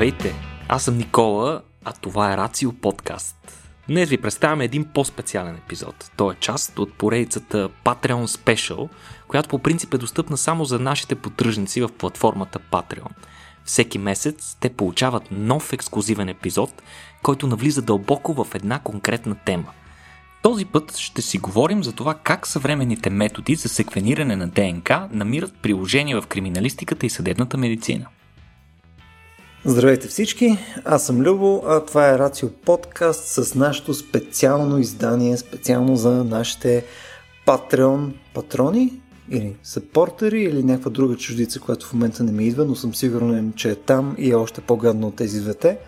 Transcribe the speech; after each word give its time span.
Здравейте! 0.00 0.34
Аз 0.68 0.84
съм 0.84 0.96
Никола, 0.96 1.62
а 1.84 1.92
това 1.92 2.32
е 2.32 2.36
Рацио 2.36 2.72
Подкаст. 2.72 3.36
Днес 3.88 4.08
ви 4.08 4.18
представяме 4.18 4.64
един 4.64 4.84
по-специален 4.84 5.54
епизод. 5.54 6.10
Той 6.16 6.34
е 6.34 6.36
част 6.40 6.78
от 6.78 6.94
поредицата 6.94 7.68
Patreon 7.84 8.26
Special, 8.26 8.88
която 9.28 9.48
по 9.48 9.58
принцип 9.58 9.94
е 9.94 9.98
достъпна 9.98 10.36
само 10.36 10.64
за 10.64 10.78
нашите 10.78 11.14
поддръжници 11.14 11.80
в 11.80 11.88
платформата 11.98 12.58
Patreon. 12.58 13.10
Всеки 13.64 13.98
месец 13.98 14.56
те 14.60 14.70
получават 14.70 15.22
нов 15.30 15.72
ексклюзивен 15.72 16.28
епизод, 16.28 16.82
който 17.22 17.46
навлиза 17.46 17.82
дълбоко 17.82 18.44
в 18.44 18.54
една 18.54 18.78
конкретна 18.78 19.34
тема. 19.34 19.72
Този 20.42 20.64
път 20.64 20.96
ще 20.96 21.22
си 21.22 21.38
говорим 21.38 21.84
за 21.84 21.92
това 21.92 22.14
как 22.14 22.46
съвременните 22.46 23.10
методи 23.10 23.54
за 23.54 23.68
секвениране 23.68 24.36
на 24.36 24.48
ДНК 24.48 25.08
намират 25.12 25.54
приложение 25.62 26.20
в 26.20 26.26
криминалистиката 26.26 27.06
и 27.06 27.10
съдебната 27.10 27.56
медицина. 27.56 28.06
Здравейте 29.64 30.08
всички, 30.08 30.58
аз 30.84 31.06
съм 31.06 31.20
Любо, 31.20 31.62
а 31.66 31.80
това 31.80 32.10
е 32.10 32.18
Рацио 32.18 32.48
подкаст 32.48 33.24
с 33.24 33.54
нашето 33.54 33.94
специално 33.94 34.78
издание, 34.78 35.36
специално 35.36 35.96
за 35.96 36.24
нашите 36.24 36.84
Patreon 37.46 38.12
патрони 38.34 39.00
или 39.30 39.56
съпортери 39.62 40.42
или 40.42 40.62
някаква 40.62 40.90
друга 40.90 41.16
чуждица, 41.16 41.60
която 41.60 41.86
в 41.86 41.92
момента 41.92 42.24
не 42.24 42.32
ми 42.32 42.46
идва, 42.46 42.64
но 42.64 42.74
съм 42.74 42.94
сигурен, 42.94 43.52
че 43.56 43.70
е 43.70 43.74
там 43.74 44.14
и 44.18 44.30
е 44.30 44.34
още 44.34 44.60
по-гадно 44.60 45.06
от 45.06 45.16
тези 45.16 45.40
двете. 45.40 45.78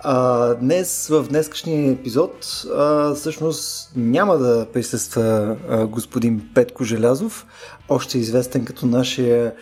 А, 0.00 0.54
днес, 0.54 1.08
в 1.08 1.26
днескашния 1.28 1.92
епизод, 1.92 2.64
а, 2.76 3.14
всъщност 3.14 3.92
няма 3.96 4.38
да 4.38 4.66
присъства 4.72 5.56
а, 5.68 5.86
господин 5.86 6.48
Петко 6.54 6.84
Желязов, 6.84 7.46
още 7.88 8.18
известен 8.18 8.64
като 8.64 8.86
нашия 8.86 9.52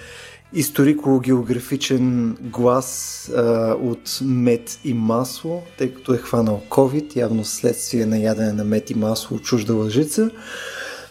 историко-географичен 0.52 2.36
глас 2.40 3.30
а, 3.36 3.74
от 3.82 4.20
мед 4.22 4.78
и 4.84 4.94
масло, 4.94 5.62
тъй 5.78 5.94
като 5.94 6.14
е 6.14 6.18
хванал 6.18 6.62
COVID, 6.68 7.16
явно 7.16 7.44
следствие 7.44 8.06
на 8.06 8.18
ядене 8.18 8.52
на 8.52 8.64
мед 8.64 8.90
и 8.90 8.94
масло 8.94 9.36
от 9.36 9.42
чужда 9.42 9.74
лъжица. 9.74 10.30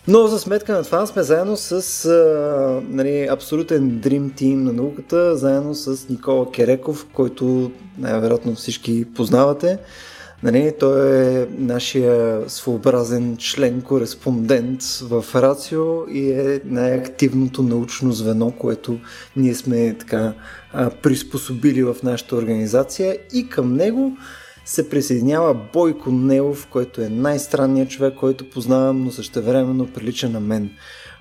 Но 0.08 0.28
за 0.28 0.40
сметка 0.40 0.74
на 0.74 0.84
това 0.84 1.06
сме 1.06 1.24
заедно 1.24 1.58
с 1.58 2.06
а, 2.06 2.82
нали, 2.90 3.28
абсолютен 3.32 3.92
Dream 3.92 4.32
Team 4.32 4.56
на 4.56 4.74
науката, 4.74 5.38
заедно 5.38 5.76
с 5.76 6.10
Никола 6.10 6.52
Кереков, 6.52 7.08
който 7.14 7.72
най-вероятно 7.98 8.56
всички 8.56 9.06
познавате. 9.16 9.78
Нали, 10.46 10.74
той 10.80 11.18
е 11.18 11.48
нашия 11.58 12.44
своеобразен 12.50 13.38
член-кореспондент 13.38 14.82
в 15.02 15.26
Рацио 15.36 16.08
и 16.12 16.32
е 16.32 16.62
най-активното 16.66 17.64
научно 17.64 18.12
звено, 18.12 18.52
което 18.52 19.00
ние 19.36 19.56
сме 19.56 19.96
така 20.00 20.34
приспособили 21.02 21.84
в 21.84 21.96
нашата 22.04 22.36
организация 22.36 23.18
и 23.34 23.50
към 23.50 23.74
него 23.74 24.18
се 24.66 24.90
присъединява 24.90 25.54
Бойко 25.74 26.12
Нелов, 26.12 26.68
който 26.72 27.02
е 27.02 27.10
най-странният 27.10 27.90
човек, 27.90 28.14
който 28.20 28.50
познавам, 28.50 29.04
но 29.04 29.12
същевременно 29.12 29.94
прилича 29.94 30.30
на 30.30 30.40
мен. 30.40 30.70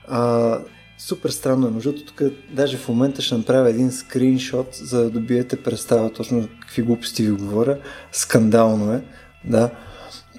А, 0.08 0.58
супер 0.98 1.30
странно 1.30 1.66
е. 1.66 1.70
Между 1.70 1.92
тук 1.92 2.22
даже 2.50 2.76
в 2.76 2.88
момента 2.88 3.22
ще 3.22 3.34
направя 3.34 3.70
един 3.70 3.92
скриншот, 3.92 4.68
за 4.72 5.02
да 5.02 5.10
добиете 5.10 5.62
представа 5.62 6.12
точно 6.12 6.48
какви 6.60 6.82
глупости 6.82 7.22
ви 7.22 7.30
говоря. 7.30 7.78
Скандално 8.12 8.92
е, 8.92 9.02
да. 9.44 9.70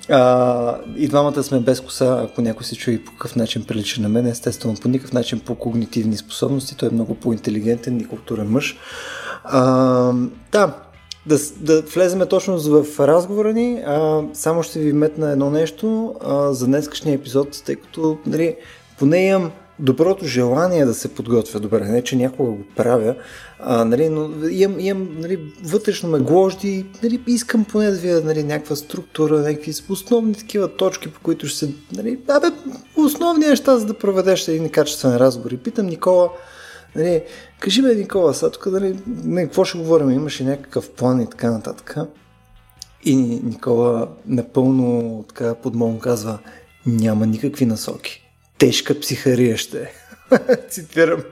А, 0.09 0.77
и 0.97 1.07
двамата 1.07 1.43
сме 1.43 1.59
без 1.59 1.81
коса, 1.81 2.27
ако 2.29 2.41
някой 2.41 2.65
се 2.65 2.75
чуе 2.75 3.03
по 3.03 3.11
какъв 3.11 3.35
начин 3.35 3.63
прилича 3.63 4.01
на 4.01 4.09
мен, 4.09 4.25
естествено 4.25 4.75
по 4.75 4.87
никакъв 4.87 5.13
начин 5.13 5.39
по 5.39 5.55
когнитивни 5.55 6.17
способности, 6.17 6.77
той 6.77 6.89
е 6.89 6.93
много 6.93 7.15
по-интелигентен 7.15 7.99
и 7.99 8.07
културен 8.07 8.47
мъж. 8.47 8.77
А, 9.43 9.61
да, 10.51 10.73
да, 11.25 11.37
да 11.59 11.81
влеземе 11.81 12.25
точно 12.25 12.57
в 12.57 12.99
разговора 12.99 13.53
ни. 13.53 13.83
А, 13.87 14.23
само 14.33 14.63
ще 14.63 14.79
ви 14.79 14.93
метна 14.93 15.31
едно 15.31 15.49
нещо 15.49 16.15
а, 16.23 16.53
за 16.53 16.65
днескашния 16.65 17.15
епизод, 17.15 17.63
тъй 17.65 17.75
като 17.75 18.17
нали, 18.25 18.55
поне 18.99 19.25
имам 19.25 19.51
доброто 19.79 20.25
желание 20.25 20.85
да 20.85 20.93
се 20.93 21.13
подготвя 21.13 21.59
добре, 21.59 21.79
не 21.79 22.03
че 22.03 22.15
някога 22.15 22.51
го 22.51 22.63
правя, 22.75 23.15
а, 23.59 23.85
нали, 23.85 24.09
но 24.09 24.47
имам, 24.49 24.79
имам 24.79 25.17
нали, 25.19 25.39
вътрешно 25.63 26.09
ме 26.09 26.19
гложди, 26.19 26.85
нали, 27.03 27.21
искам 27.27 27.65
поне 27.65 27.91
да 27.91 27.97
видя 27.97 28.21
нали, 28.21 28.43
някаква 28.43 28.75
структура, 28.75 29.39
някакви 29.39 29.73
основни 29.89 30.33
такива 30.33 30.75
точки, 30.75 31.13
по 31.13 31.19
които 31.19 31.47
ще 31.47 31.57
се... 31.57 31.73
Нали, 31.95 32.19
абе, 32.27 32.47
основни 32.97 33.47
неща, 33.47 33.77
за 33.77 33.85
да 33.85 33.93
проведеш 33.93 34.47
един 34.47 34.69
качествен 34.69 35.17
разговор. 35.17 35.51
И 35.51 35.57
питам 35.57 35.85
Никола, 35.85 36.29
нали, 36.95 37.23
кажи 37.59 37.81
ме 37.81 37.95
Никола, 37.95 38.33
сега 38.33 38.49
тук, 38.49 38.65
нали, 38.65 38.99
не, 39.07 39.43
какво 39.43 39.65
ще 39.65 39.77
говорим, 39.77 40.11
имаш 40.11 40.41
ли 40.41 40.45
някакъв 40.45 40.89
план 40.89 41.21
и 41.21 41.29
така 41.29 41.51
нататък. 41.51 41.97
И 43.03 43.15
Никола 43.15 44.07
напълно 44.27 45.25
така 45.27 45.55
подмолно 45.55 45.99
казва, 45.99 46.39
няма 46.85 47.25
никакви 47.25 47.65
насоки 47.65 48.24
тежка 48.57 48.99
психария 48.99 49.57
ще 49.57 49.77
е. 49.81 49.91
Цитирам. 50.69 51.23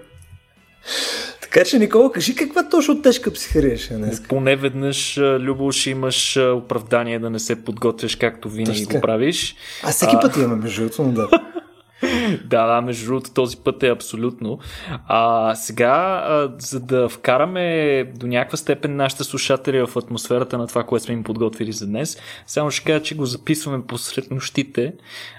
Така 1.41 1.65
че, 1.65 1.79
Никола, 1.79 2.11
кажи 2.11 2.35
каква 2.35 2.69
точно 2.69 3.01
тежка 3.01 3.31
психария 3.33 3.77
ще 3.77 3.93
е 3.93 3.97
днес? 3.97 4.23
Поне 4.27 4.55
веднъж, 4.55 5.17
Любо, 5.17 5.71
ще 5.71 5.89
имаш 5.89 6.37
оправдание 6.37 7.19
да 7.19 7.29
не 7.29 7.39
се 7.39 7.63
подготвяш 7.63 8.15
както 8.15 8.49
винаги 8.49 8.85
го 8.85 9.01
правиш. 9.01 9.55
А 9.83 9.91
всеки 9.91 10.15
път 10.21 10.37
имаме, 10.37 10.55
между 10.55 10.81
другото, 10.81 11.03
да. 11.03 11.29
да, 12.45 12.67
да, 12.67 12.81
между 12.81 13.05
другото 13.05 13.33
този 13.33 13.57
път 13.57 13.83
е 13.83 13.89
абсолютно. 13.89 14.59
А, 15.07 15.55
сега, 15.55 16.23
а, 16.27 16.51
за 16.57 16.79
да 16.79 17.09
вкараме 17.09 18.03
до 18.15 18.27
някаква 18.27 18.57
степен 18.57 18.95
нашите 18.95 19.23
слушатели 19.23 19.85
в 19.85 19.97
атмосферата 19.97 20.57
на 20.57 20.67
това, 20.67 20.83
което 20.83 21.05
сме 21.05 21.13
им 21.13 21.23
подготвили 21.23 21.71
за 21.71 21.87
днес, 21.87 22.17
само 22.47 22.71
ще 22.71 22.85
кажа, 22.85 23.03
че 23.03 23.15
го 23.15 23.25
записваме 23.25 23.85
посред 23.87 24.31
нощите. 24.31 24.93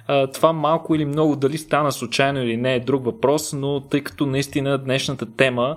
А, 0.07 0.27
това 0.27 0.53
малко 0.53 0.95
или 0.95 1.05
много 1.05 1.37
дали 1.37 1.59
стана 1.59 1.93
случайно 1.93 2.43
или 2.43 2.57
не 2.57 2.75
е 2.75 2.81
друг 2.81 3.05
въпрос, 3.05 3.53
но 3.53 3.81
тъй 3.81 4.01
като 4.01 4.27
наистина 4.27 4.79
днешната 4.79 5.27
тема 5.37 5.77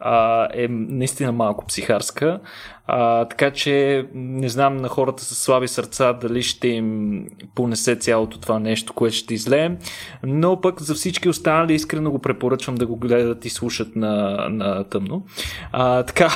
а, 0.00 0.48
е 0.54 0.68
наистина 0.70 1.32
малко 1.32 1.66
психарска. 1.66 2.40
А, 2.86 3.24
така 3.24 3.50
че 3.50 4.06
не 4.14 4.48
знам 4.48 4.76
на 4.76 4.88
хората 4.88 5.24
с 5.24 5.34
слаби 5.34 5.68
сърца 5.68 6.12
дали 6.12 6.42
ще 6.42 6.68
им 6.68 7.22
понесе 7.54 7.96
цялото 7.96 8.40
това 8.40 8.58
нещо, 8.58 8.92
което 8.92 9.16
ще 9.16 9.34
излеем. 9.34 9.78
Но 10.22 10.60
пък 10.60 10.82
за 10.82 10.94
всички 10.94 11.28
останали 11.28 11.74
искрено 11.74 12.10
го 12.10 12.18
препоръчвам 12.18 12.74
да 12.74 12.86
го 12.86 12.96
гледат 12.96 13.44
и 13.44 13.50
слушат 13.50 13.96
на, 13.96 14.46
на 14.50 14.84
тъмно. 14.84 15.26
А, 15.72 16.02
така, 16.02 16.30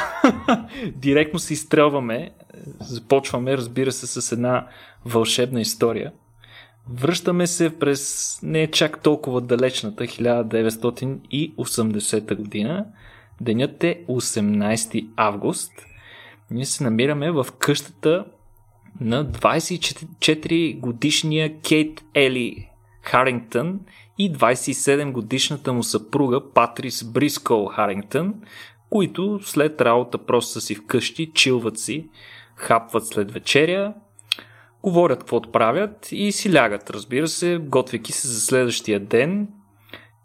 директно 0.95 1.39
се 1.39 1.53
изстрелваме. 1.53 2.31
Започваме, 2.81 3.57
разбира 3.57 3.93
се, 3.93 4.07
с 4.07 4.33
една 4.33 4.67
вълшебна 5.05 5.61
история. 5.61 6.13
Връщаме 6.93 7.47
се 7.47 7.79
през 7.79 8.39
не 8.43 8.67
чак 8.67 9.03
толкова 9.03 9.41
далечната 9.41 10.05
1980 10.05 12.37
година 12.37 12.87
Денят 13.41 13.85
е 13.85 14.05
18 14.09 15.09
август. 15.17 15.73
Ние 16.51 16.65
се 16.65 16.85
намираме 16.85 17.31
в 17.31 17.47
къщата 17.59 18.25
на 19.01 19.27
24 19.27 20.81
годишния 20.81 21.61
Кейт 21.61 22.05
Ели 22.15 22.69
Харингтън 23.03 23.81
и 24.19 24.33
27 24.33 25.13
годишната 25.13 25.73
му 25.73 25.83
съпруга 25.83 26.53
Патрис 26.53 27.05
Брискол 27.05 27.67
Харингтън, 27.67 28.35
които 28.91 29.41
след 29.43 29.81
работа 29.81 30.19
просто 30.19 30.53
са 30.53 30.61
си 30.61 30.75
вкъщи, 30.75 31.33
чилват 31.35 31.79
си, 31.79 32.09
хапват 32.57 33.07
след 33.07 33.33
вечеря, 33.33 33.95
говорят 34.83 35.19
какво 35.19 35.43
правят 35.43 36.09
и 36.13 36.33
си 36.33 36.55
лягат, 36.55 36.91
разбира 36.91 37.29
се, 37.29 37.59
готвяки 37.63 38.13
се 38.13 38.29
за 38.29 38.41
следващия 38.41 39.01
ден. 39.01 39.49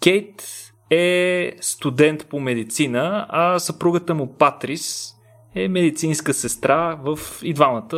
Кейт 0.01 0.43
е 0.89 1.51
студент 1.61 2.27
по 2.29 2.39
медицина, 2.39 3.25
а 3.29 3.59
съпругата 3.59 4.15
му 4.15 4.35
Патрис 4.37 5.14
е 5.55 5.67
медицинска 5.67 6.33
сестра. 6.33 6.95
В 6.95 7.19
и 7.43 7.53
двамата 7.53 7.97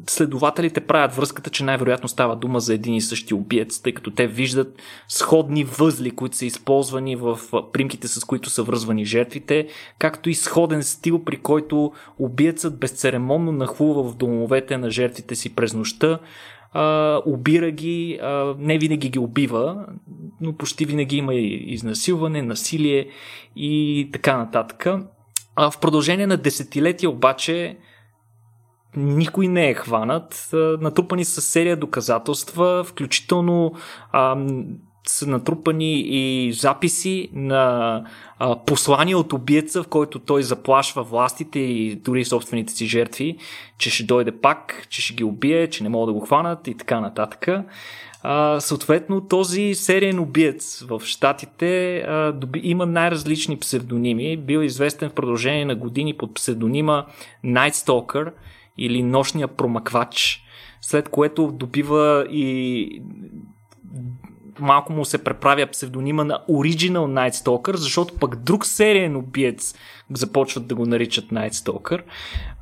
следователите 0.07 0.81
правят 0.81 1.13
връзката, 1.13 1.49
че 1.49 1.63
най-вероятно 1.63 2.09
става 2.09 2.35
дума 2.35 2.59
за 2.59 2.73
един 2.73 2.93
и 2.93 3.01
същи 3.01 3.33
убиец, 3.33 3.81
тъй 3.81 3.93
като 3.93 4.11
те 4.11 4.27
виждат 4.27 4.81
сходни 5.07 5.63
възли, 5.63 6.11
които 6.11 6.37
са 6.37 6.45
използвани 6.45 7.15
в 7.15 7.39
примките, 7.73 8.07
с 8.07 8.25
които 8.25 8.49
са 8.49 8.63
връзвани 8.63 9.05
жертвите, 9.05 9.67
както 9.99 10.29
и 10.29 10.35
сходен 10.35 10.83
стил, 10.83 11.23
при 11.23 11.37
който 11.37 11.91
убиецът 12.19 12.79
безцеремонно 12.79 13.51
нахлува 13.51 14.03
в 14.03 14.15
домовете 14.15 14.77
на 14.77 14.91
жертвите 14.91 15.35
си 15.35 15.55
през 15.55 15.73
нощта, 15.73 16.19
а, 16.73 17.21
убира 17.25 17.71
ги, 17.71 18.19
не 18.57 18.77
винаги 18.77 19.09
ги 19.09 19.19
убива, 19.19 19.85
но 20.41 20.53
почти 20.53 20.85
винаги 20.85 21.17
има 21.17 21.35
и 21.35 21.73
изнасилване, 21.73 22.41
насилие 22.41 23.07
и 23.55 24.09
така 24.13 24.37
нататък. 24.37 24.85
В 25.57 25.73
продължение 25.81 26.27
на 26.27 26.37
десетилетия 26.37 27.09
обаче 27.09 27.77
никой 28.97 29.47
не 29.47 29.69
е 29.69 29.73
хванат. 29.73 30.49
Натрупани 30.53 31.25
са 31.25 31.41
серия 31.41 31.77
доказателства, 31.77 32.83
включително 32.83 33.73
а, 34.11 34.37
са 35.07 35.27
натрупани 35.27 35.99
и 35.99 36.53
записи 36.53 37.29
на 37.33 38.03
а, 38.39 38.55
послания 38.65 39.17
от 39.17 39.33
убиеца, 39.33 39.83
в 39.83 39.87
който 39.87 40.19
той 40.19 40.43
заплашва 40.43 41.03
властите 41.03 41.59
и 41.59 41.95
дори 41.95 42.25
собствените 42.25 42.73
си 42.73 42.85
жертви, 42.85 43.37
че 43.77 43.89
ще 43.89 44.03
дойде 44.03 44.31
пак, 44.31 44.87
че 44.89 45.01
ще 45.01 45.13
ги 45.13 45.23
убие, 45.23 45.69
че 45.69 45.83
не 45.83 45.89
могат 45.89 46.15
да 46.15 46.19
го 46.19 46.25
хванат 46.25 46.67
и 46.67 46.77
така 46.77 46.99
нататък. 46.99 47.47
А, 48.23 48.59
съответно, 48.59 49.27
този 49.27 49.75
сериен 49.75 50.19
убиец 50.19 50.85
в 50.89 51.01
Штатите 51.05 52.03
има 52.63 52.85
най-различни 52.85 53.57
псевдоними. 53.57 54.37
Бил 54.37 54.59
известен 54.59 55.09
в 55.09 55.13
продължение 55.13 55.65
на 55.65 55.75
години 55.75 56.13
под 56.13 56.33
псевдонима 56.33 57.05
Night 57.45 57.73
Stalker– 57.73 58.31
или 58.85 59.03
нощния 59.03 59.47
промъквач, 59.47 60.43
след 60.81 61.09
което 61.09 61.51
добива 61.51 62.25
и 62.29 63.01
малко 64.59 64.93
му 64.93 65.05
се 65.05 65.23
преправя 65.23 65.67
псевдонима 65.67 66.23
на 66.23 66.43
Original 66.49 66.91
Night 66.91 67.31
Stalker, 67.31 67.75
защото 67.75 68.15
пък 68.15 68.35
друг 68.35 68.65
сериен 68.65 69.15
убиец 69.15 69.75
започват 70.13 70.67
да 70.67 70.75
го 70.75 70.85
наричат 70.85 71.25
Night 71.25 71.51
Stalker. 71.51 72.01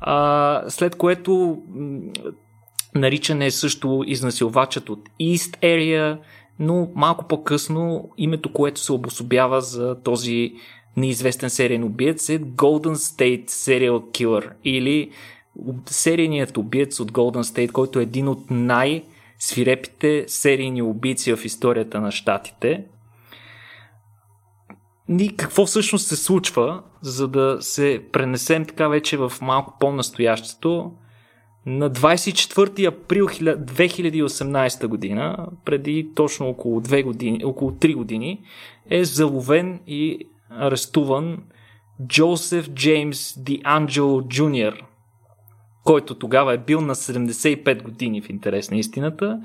А, 0.00 0.64
след 0.68 0.96
което 0.96 1.62
наричане 2.94 3.46
е 3.46 3.50
също 3.50 4.04
изнасилвачът 4.06 4.88
от 4.88 5.08
East 5.20 5.60
Area, 5.62 6.18
но 6.58 6.88
малко 6.94 7.28
по-късно 7.28 8.10
името, 8.18 8.52
което 8.52 8.80
се 8.80 8.92
обособява 8.92 9.60
за 9.60 10.02
този 10.02 10.52
неизвестен 10.96 11.50
сериен 11.50 11.84
убиец 11.84 12.28
е 12.28 12.40
Golden 12.40 12.94
State 12.94 13.48
Serial 13.48 14.00
Killer 14.00 14.50
или 14.64 15.10
серийният 15.86 16.56
убиец 16.56 17.00
от 17.00 17.12
Golden 17.12 17.42
State, 17.42 17.72
който 17.72 17.98
е 17.98 18.02
един 18.02 18.28
от 18.28 18.50
най- 18.50 19.04
свирепите 19.38 20.24
серийни 20.28 20.82
убийци 20.82 21.36
в 21.36 21.44
историята 21.44 22.00
на 22.00 22.10
щатите. 22.10 22.84
И 25.18 25.36
какво 25.36 25.66
всъщност 25.66 26.08
се 26.08 26.16
случва, 26.16 26.82
за 27.02 27.28
да 27.28 27.56
се 27.60 28.02
пренесем 28.12 28.64
така 28.64 28.88
вече 28.88 29.16
в 29.16 29.32
малко 29.42 29.76
по-настоящето. 29.80 30.92
На 31.66 31.90
24 31.90 32.86
април 32.86 33.26
2018 33.26 34.86
година, 34.86 35.46
преди 35.64 36.10
точно 36.14 36.48
около, 36.48 36.80
2 36.80 37.04
години, 37.04 37.44
около 37.44 37.70
3 37.70 37.94
години, 37.94 38.40
е 38.90 39.04
заловен 39.04 39.80
и 39.86 40.18
арестуван 40.50 41.38
Джозеф 42.06 42.70
Джеймс 42.70 43.42
Ди 43.42 43.60
Анджело 43.64 44.22
Джуниор, 44.28 44.89
който 45.84 46.14
тогава 46.14 46.54
е 46.54 46.58
бил 46.58 46.80
на 46.80 46.94
75 46.94 47.82
години 47.82 48.22
в 48.22 48.30
интерес 48.30 48.70
на 48.70 48.76
истината 48.76 49.40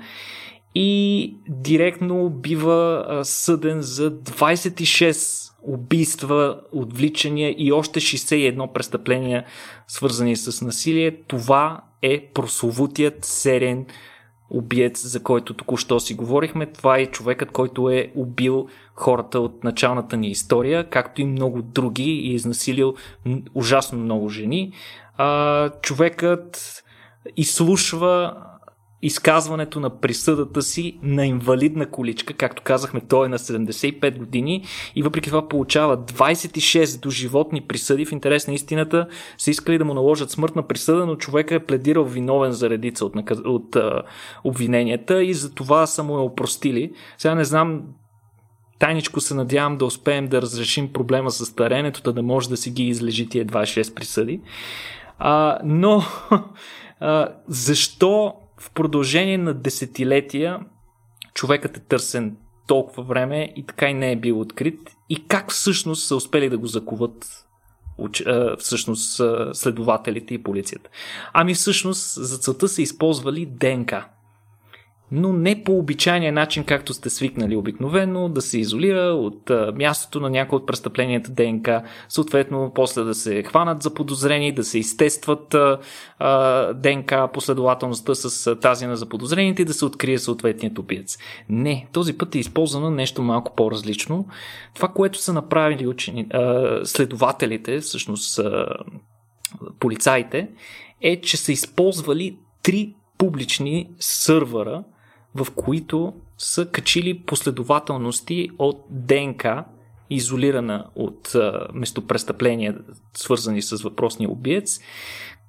и 0.74 1.34
директно 1.48 2.30
бива 2.30 3.20
съден 3.22 3.82
за 3.82 4.10
26 4.10 5.52
убийства, 5.62 6.60
отвличания 6.72 7.54
и 7.58 7.72
още 7.72 8.00
61 8.00 8.72
престъпления, 8.72 9.44
свързани 9.86 10.36
с 10.36 10.64
насилие. 10.64 11.16
Това 11.26 11.80
е 12.02 12.26
прословутият 12.34 13.24
серен 13.24 13.86
убиец, 14.50 15.06
за 15.06 15.22
който 15.22 15.54
току-що 15.54 16.00
си 16.00 16.14
говорихме. 16.14 16.66
Това 16.66 16.98
е 16.98 17.06
човекът, 17.06 17.50
който 17.50 17.90
е 17.90 18.12
убил 18.14 18.68
хората 18.94 19.40
от 19.40 19.64
началната 19.64 20.16
ни 20.16 20.28
история, 20.28 20.90
както 20.90 21.20
и 21.20 21.24
много 21.24 21.62
други 21.62 22.10
и 22.10 22.30
е 22.30 22.34
изнасилил 22.34 22.94
ужасно 23.54 23.98
много 23.98 24.28
жени 24.28 24.72
а, 25.16 25.70
човекът 25.82 26.82
изслушва 27.36 28.34
изказването 29.02 29.80
на 29.80 30.00
присъдата 30.00 30.62
си 30.62 30.98
на 31.02 31.26
инвалидна 31.26 31.90
количка. 31.90 32.34
Както 32.34 32.62
казахме, 32.62 33.00
той 33.00 33.26
е 33.26 33.28
на 33.28 33.38
75 33.38 34.18
години 34.18 34.64
и 34.96 35.02
въпреки 35.02 35.30
това 35.30 35.48
получава 35.48 35.98
26 35.98 37.00
до 37.00 37.10
животни 37.10 37.60
присъди. 37.60 38.06
В 38.06 38.12
интерес 38.12 38.46
на 38.46 38.54
истината 38.54 39.08
са 39.38 39.50
искали 39.50 39.78
да 39.78 39.84
му 39.84 39.94
наложат 39.94 40.30
смъртна 40.30 40.66
присъда, 40.66 41.06
но 41.06 41.16
човека 41.16 41.54
е 41.54 41.64
пледирал 41.64 42.04
виновен 42.04 42.52
за 42.52 42.70
редица 42.70 43.04
от, 43.04 43.14
наказ... 43.14 43.38
от 43.44 43.76
а, 43.76 44.02
обвиненията 44.44 45.24
и 45.24 45.34
за 45.34 45.54
това 45.54 45.86
са 45.86 46.02
му 46.02 46.16
е 46.18 46.22
опростили. 46.22 46.92
Сега 47.18 47.34
не 47.34 47.44
знам 47.44 47.82
тайничко 48.78 49.20
се 49.20 49.34
надявам 49.34 49.78
да 49.78 49.84
успеем 49.84 50.28
да 50.28 50.42
разрешим 50.42 50.92
проблема 50.92 51.30
с 51.30 51.46
старенето, 51.46 52.12
да 52.12 52.22
може 52.22 52.48
да 52.48 52.56
си 52.56 52.70
ги 52.70 52.82
излежи 52.82 53.28
тия 53.28 53.46
26 53.46 53.94
присъди. 53.94 54.40
А, 55.18 55.58
но 55.64 56.02
а, 57.00 57.28
защо 57.48 58.34
в 58.58 58.70
продължение 58.70 59.38
на 59.38 59.54
десетилетия 59.54 60.60
човекът 61.34 61.76
е 61.76 61.80
търсен 61.80 62.36
толкова 62.66 63.02
време 63.02 63.52
и 63.56 63.66
така 63.66 63.88
и 63.88 63.94
не 63.94 64.12
е 64.12 64.16
бил 64.16 64.40
открит 64.40 64.80
и 65.08 65.26
как 65.28 65.52
всъщност 65.52 66.06
са 66.06 66.16
успели 66.16 66.50
да 66.50 66.58
го 66.58 66.66
закуват 66.66 67.46
всъщност 68.58 69.20
следователите 69.52 70.34
и 70.34 70.42
полицията. 70.42 70.90
Ами 71.32 71.54
всъщност 71.54 72.24
за 72.24 72.38
целта 72.38 72.68
са 72.68 72.82
използвали 72.82 73.46
ДНК 73.46 74.08
но 75.12 75.32
не 75.32 75.64
по 75.64 75.78
обичайния 75.78 76.32
начин, 76.32 76.64
както 76.64 76.94
сте 76.94 77.10
свикнали 77.10 77.56
обикновено, 77.56 78.28
да 78.28 78.42
се 78.42 78.58
изолира 78.58 79.00
от 79.00 79.50
мястото 79.74 80.20
на 80.20 80.30
някои 80.30 80.56
от 80.56 80.66
престъпленията 80.66 81.30
ДНК, 81.30 81.82
съответно 82.08 82.72
после 82.74 83.02
да 83.02 83.14
се 83.14 83.42
хванат 83.42 83.82
за 83.82 83.94
подозрени, 83.94 84.52
да 84.52 84.64
се 84.64 84.78
изтестват 84.78 85.56
ДНК 86.74 87.28
последователността 87.32 88.14
с 88.14 88.56
тази 88.56 88.86
на 88.86 88.96
заподозрените 88.96 89.62
и 89.62 89.64
да 89.64 89.74
се 89.74 89.84
открие 89.84 90.18
съответният 90.18 90.78
убиец. 90.78 91.18
Не, 91.48 91.88
този 91.92 92.18
път 92.18 92.34
е 92.34 92.38
използвано 92.38 92.90
нещо 92.90 93.22
малко 93.22 93.54
по-различно. 93.56 94.26
Това, 94.74 94.88
което 94.88 95.18
са 95.18 95.32
направили 95.32 95.86
учени, 95.86 96.28
следователите, 96.84 97.80
всъщност 97.80 98.40
полицаите, 99.80 100.48
е, 101.00 101.20
че 101.20 101.36
са 101.36 101.52
използвали 101.52 102.38
три 102.62 102.94
публични 103.18 103.90
сървъра, 103.98 104.84
в 105.36 105.46
които 105.54 106.14
са 106.38 106.66
качили 106.66 107.18
последователности 107.18 108.50
от 108.58 108.84
ДНК, 108.90 109.64
изолирана 110.10 110.86
от 110.94 111.32
местопрестъпления, 111.74 112.78
свързани 113.14 113.62
с 113.62 113.82
въпросния 113.82 114.30
убиец. 114.30 114.80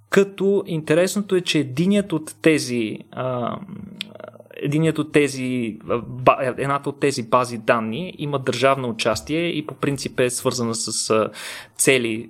Като 0.10 0.63
интересното 0.65 1.36
е, 1.36 1.41
че 1.41 1.60
единият 1.60 2.13
от 2.13 2.36
тези 2.41 3.00
а, 3.12 3.60
единият 4.61 4.99
от 4.99 5.11
тези, 5.11 5.77
едната 6.57 6.89
от 6.89 6.99
тези 6.99 7.23
бази 7.23 7.57
данни 7.57 8.13
има 8.17 8.39
държавно 8.39 8.89
участие 8.89 9.47
и 9.47 9.65
по 9.67 9.73
принцип 9.73 10.19
е 10.19 10.29
свързана 10.29 10.75
с 10.75 11.29
цели, 11.77 12.29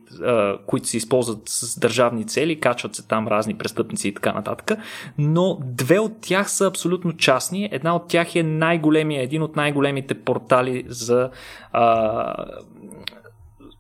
които 0.65 0.88
се 0.88 0.98
използват 0.98 1.41
с 1.46 1.79
държавни 1.79 2.25
цели, 2.25 2.60
качват 2.60 2.96
се 2.96 3.07
там 3.07 3.27
разни 3.27 3.57
престъпници 3.57 4.07
и 4.07 4.13
така 4.13 4.34
нататък, 4.34 4.79
но 5.17 5.60
две 5.62 6.00
от 6.00 6.22
тях 6.22 6.51
са 6.51 6.67
абсолютно 6.67 7.17
частни. 7.17 7.69
Една 7.72 7.96
от 7.96 8.07
тях 8.07 8.36
е 8.36 8.43
най-големия, 8.43 9.24
един 9.24 9.41
от 9.41 9.55
най-големите 9.55 10.13
портали 10.13 10.84
за 10.88 11.29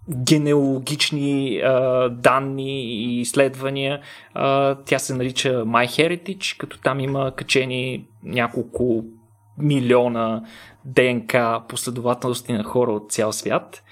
генеалогични 0.09 1.57
а, 1.57 2.09
данни 2.09 2.81
и 2.81 3.21
изследвания. 3.21 4.01
А, 4.33 4.75
тя 4.75 4.99
се 4.99 5.13
нарича 5.13 5.49
MyHeritage, 5.49 6.57
като 6.57 6.79
там 6.79 6.99
има 6.99 7.31
качени 7.35 8.07
няколко 8.23 9.03
милиона 9.57 10.43
ДНК 10.85 11.61
последователности 11.69 12.53
на 12.53 12.63
хора 12.63 12.91
от 12.91 13.11
цял 13.11 13.31
свят. 13.31 13.83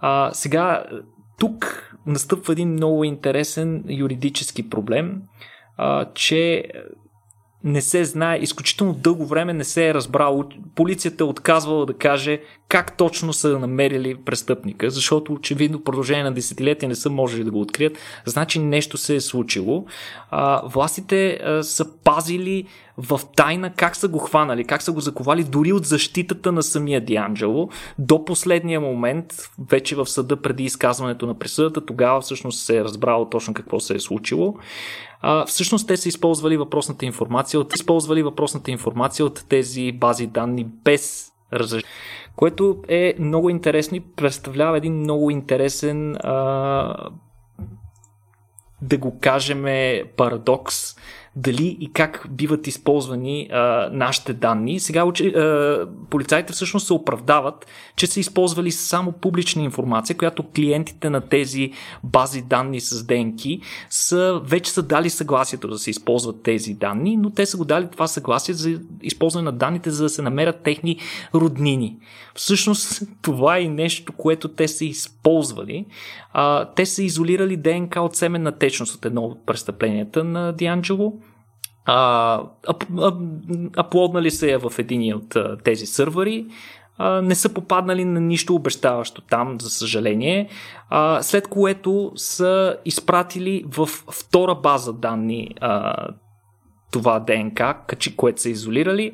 А, 0.00 0.30
сега, 0.32 0.84
тук 1.38 1.92
настъпва 2.06 2.52
един 2.52 2.72
много 2.72 3.04
интересен 3.04 3.84
юридически 3.88 4.70
проблем, 4.70 5.22
а, 5.76 6.06
че 6.14 6.64
не 7.66 7.82
се 7.82 8.04
знае, 8.04 8.38
изключително 8.38 8.92
дълго 8.92 9.26
време 9.26 9.52
не 9.52 9.64
се 9.64 9.88
е 9.88 9.94
разбрало. 9.94 10.44
Полицията 10.74 11.24
е 11.24 11.26
отказвала 11.26 11.86
да 11.86 11.94
каже 11.94 12.40
как 12.68 12.96
точно 12.96 13.32
са 13.32 13.58
намерили 13.58 14.14
престъпника, 14.14 14.90
защото 14.90 15.32
очевидно 15.32 15.84
продължение 15.84 16.24
на 16.24 16.32
десетилетия 16.32 16.88
не 16.88 16.94
са 16.94 17.10
можели 17.10 17.44
да 17.44 17.50
го 17.50 17.60
открият. 17.60 17.98
Значи 18.24 18.58
нещо 18.58 18.96
се 18.96 19.14
е 19.14 19.20
случило. 19.20 19.84
А, 20.30 20.62
властите 20.66 21.30
а, 21.30 21.62
са 21.62 21.98
пазили 22.04 22.66
в 22.98 23.20
тайна 23.36 23.72
как 23.72 23.96
са 23.96 24.08
го 24.08 24.18
хванали, 24.18 24.64
как 24.64 24.82
са 24.82 24.92
го 24.92 25.00
заковали, 25.00 25.44
дори 25.44 25.72
от 25.72 25.84
защитата 25.84 26.52
на 26.52 26.62
самия 26.62 27.00
Дианджело 27.00 27.68
до 27.98 28.24
последния 28.24 28.80
момент, 28.80 29.34
вече 29.70 29.96
в 29.96 30.06
съда 30.06 30.42
преди 30.42 30.64
изказването 30.64 31.26
на 31.26 31.38
присъдата, 31.38 31.86
тогава 31.86 32.20
всъщност 32.20 32.64
се 32.64 32.78
е 32.78 32.84
разбрало 32.84 33.28
точно 33.28 33.54
какво 33.54 33.80
се 33.80 33.94
е 33.94 34.00
случило. 34.00 34.54
А, 35.20 35.46
всъщност 35.46 35.88
те 35.88 35.96
са 35.96 36.08
използвали 36.08 36.56
въпросната 36.56 37.04
информация 37.06 37.60
от, 37.60 37.74
използвали 37.74 38.22
въпросната 38.22 38.70
информация 38.70 39.26
от 39.26 39.44
тези 39.48 39.92
бази 39.92 40.26
данни 40.26 40.66
без 40.84 41.32
разрешение 41.52 41.90
което 42.36 42.82
е 42.88 43.14
много 43.18 43.50
интересно 43.50 43.96
и 43.96 44.00
представлява 44.00 44.76
един 44.76 44.94
много 44.94 45.30
интересен 45.30 46.16
а, 46.16 47.10
да 48.82 48.98
го 48.98 49.18
кажем 49.20 49.64
парадокс 50.16 50.96
дали 51.36 51.76
и 51.80 51.92
как 51.92 52.26
биват 52.30 52.66
използвани 52.66 53.48
а, 53.52 53.88
нашите 53.92 54.32
данни. 54.32 54.80
Сега 54.80 55.04
учи, 55.04 55.28
а, 55.28 55.86
полицайите 56.10 56.52
всъщност 56.52 56.86
се 56.86 56.92
оправдават, 56.92 57.66
че 57.96 58.06
са 58.06 58.20
използвали 58.20 58.72
само 58.72 59.12
публична 59.12 59.62
информация, 59.62 60.16
която 60.16 60.44
клиентите 60.56 61.10
на 61.10 61.20
тези 61.20 61.72
бази 62.04 62.42
данни 62.42 62.80
с 62.80 63.04
денки 63.04 63.60
са, 63.90 64.40
вече 64.44 64.70
са 64.70 64.82
дали 64.82 65.10
съгласието 65.10 65.68
да 65.68 65.78
се 65.78 65.90
използват 65.90 66.42
тези 66.42 66.74
данни, 66.74 67.16
но 67.16 67.30
те 67.30 67.46
са 67.46 67.56
го 67.56 67.64
дали 67.64 67.88
това 67.92 68.06
съгласие 68.06 68.54
за 68.54 68.80
използване 69.02 69.44
на 69.44 69.52
данните, 69.52 69.90
за 69.90 70.02
да 70.02 70.08
се 70.08 70.22
намерят 70.22 70.62
техни 70.62 70.98
роднини. 71.34 71.96
Всъщност 72.34 73.02
това 73.22 73.58
е 73.58 73.64
нещо, 73.64 74.12
което 74.12 74.48
те 74.48 74.68
са 74.68 74.84
използвали. 74.84 75.86
А, 76.32 76.64
те 76.64 76.86
са 76.86 77.02
изолирали 77.02 77.56
ДНК 77.56 78.00
от 78.00 78.16
семенна 78.16 78.52
течност 78.52 78.94
от 78.94 79.04
едно 79.04 79.22
от 79.22 79.46
престъпленията 79.46 80.24
на 80.24 80.52
Дианджело 80.52 81.20
а, 81.86 82.40
аплоднали 83.76 84.30
се 84.30 84.52
е 84.52 84.58
в 84.58 84.72
един 84.78 85.14
от 85.14 85.36
тези 85.64 85.86
сървъри, 85.86 86.46
а, 86.98 87.22
не 87.22 87.34
са 87.34 87.54
попаднали 87.54 88.04
на 88.04 88.20
нищо 88.20 88.54
обещаващо 88.54 89.22
там, 89.22 89.60
за 89.60 89.70
съжаление, 89.70 90.48
а, 90.90 91.22
след 91.22 91.48
което 91.48 92.12
са 92.16 92.76
изпратили 92.84 93.64
в 93.66 93.86
втора 94.12 94.54
база 94.54 94.92
данни 94.92 95.54
а, 95.60 95.94
това 96.90 97.18
ДНК, 97.20 97.74
което 98.16 98.40
са 98.40 98.48
изолирали, 98.50 99.12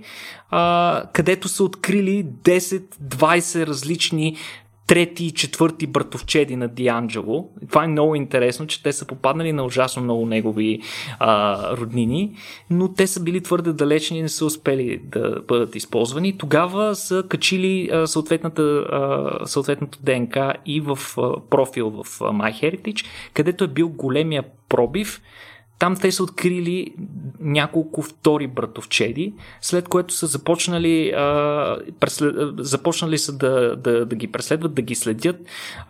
а, 0.51 1.03
където 1.13 1.49
са 1.49 1.65
открили 1.65 2.25
10-20 2.25 3.67
различни 3.67 4.37
трети 4.87 5.25
и 5.25 5.31
четвърти 5.31 5.87
братовчеди 5.87 6.57
на 6.57 6.69
Дианджело. 6.69 7.49
Това 7.69 7.85
е 7.85 7.89
много 7.89 8.15
интересно, 8.15 8.67
че 8.67 8.83
те 8.83 8.93
са 8.93 9.07
попаднали 9.07 9.53
на 9.53 9.65
ужасно 9.65 10.03
много 10.03 10.27
негови 10.27 10.81
а, 11.19 11.77
роднини, 11.77 12.37
но 12.71 12.93
те 12.93 13.07
са 13.07 13.23
били 13.23 13.41
твърде 13.41 13.73
далечни 13.73 14.19
и 14.19 14.23
не 14.23 14.29
са 14.29 14.47
успели 14.47 15.01
да 15.05 15.41
бъдат 15.49 15.75
използвани. 15.77 16.39
Тогава 16.39 16.95
са 16.95 17.25
качили 17.29 17.89
а, 17.93 18.07
съответната, 18.07 18.63
а, 18.63 19.47
съответното 19.47 19.99
ДНК 20.03 20.55
и 20.67 20.81
в 20.81 20.99
а, 21.19 21.33
профил 21.51 21.91
в 21.91 22.21
а, 22.21 22.25
MyHeritage, 22.25 23.07
където 23.35 23.65
е 23.65 23.69
бил 23.69 23.89
големия 23.89 24.45
пробив, 24.69 25.21
там 25.83 25.97
те 25.97 26.13
са 26.13 26.23
открили 26.23 26.95
няколко 27.41 28.03
втори 28.03 28.47
братовчеди, 28.47 29.35
след 29.61 29.89
което 29.89 30.15
са 30.15 30.27
започнали, 30.27 31.11
а, 31.11 31.77
преслед... 32.01 32.35
започнали 32.59 33.19
са 33.19 33.37
да, 33.37 33.77
да, 33.77 34.07
да 34.07 34.17
ги 34.17 34.33
преследват, 34.33 34.75
да 34.75 34.83
ги 34.83 34.95
следят. 34.95 35.37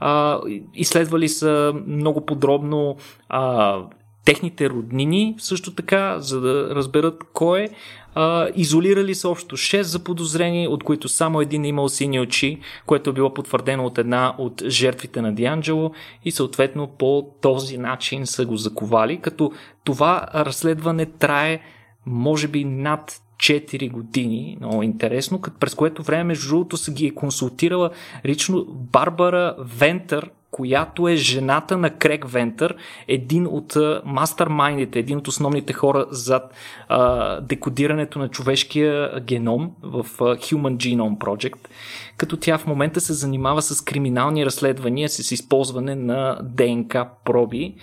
А, 0.01 0.41
изследвали 0.75 1.29
са 1.29 1.75
много 1.87 2.27
подробно 2.27 2.97
а, 3.29 3.79
техните 4.25 4.71
роднини 4.71 5.35
също 5.39 5.75
така, 5.75 6.21
за 6.21 6.41
да 6.41 6.75
разберат 6.75 7.25
кой 7.33 7.61
е. 7.61 7.69
А, 8.15 8.49
изолирали 8.55 9.15
са 9.15 9.29
общо 9.29 9.57
6 9.57 9.81
заподозрени, 9.81 10.69
от 10.69 10.85
които 10.85 11.09
само 11.09 11.41
един 11.41 11.65
е 11.65 11.69
имал 11.69 11.89
сини 11.89 12.21
очи, 12.21 12.61
което 12.87 13.11
е 13.11 13.13
било 13.13 13.35
потвърдено 13.35 13.87
от 13.87 13.99
една 13.99 14.35
от 14.39 14.63
жертвите 14.67 15.23
на 15.23 15.35
Дианджело 15.35 15.93
и 16.25 16.31
съответно 16.31 16.87
по 16.87 17.29
този 17.41 17.79
начин 17.79 18.27
са 18.27 18.47
го 18.47 18.57
заковали, 18.57 19.21
като 19.21 19.53
това 19.85 20.27
разследване 20.35 21.07
трае 21.07 21.61
може 22.07 22.49
би 22.49 22.65
над 22.65 23.22
4 23.43 23.91
години, 23.91 24.57
много 24.61 24.83
интересно, 24.83 25.43
през 25.61 25.75
което 25.75 26.03
време 26.03 26.25
между 26.25 26.49
другото 26.49 26.77
са 26.77 26.93
ги 26.93 27.07
е 27.07 27.15
консултирала 27.15 27.91
лично 28.25 28.65
Барбара 28.69 29.57
Вентър, 29.59 30.31
която 30.51 31.09
е 31.09 31.17
жената 31.17 31.79
на 31.79 31.91
Крек 31.91 32.29
Вентър, 32.29 32.77
един 33.09 33.47
от 33.47 33.77
мастермайндите, 34.05 34.99
един 34.99 35.19
от 35.19 35.29
основните 35.29 35.73
хора 35.73 36.07
зад 36.11 36.55
а, 36.89 37.41
декодирането 37.41 38.19
на 38.19 38.29
човешкия 38.29 39.21
геном 39.21 39.71
в 39.83 40.07
Human 40.19 40.77
Genome 40.77 41.19
Project, 41.19 41.69
като 42.17 42.37
тя 42.37 42.59
в 42.59 42.67
момента 42.67 43.01
се 43.01 43.13
занимава 43.13 43.63
с 43.63 43.81
криминални 43.81 44.47
разследвания 44.47 45.09
с 45.09 45.33
използване 45.33 45.95
на 45.95 46.39
ДНК 46.43 47.09
проби. 47.25 47.75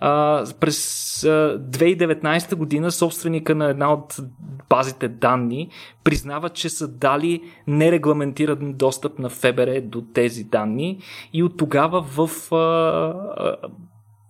А, 0.00 0.44
през 0.60 1.24
а, 1.24 1.58
2019 1.58 2.54
година 2.54 2.90
собственика 2.90 3.54
на 3.54 3.64
една 3.70 3.92
от 3.92 4.16
базите 4.68 5.08
данни 5.08 5.68
признава, 6.04 6.48
че 6.48 6.68
са 6.68 6.88
дали 6.88 7.42
нерегламентиран 7.66 8.72
достъп 8.72 9.18
на 9.18 9.28
ФБР 9.28 9.80
до 9.80 10.02
тези 10.14 10.44
данни 10.44 10.98
и 11.32 11.42
от 11.42 11.56
тогава 11.56 12.02
в 12.02 12.52
а, 12.54 13.56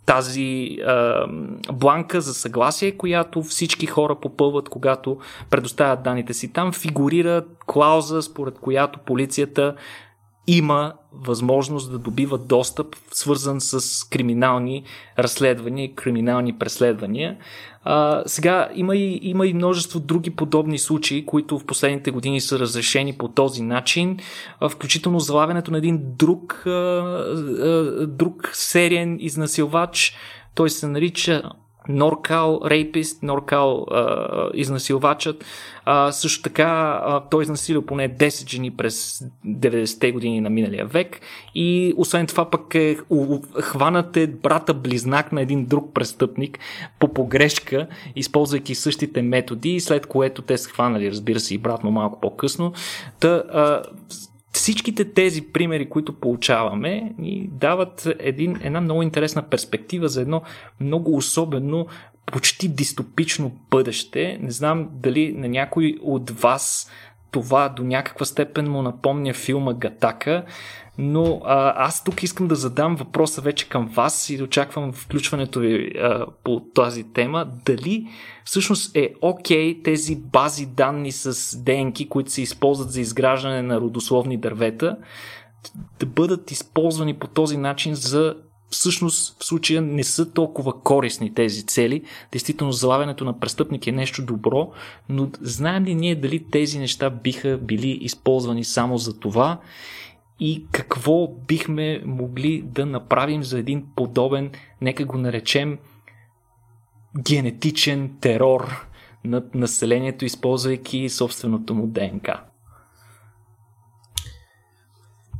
тази 0.06 0.78
а, 0.86 1.26
бланка 1.72 2.20
за 2.20 2.34
съгласие, 2.34 2.96
която 2.96 3.42
всички 3.42 3.86
хора 3.86 4.14
попълват, 4.20 4.68
когато 4.68 5.18
предоставят 5.50 6.02
данните 6.02 6.34
си. 6.34 6.52
Там 6.52 6.72
фигурира 6.72 7.44
клауза, 7.66 8.22
според 8.22 8.58
която 8.58 8.98
полицията 8.98 9.74
има 10.46 10.92
възможност 11.12 11.92
да 11.92 11.98
добива 11.98 12.38
достъп, 12.38 12.96
свързан 13.12 13.60
с 13.60 14.04
криминални 14.08 14.84
разследвания 15.18 15.94
криминални 15.94 16.58
преследвания. 16.58 17.36
А, 17.84 18.22
сега 18.26 18.68
има 18.74 18.96
и, 18.96 19.18
има 19.22 19.46
и 19.46 19.54
множество 19.54 20.00
други 20.00 20.30
подобни 20.30 20.78
случаи, 20.78 21.26
които 21.26 21.58
в 21.58 21.66
последните 21.66 22.10
години 22.10 22.40
са 22.40 22.58
разрешени 22.58 23.12
по 23.12 23.28
този 23.28 23.62
начин, 23.62 24.18
включително 24.70 25.20
залавянето 25.20 25.70
на 25.70 25.78
един 25.78 26.00
друг, 26.02 26.62
а, 26.66 26.70
а, 26.70 28.06
друг 28.06 28.50
сериен 28.52 29.16
изнасилвач. 29.20 30.16
Той 30.54 30.70
се 30.70 30.86
нарича 30.86 31.42
Норкал 31.90 32.60
рейпист, 32.64 33.22
Норкал 33.22 33.86
изнасилвачът. 34.54 35.44
А, 35.84 36.12
също 36.12 36.42
така 36.42 37.00
а, 37.04 37.20
той 37.30 37.42
изнасилил 37.42 37.82
поне 37.82 38.16
10 38.16 38.50
жени 38.50 38.70
през 38.70 39.24
90-те 39.46 40.12
години 40.12 40.40
на 40.40 40.50
миналия 40.50 40.86
век 40.86 41.20
и 41.54 41.94
освен 41.96 42.26
това 42.26 42.50
пък 42.50 42.74
е 42.74 42.96
хванат 43.60 44.16
е 44.16 44.26
брата 44.26 44.74
близнак 44.74 45.32
на 45.32 45.40
един 45.40 45.66
друг 45.66 45.94
престъпник 45.94 46.58
по 46.98 47.14
погрешка, 47.14 47.86
използвайки 48.16 48.74
същите 48.74 49.22
методи, 49.22 49.80
след 49.80 50.06
което 50.06 50.42
те 50.42 50.58
са 50.58 50.70
хванали, 50.70 51.10
разбира 51.10 51.40
се, 51.40 51.54
и 51.54 51.58
брат, 51.58 51.84
но 51.84 51.90
малко 51.90 52.20
по-късно. 52.20 52.72
Та, 53.20 53.28
а, 53.52 53.82
всичките 54.60 55.04
тези 55.04 55.42
примери, 55.42 55.88
които 55.88 56.12
получаваме, 56.12 57.12
ни 57.18 57.48
дават 57.52 58.08
един, 58.18 58.56
една 58.62 58.80
много 58.80 59.02
интересна 59.02 59.42
перспектива 59.42 60.08
за 60.08 60.20
едно 60.20 60.42
много 60.80 61.16
особено 61.16 61.86
почти 62.26 62.68
дистопично 62.68 63.52
бъдеще. 63.70 64.38
Не 64.40 64.50
знам 64.50 64.88
дали 64.92 65.32
на 65.32 65.48
някой 65.48 65.96
от 66.02 66.30
вас 66.30 66.90
това 67.30 67.68
до 67.68 67.82
някаква 67.82 68.26
степен 68.26 68.70
му 68.70 68.82
напомня 68.82 69.34
филма 69.34 69.72
Гатака, 69.72 70.44
но 70.98 71.40
а, 71.44 71.86
аз 71.86 72.04
тук 72.04 72.22
искам 72.22 72.48
да 72.48 72.54
задам 72.54 72.96
въпроса 72.96 73.40
вече 73.40 73.68
към 73.68 73.86
вас 73.86 74.30
и 74.30 74.36
да 74.36 74.44
очаквам 74.44 74.92
включването 74.92 75.60
ви 75.60 75.92
а, 75.98 76.26
по 76.44 76.60
тази 76.74 77.12
тема. 77.12 77.46
Дали 77.66 78.06
всъщност 78.44 78.96
е 78.96 79.14
окей 79.22 79.74
okay 79.74 79.84
тези 79.84 80.16
бази 80.16 80.66
данни 80.66 81.12
с 81.12 81.56
ДНК, 81.58 82.08
които 82.08 82.30
се 82.30 82.42
използват 82.42 82.90
за 82.90 83.00
изграждане 83.00 83.62
на 83.62 83.80
родословни 83.80 84.36
дървета, 84.36 84.96
да 86.00 86.06
бъдат 86.06 86.50
използвани 86.50 87.14
по 87.14 87.26
този 87.26 87.56
начин 87.56 87.94
за 87.94 88.34
всъщност 88.70 89.40
в 89.40 89.44
случая 89.44 89.82
не 89.82 90.04
са 90.04 90.32
толкова 90.32 90.80
корисни 90.80 91.34
тези 91.34 91.66
цели. 91.66 92.02
Действително, 92.32 92.72
залавянето 92.72 93.24
на 93.24 93.40
престъпник 93.40 93.86
е 93.86 93.92
нещо 93.92 94.24
добро, 94.24 94.72
но 95.08 95.30
знаем 95.40 95.84
ли 95.84 95.94
ние 95.94 96.14
дали 96.14 96.44
тези 96.50 96.78
неща 96.78 97.10
биха 97.10 97.58
били 97.58 97.98
използвани 98.00 98.64
само 98.64 98.98
за 98.98 99.18
това 99.18 99.60
и 100.40 100.66
какво 100.72 101.28
бихме 101.28 102.02
могли 102.04 102.62
да 102.62 102.86
направим 102.86 103.42
за 103.42 103.58
един 103.58 103.86
подобен, 103.96 104.50
нека 104.80 105.04
го 105.04 105.18
наречем, 105.18 105.78
генетичен 107.22 108.16
терор 108.20 108.86
над 109.24 109.54
населението, 109.54 110.24
използвайки 110.24 111.08
собственото 111.08 111.74
му 111.74 111.86
ДНК? 111.86 112.49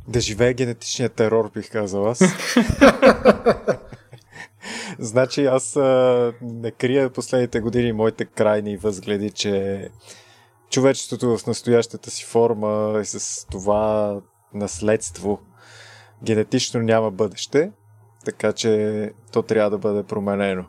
Да 0.07 0.19
живее 0.19 0.53
генетичния 0.53 1.09
терор, 1.09 1.51
бих 1.53 1.71
казал 1.71 2.09
аз. 2.09 2.19
значи 4.99 5.45
аз 5.45 5.75
а, 5.75 6.33
не 6.41 6.71
крия 6.71 7.09
последните 7.09 7.59
години 7.59 7.93
моите 7.93 8.25
крайни 8.25 8.77
възгледи, 8.77 9.31
че 9.31 9.89
човечеството 10.69 11.37
в 11.37 11.47
настоящата 11.47 12.11
си 12.11 12.25
форма 12.25 12.99
и 13.01 13.05
с 13.05 13.45
това 13.47 14.19
наследство 14.53 15.39
генетично 16.23 16.81
няма 16.81 17.11
бъдеще, 17.11 17.71
така 18.25 18.53
че 18.53 19.11
то 19.31 19.41
трябва 19.41 19.69
да 19.69 19.77
бъде 19.77 20.03
променено. 20.03 20.65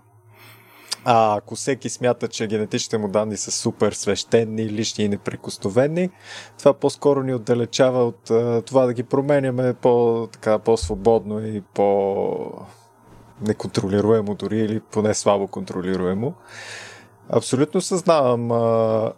А 1.04 1.36
ако 1.36 1.54
всеки 1.54 1.88
смята, 1.88 2.28
че 2.28 2.46
генетичните 2.46 2.98
му 2.98 3.08
данни 3.08 3.36
са 3.36 3.50
супер 3.50 3.92
свещени, 3.92 4.70
лични 4.70 5.04
и 5.04 5.08
неприкосновени, 5.08 6.10
това 6.58 6.74
по-скоро 6.74 7.22
ни 7.22 7.34
отдалечава 7.34 8.04
от 8.04 8.30
а, 8.30 8.62
това 8.62 8.86
да 8.86 8.92
ги 8.92 9.02
променяме 9.02 9.74
по, 9.74 10.28
така, 10.32 10.58
по-свободно 10.58 11.46
и 11.46 11.60
по 11.74 12.36
неконтролируемо 13.40 14.34
дори 14.34 14.58
или 14.58 14.80
поне 14.80 15.14
слабо 15.14 15.46
контролируемо. 15.46 16.34
Абсолютно 17.28 17.80
съзнавам 17.80 18.52
а, 18.52 19.12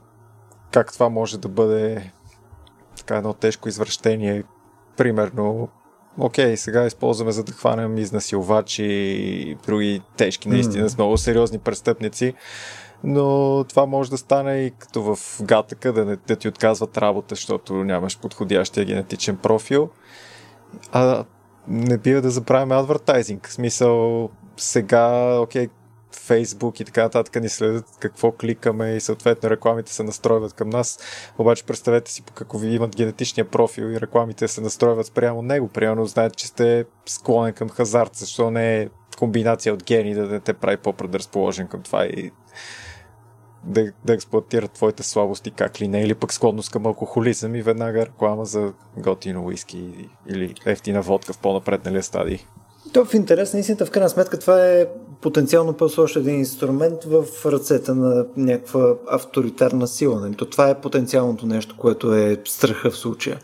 как 0.70 0.92
това 0.92 1.08
може 1.08 1.38
да 1.38 1.48
бъде 1.48 2.12
така 2.96 3.16
едно 3.16 3.32
тежко 3.32 3.68
извращение. 3.68 4.44
Примерно 4.96 5.68
окей, 6.18 6.56
сега 6.56 6.86
използваме 6.86 7.32
за 7.32 7.44
да 7.44 7.52
хванем 7.52 7.98
изнасилвачи 7.98 8.84
и 8.84 9.56
други 9.66 10.02
тежки, 10.16 10.48
наистина, 10.48 10.88
с 10.88 10.98
много 10.98 11.18
сериозни 11.18 11.58
престъпници. 11.58 12.34
Но 13.04 13.64
това 13.68 13.86
може 13.86 14.10
да 14.10 14.18
стане 14.18 14.56
и 14.56 14.70
като 14.70 15.02
в 15.02 15.18
гатъка, 15.42 15.92
да, 15.92 16.04
не, 16.04 16.16
да 16.16 16.36
ти 16.36 16.48
отказват 16.48 16.98
работа, 16.98 17.34
защото 17.34 17.74
нямаш 17.74 18.18
подходящия 18.18 18.86
генетичен 18.86 19.36
профил. 19.36 19.90
А 20.92 21.24
не 21.68 21.98
бива 21.98 22.20
да 22.20 22.30
забравяме 22.30 22.74
адвертайзинг. 22.74 23.48
В 23.48 23.52
смисъл, 23.52 24.30
сега, 24.56 25.36
окей, 25.40 25.68
Facebook 26.14 26.80
и 26.80 26.84
така 26.84 27.02
нататък 27.02 27.42
ни 27.42 27.48
следят 27.48 27.84
какво 27.98 28.32
кликаме 28.32 28.90
и 28.90 29.00
съответно 29.00 29.50
рекламите 29.50 29.92
се 29.92 30.02
настройват 30.02 30.52
към 30.52 30.70
нас. 30.70 30.98
Обаче 31.38 31.64
представете 31.64 32.10
си 32.10 32.22
по 32.22 32.32
какво 32.32 32.58
ви 32.58 32.74
имат 32.74 32.96
генетичния 32.96 33.50
профил 33.50 33.84
и 33.84 34.00
рекламите 34.00 34.48
се 34.48 34.60
настройват 34.60 35.06
спрямо 35.06 35.42
него. 35.42 35.68
Примерно 35.68 36.06
знаят, 36.06 36.36
че 36.36 36.46
сте 36.46 36.84
склонен 37.06 37.52
към 37.52 37.68
хазарт, 37.68 38.14
защо 38.14 38.50
не 38.50 38.80
е 38.80 38.88
комбинация 39.18 39.74
от 39.74 39.84
гени 39.84 40.14
да 40.14 40.26
не 40.26 40.40
те 40.40 40.52
прави 40.52 40.76
по-предразположен 40.76 41.68
към 41.68 41.82
това 41.82 42.06
и 42.06 42.30
да, 43.64 43.92
да 44.04 44.14
експлуатират 44.14 44.72
твоите 44.72 45.02
слабости, 45.02 45.50
как 45.50 45.80
ли 45.80 45.88
не, 45.88 46.02
или 46.02 46.14
пък 46.14 46.32
склонност 46.32 46.70
към 46.70 46.86
алкохолизъм 46.86 47.54
и 47.54 47.62
веднага 47.62 48.06
реклама 48.06 48.44
за 48.44 48.72
готино 48.96 49.44
уиски 49.44 50.08
или 50.28 50.54
ефтина 50.66 51.02
водка 51.02 51.32
в 51.32 51.38
по-напредналия 51.38 52.02
стадий. 52.02 52.38
То 52.92 53.04
в 53.04 53.14
интерес 53.14 53.54
на 53.54 53.60
истината, 53.60 53.86
в 53.86 53.90
крайна 53.90 54.10
сметка, 54.10 54.38
това 54.38 54.66
е 54.66 54.86
потенциално 55.20 55.72
просто 55.72 56.02
още 56.02 56.18
един 56.18 56.38
инструмент 56.38 57.04
в 57.04 57.24
ръцете 57.46 57.92
на 57.92 58.26
някаква 58.36 58.94
авторитарна 59.08 59.86
сила. 59.86 60.20
Нали? 60.20 60.34
То 60.34 60.44
това 60.44 60.68
е 60.68 60.80
потенциалното 60.80 61.46
нещо, 61.46 61.76
което 61.78 62.14
е 62.14 62.40
страха 62.44 62.90
в 62.90 62.96
случая. 62.96 63.38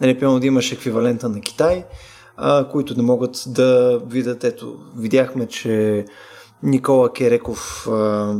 Нали, 0.00 0.20
пълно 0.20 0.40
да 0.40 0.46
имаш 0.46 0.72
еквивалента 0.72 1.28
на 1.28 1.40
Китай, 1.40 1.84
а, 2.36 2.68
които 2.68 2.96
не 2.96 3.02
могат 3.02 3.44
да 3.46 4.00
видят. 4.06 4.44
Ето, 4.44 4.78
видяхме, 4.96 5.46
че 5.46 6.04
Никола 6.62 7.12
Кереков 7.12 7.88
а, 7.90 8.34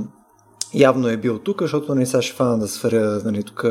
явно 0.75 1.09
е 1.09 1.17
бил 1.17 1.39
тук, 1.39 1.63
защото 1.63 1.95
нали, 1.95 2.07
сега 2.07 2.23
ще 2.23 2.37
фана 2.37 2.59
да 2.59 2.69
сферя 2.69 3.21
нали, 3.25 3.43
тук 3.43 3.65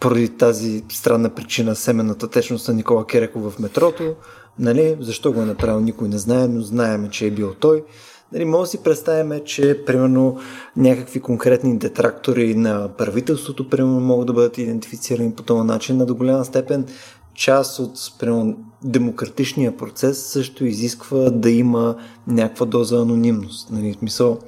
поради 0.00 0.28
тази 0.28 0.84
странна 0.88 1.30
причина 1.30 1.76
семената 1.76 2.28
течност 2.28 2.68
на 2.68 2.74
Никола 2.74 3.06
Кереков 3.06 3.52
в 3.52 3.58
метрото. 3.58 4.14
Нали, 4.58 4.96
защо 5.00 5.32
го 5.32 5.40
е 5.40 5.44
направил, 5.44 5.80
никой 5.80 6.08
не 6.08 6.18
знае, 6.18 6.48
но 6.48 6.60
знаеме, 6.60 7.10
че 7.10 7.26
е 7.26 7.30
бил 7.30 7.54
той. 7.54 7.84
Нали, 8.32 8.44
може 8.44 8.60
да 8.60 8.66
си 8.66 8.82
представяме, 8.82 9.44
че 9.44 9.84
примерно 9.86 10.38
някакви 10.76 11.20
конкретни 11.20 11.78
детрактори 11.78 12.54
на 12.54 12.88
правителството 12.88 13.68
примерно, 13.68 14.00
могат 14.00 14.26
да 14.26 14.32
бъдат 14.32 14.58
идентифицирани 14.58 15.32
по 15.32 15.42
този 15.42 15.66
начин. 15.66 15.96
На 15.96 16.06
до 16.06 16.14
голяма 16.14 16.44
степен 16.44 16.86
част 17.34 17.78
от 17.78 17.98
примерно, 18.18 18.56
демократичния 18.84 19.76
процес 19.76 20.26
също 20.26 20.64
изисква 20.64 21.30
да 21.30 21.50
има 21.50 21.96
някаква 22.26 22.66
доза 22.66 22.96
анонимност. 22.96 23.70
Нали, 23.70 23.94
смисъл, 23.98 24.38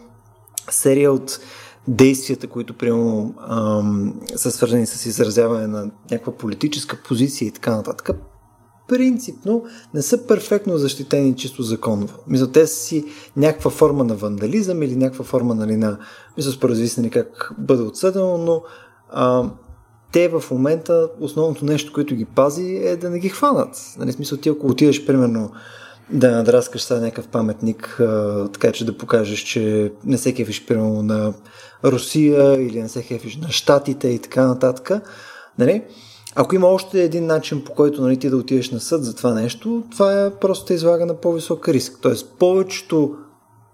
серия 0.71 1.13
от 1.13 1.41
действията, 1.89 2.47
които 2.47 2.75
примерно 2.75 3.35
ам, 3.49 4.21
са 4.37 4.51
свързани 4.51 4.87
с 4.87 5.07
изразяване 5.07 5.67
на 5.67 5.91
някаква 6.11 6.33
политическа 6.33 6.99
позиция 7.05 7.49
и 7.49 7.51
така 7.51 7.77
нататък, 7.77 8.11
принципно 8.91 9.65
не 9.95 10.03
са 10.03 10.27
перфектно 10.27 10.79
защитени 10.79 11.37
чисто 11.37 11.63
законово. 11.63 12.19
Мисля, 12.27 12.53
те 12.53 12.67
си 12.67 13.05
някаква 13.37 13.71
форма 13.71 14.05
на 14.05 14.15
вандализъм 14.15 14.83
или 14.83 14.97
някаква 14.97 15.25
форма 15.25 15.55
нали, 15.55 15.77
на... 15.77 15.99
Мисля, 16.37 16.51
според 16.51 16.77
зависне 16.77 17.11
как 17.11 17.53
бъде 17.59 17.83
отсъдено, 17.83 18.39
но 18.39 18.63
а, 19.11 19.51
те 20.13 20.29
в 20.29 20.45
момента 20.51 21.09
основното 21.21 21.65
нещо, 21.65 21.93
което 21.93 22.15
ги 22.15 22.25
пази 22.25 22.81
е 22.85 22.97
да 22.97 23.11
не 23.11 23.19
ги 23.19 23.29
хванат. 23.29 23.95
Нали, 23.99 24.13
смисъл, 24.13 24.39
ти 24.39 24.49
ако 24.49 24.67
отидеш 24.67 25.07
примерно 25.07 25.51
да 26.11 26.31
надраскаш 26.31 26.83
сега 26.83 27.01
някакъв 27.01 27.29
паметник, 27.29 28.01
а, 28.01 28.49
така 28.53 28.73
че 28.73 28.87
да 28.87 28.99
покажеш, 28.99 29.41
че 29.41 29.93
не 30.05 30.19
се 30.19 30.35
кефиш 30.35 30.67
примерно 30.67 31.03
на 31.03 31.35
Русия 31.85 32.63
или 32.63 32.83
не 32.83 32.89
се 32.89 33.03
кефиш 33.03 33.37
на 33.37 33.51
Штатите 33.51 34.09
и 34.09 34.19
така 34.19 34.47
нататък, 34.47 34.91
нали, 35.59 35.83
ако 36.37 36.55
има 36.55 36.67
още 36.67 37.03
един 37.03 37.27
начин 37.27 37.65
по 37.65 37.73
който 37.73 38.03
нали, 38.03 38.19
ти 38.19 38.31
да 38.31 38.37
отидеш 38.37 38.71
на 38.71 38.81
съд 38.81 39.05
за 39.05 39.17
това 39.17 39.35
нещо, 39.35 39.83
това 39.91 40.25
е 40.25 40.31
просто 40.31 40.65
те 40.65 40.75
излага 40.75 41.07
на 41.07 41.15
по-висок 41.15 41.69
риск. 41.69 41.99
Тоест, 42.03 42.35
повечето, 42.39 43.17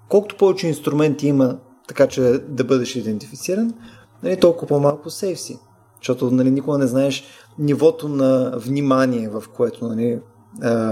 колкото 0.08 0.36
повече 0.36 0.68
инструменти 0.68 1.26
има, 1.26 1.56
така 1.88 2.06
че 2.06 2.20
да 2.48 2.64
бъдеш 2.64 2.96
идентифициран, 2.96 3.74
нали, 4.22 4.40
толкова 4.40 4.66
по-малко 4.66 5.10
сейф 5.10 5.40
си. 5.40 5.58
Защото 6.00 6.30
нали, 6.30 6.50
никога 6.50 6.78
не 6.78 6.86
знаеш 6.86 7.24
нивото 7.58 8.08
на 8.08 8.52
внимание, 8.56 9.28
в 9.28 9.44
което 9.56 9.88
нали, 9.88 10.20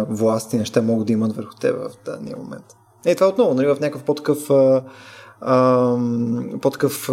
власти 0.09 0.57
неща 0.57 0.83
могат 0.83 1.07
да 1.07 1.13
имат 1.13 1.37
върху 1.37 1.55
теб 1.61 1.77
в 1.77 2.05
дадения 2.05 2.37
момент. 2.37 2.65
Е, 3.05 3.15
това 3.15 3.29
отново, 3.29 3.55
нали, 3.55 3.67
в 3.67 3.77
някакъв 3.81 4.05
по-такъв, 4.05 4.49
по-такъв 6.61 7.11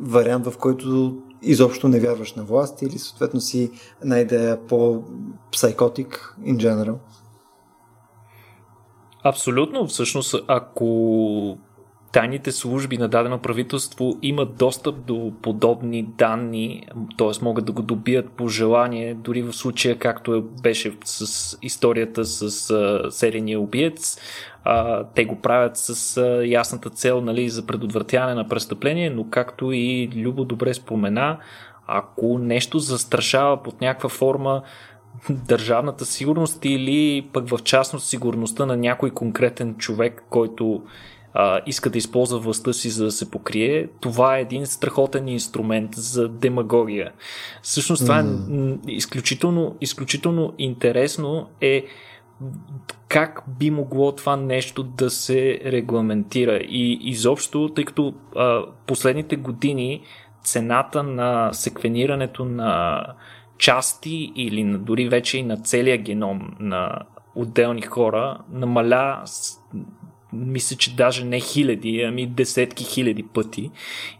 вариант, 0.00 0.46
в 0.46 0.58
който 0.58 1.16
изобщо 1.42 1.88
не 1.88 2.00
вярваш 2.00 2.34
на 2.34 2.44
власт 2.44 2.82
или 2.82 2.98
съответно 2.98 3.40
си 3.40 3.70
една 4.02 4.18
идея 4.18 4.66
по-псайкотик 4.66 6.36
in 6.40 6.56
general. 6.56 6.96
Абсолютно. 9.22 9.86
Всъщност, 9.86 10.34
ако 10.46 11.58
тайните 12.12 12.52
служби 12.52 12.98
на 12.98 13.08
дадено 13.08 13.38
правителство 13.38 14.18
имат 14.22 14.56
достъп 14.56 15.04
до 15.04 15.32
подобни 15.42 16.02
данни, 16.02 16.86
т.е. 17.18 17.44
могат 17.44 17.64
да 17.64 17.72
го 17.72 17.82
добият 17.82 18.30
по 18.30 18.48
желание, 18.48 19.14
дори 19.14 19.42
в 19.42 19.52
случая 19.52 19.98
както 19.98 20.34
е, 20.34 20.42
беше 20.62 20.92
с 21.04 21.58
историята 21.62 22.24
с 22.24 22.70
а, 22.70 23.10
серийния 23.10 23.60
убиец, 23.60 24.20
а, 24.64 25.04
те 25.04 25.24
го 25.24 25.40
правят 25.40 25.76
с 25.76 26.16
а, 26.16 26.46
ясната 26.46 26.90
цел 26.90 27.20
нали, 27.20 27.48
за 27.48 27.66
предотвратяване 27.66 28.34
на 28.34 28.48
престъпление, 28.48 29.10
но 29.10 29.30
както 29.30 29.72
и 29.72 30.10
Любо 30.14 30.44
добре 30.44 30.74
спомена, 30.74 31.38
ако 31.86 32.38
нещо 32.38 32.78
застрашава 32.78 33.62
под 33.62 33.80
някаква 33.80 34.08
форма 34.08 34.62
държавната 35.30 36.04
сигурност 36.04 36.64
или 36.64 37.28
пък 37.32 37.48
в 37.48 37.58
частност 37.64 38.06
сигурността 38.06 38.66
на 38.66 38.76
някой 38.76 39.10
конкретен 39.10 39.74
човек, 39.74 40.24
който 40.30 40.82
а, 41.34 41.60
иска 41.66 41.90
да 41.90 41.98
използва 41.98 42.38
властта 42.38 42.72
си 42.72 42.90
за 42.90 43.04
да 43.04 43.10
се 43.10 43.30
покрие, 43.30 43.88
това 44.00 44.36
е 44.36 44.40
един 44.40 44.66
страхотен 44.66 45.28
инструмент 45.28 45.94
за 45.94 46.28
демагогия. 46.28 47.12
Всъщност 47.62 48.02
това 48.02 48.22
mm. 48.22 48.88
е 48.88 48.92
изключително, 48.92 49.76
изключително 49.80 50.54
интересно 50.58 51.48
е 51.60 51.84
как 53.08 53.42
би 53.58 53.70
могло 53.70 54.12
това 54.12 54.36
нещо 54.36 54.82
да 54.82 55.10
се 55.10 55.60
регламентира. 55.64 56.56
И 56.56 56.98
изобщо, 57.02 57.68
тъй 57.68 57.84
като 57.84 58.14
а, 58.36 58.62
последните 58.86 59.36
години 59.36 60.02
цената 60.42 61.02
на 61.02 61.52
секвенирането 61.52 62.44
на 62.44 63.02
части 63.58 64.32
или 64.36 64.64
на, 64.64 64.78
дори 64.78 65.08
вече 65.08 65.38
и 65.38 65.42
на 65.42 65.56
целия 65.56 65.98
геном 65.98 66.56
на 66.60 66.98
отделни 67.34 67.82
хора 67.82 68.38
намаля 68.50 69.22
мисля, 70.32 70.76
че 70.76 70.96
даже 70.96 71.24
не 71.24 71.40
хиляди, 71.40 72.02
ами 72.02 72.26
десетки 72.26 72.84
хиляди 72.84 73.22
пъти 73.22 73.70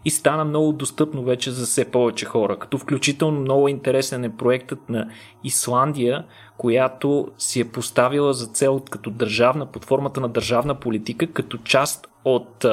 и 0.05 0.09
стана 0.09 0.45
много 0.45 0.73
достъпно 0.73 1.23
вече 1.23 1.51
за 1.51 1.65
все 1.65 1.85
повече 1.85 2.25
хора. 2.25 2.59
Като 2.59 2.77
включително 2.77 3.39
много 3.39 3.67
интересен 3.67 4.23
е 4.23 4.37
проектът 4.37 4.89
на 4.89 5.09
Исландия, 5.43 6.25
която 6.59 7.27
си 7.37 7.59
е 7.59 7.71
поставила 7.71 8.33
за 8.33 8.47
цел 8.47 8.81
като 8.91 9.09
държавна, 9.09 9.65
под 9.65 9.85
формата 9.85 10.21
на 10.21 10.29
държавна 10.29 10.75
политика, 10.75 11.27
като 11.27 11.57
част 11.57 12.07
от 12.25 12.65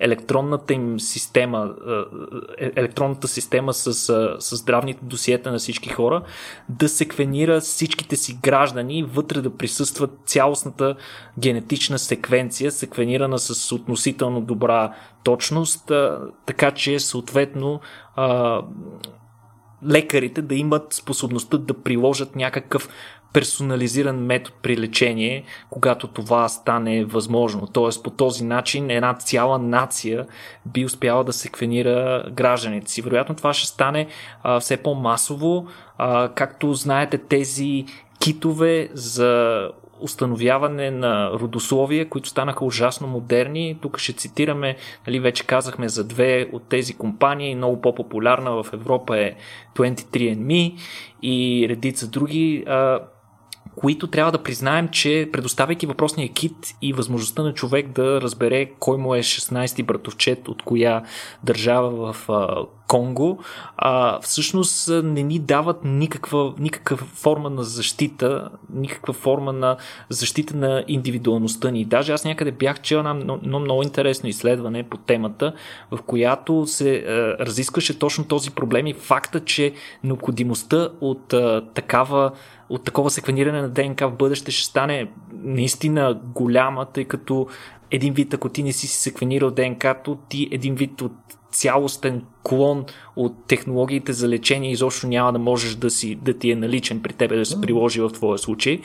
електронната 0.00 0.74
им 0.74 1.00
система, 1.00 1.74
е, 2.58 2.72
електронната 2.76 3.28
система 3.28 3.72
с, 3.74 3.94
с 4.38 4.56
здравните 4.56 5.00
досиета 5.02 5.52
на 5.52 5.58
всички 5.58 5.88
хора, 5.88 6.22
да 6.68 6.88
секвенира 6.88 7.60
всичките 7.60 8.16
си 8.16 8.38
граждани, 8.42 9.02
вътре 9.02 9.40
да 9.40 9.56
присъства 9.56 10.08
цялостната 10.26 10.94
генетична 11.38 11.98
секвенция, 11.98 12.72
секвенирана 12.72 13.38
с 13.38 13.72
относително 13.72 14.40
добра 14.40 14.94
точност, 15.24 15.92
така 16.46 16.70
че 16.70 17.00
съответно 17.00 17.80
лекарите 19.88 20.42
да 20.42 20.54
имат 20.54 20.92
способността 20.92 21.58
да 21.58 21.74
приложат 21.74 22.36
някакъв 22.36 22.88
персонализиран 23.32 24.16
метод 24.16 24.56
при 24.62 24.78
лечение, 24.78 25.44
когато 25.70 26.06
това 26.06 26.48
стане 26.48 27.04
възможно. 27.04 27.66
Тоест 27.66 28.02
по 28.02 28.10
този 28.10 28.44
начин 28.44 28.90
една 28.90 29.14
цяла 29.14 29.58
нация 29.58 30.26
би 30.66 30.84
успяла 30.84 31.24
да 31.24 31.32
секвенира 31.32 32.24
гражданите 32.32 32.90
си. 32.90 33.02
Вероятно 33.02 33.34
това 33.34 33.54
ще 33.54 33.68
стане 33.68 34.06
а, 34.42 34.60
все 34.60 34.76
по-масово. 34.76 35.66
А, 35.98 36.28
както 36.28 36.74
знаете, 36.74 37.18
тези 37.18 37.84
китове 38.18 38.88
за 38.92 39.68
установяване 40.00 40.90
на 40.90 41.30
родословия, 41.30 42.08
които 42.08 42.28
станаха 42.28 42.64
ужасно 42.64 43.06
модерни. 43.06 43.78
Тук 43.82 43.98
ще 43.98 44.12
цитираме, 44.12 44.76
нали, 45.06 45.20
вече 45.20 45.46
казахме 45.46 45.88
за 45.88 46.04
две 46.04 46.46
от 46.52 46.68
тези 46.68 46.94
компании, 46.94 47.54
много 47.54 47.80
по-популярна 47.80 48.62
в 48.62 48.66
Европа 48.72 49.18
е 49.18 49.34
23andMe 49.76 50.74
и 51.22 51.66
редица 51.68 52.08
други. 52.08 52.64
Които 53.80 54.06
трябва 54.06 54.32
да 54.32 54.42
признаем, 54.42 54.88
че 54.88 55.28
предоставяйки 55.32 55.86
въпросния 55.86 56.32
кит 56.32 56.74
и 56.82 56.92
възможността 56.92 57.42
на 57.42 57.54
човек 57.54 57.88
да 57.88 58.20
разбере 58.20 58.70
кой 58.78 58.98
му 58.98 59.14
е 59.14 59.22
16-ти 59.22 59.82
братовчет 59.82 60.48
от 60.48 60.62
коя 60.62 61.02
държава 61.44 62.12
в 62.12 62.28
Конго, 62.90 63.38
а, 63.76 64.20
всъщност 64.20 64.90
не 65.04 65.22
ни 65.22 65.38
дават 65.38 65.84
никаква, 65.84 66.54
никаква 66.58 66.96
форма 66.96 67.50
на 67.50 67.62
защита, 67.62 68.50
никаква 68.74 69.12
форма 69.12 69.52
на 69.52 69.76
защита 70.08 70.56
на 70.56 70.84
индивидуалността 70.88 71.70
ни. 71.70 71.84
Даже 71.84 72.12
аз 72.12 72.24
някъде 72.24 72.52
бях 72.52 72.80
чел 72.80 73.02
на 73.02 73.14
много, 73.14 73.58
много 73.60 73.82
интересно 73.82 74.28
изследване 74.28 74.82
по 74.82 74.96
темата, 74.96 75.54
в 75.90 76.02
която 76.02 76.66
се 76.66 76.96
а, 76.96 77.10
разискваше 77.46 77.98
точно 77.98 78.24
този 78.24 78.50
проблем 78.50 78.86
и 78.86 78.94
факта, 78.94 79.40
че 79.40 79.72
необходимостта 80.04 80.88
от 81.00 81.32
а, 81.32 81.64
такава 81.74 82.32
от 82.68 82.84
такова 82.84 83.10
секвениране 83.10 83.62
на 83.62 83.68
ДНК 83.68 84.08
в 84.08 84.16
бъдеще 84.16 84.50
ще 84.50 84.64
стане 84.64 85.10
наистина 85.32 86.20
голяма, 86.34 86.86
тъй 86.86 87.04
като 87.04 87.46
един 87.90 88.14
вид, 88.14 88.34
ако 88.34 88.48
ти 88.48 88.62
не 88.62 88.72
си 88.72 88.86
секвенирал 88.86 89.50
ДНК-то, 89.50 90.18
ти 90.28 90.48
един 90.52 90.74
вид 90.74 91.00
от 91.00 91.12
цялостен 91.52 92.22
клон 92.42 92.84
от 93.16 93.32
технологиите 93.46 94.12
за 94.12 94.28
лечение 94.28 94.70
изобщо 94.70 95.06
няма 95.06 95.32
да 95.32 95.38
можеш 95.38 95.74
да, 95.74 95.90
си, 95.90 96.14
да 96.14 96.38
ти 96.38 96.50
е 96.50 96.56
наличен 96.56 97.02
при 97.02 97.12
тебе 97.12 97.36
да 97.36 97.44
се 97.46 97.60
приложи 97.60 98.00
в 98.00 98.10
твоя 98.10 98.38
случай. 98.38 98.80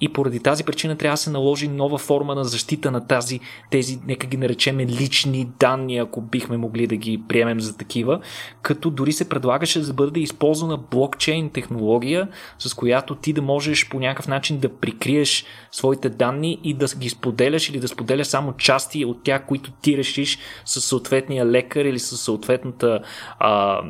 И 0.00 0.08
поради 0.08 0.40
тази 0.40 0.64
причина 0.64 0.96
трябва 0.96 1.12
да 1.12 1.16
се 1.16 1.30
наложи 1.30 1.68
нова 1.68 1.98
форма 1.98 2.34
на 2.34 2.44
защита 2.44 2.90
на 2.90 3.06
тази, 3.06 3.40
тези, 3.70 3.98
нека 4.06 4.26
ги 4.26 4.36
наречем 4.36 4.80
лични 4.80 5.48
данни, 5.58 5.98
ако 5.98 6.20
бихме 6.20 6.56
могли 6.56 6.86
да 6.86 6.96
ги 6.96 7.22
приемем 7.28 7.60
за 7.60 7.76
такива, 7.76 8.20
като 8.62 8.90
дори 8.90 9.12
се 9.12 9.28
предлагаше 9.28 9.80
да 9.80 9.92
бъде 9.92 10.20
използвана 10.20 10.76
блокчейн 10.76 11.50
технология, 11.50 12.28
с 12.58 12.74
която 12.74 13.14
ти 13.14 13.32
да 13.32 13.42
можеш 13.42 13.88
по 13.88 14.00
някакъв 14.00 14.28
начин 14.28 14.58
да 14.58 14.68
прикриеш 14.68 15.44
своите 15.72 16.08
данни 16.08 16.58
и 16.64 16.74
да 16.74 16.86
ги 16.98 17.08
споделяш 17.08 17.68
или 17.68 17.80
да 17.80 17.88
споделяш 17.88 18.26
само 18.26 18.52
части 18.52 19.04
от 19.04 19.22
тях, 19.22 19.46
които 19.46 19.72
ти 19.72 19.96
решиш 19.96 20.38
с 20.64 20.80
съответния 20.80 21.46
лекар 21.46 21.84
или 21.84 21.98
с 22.02 22.16
съответната 22.16 23.00
а, 23.38 23.80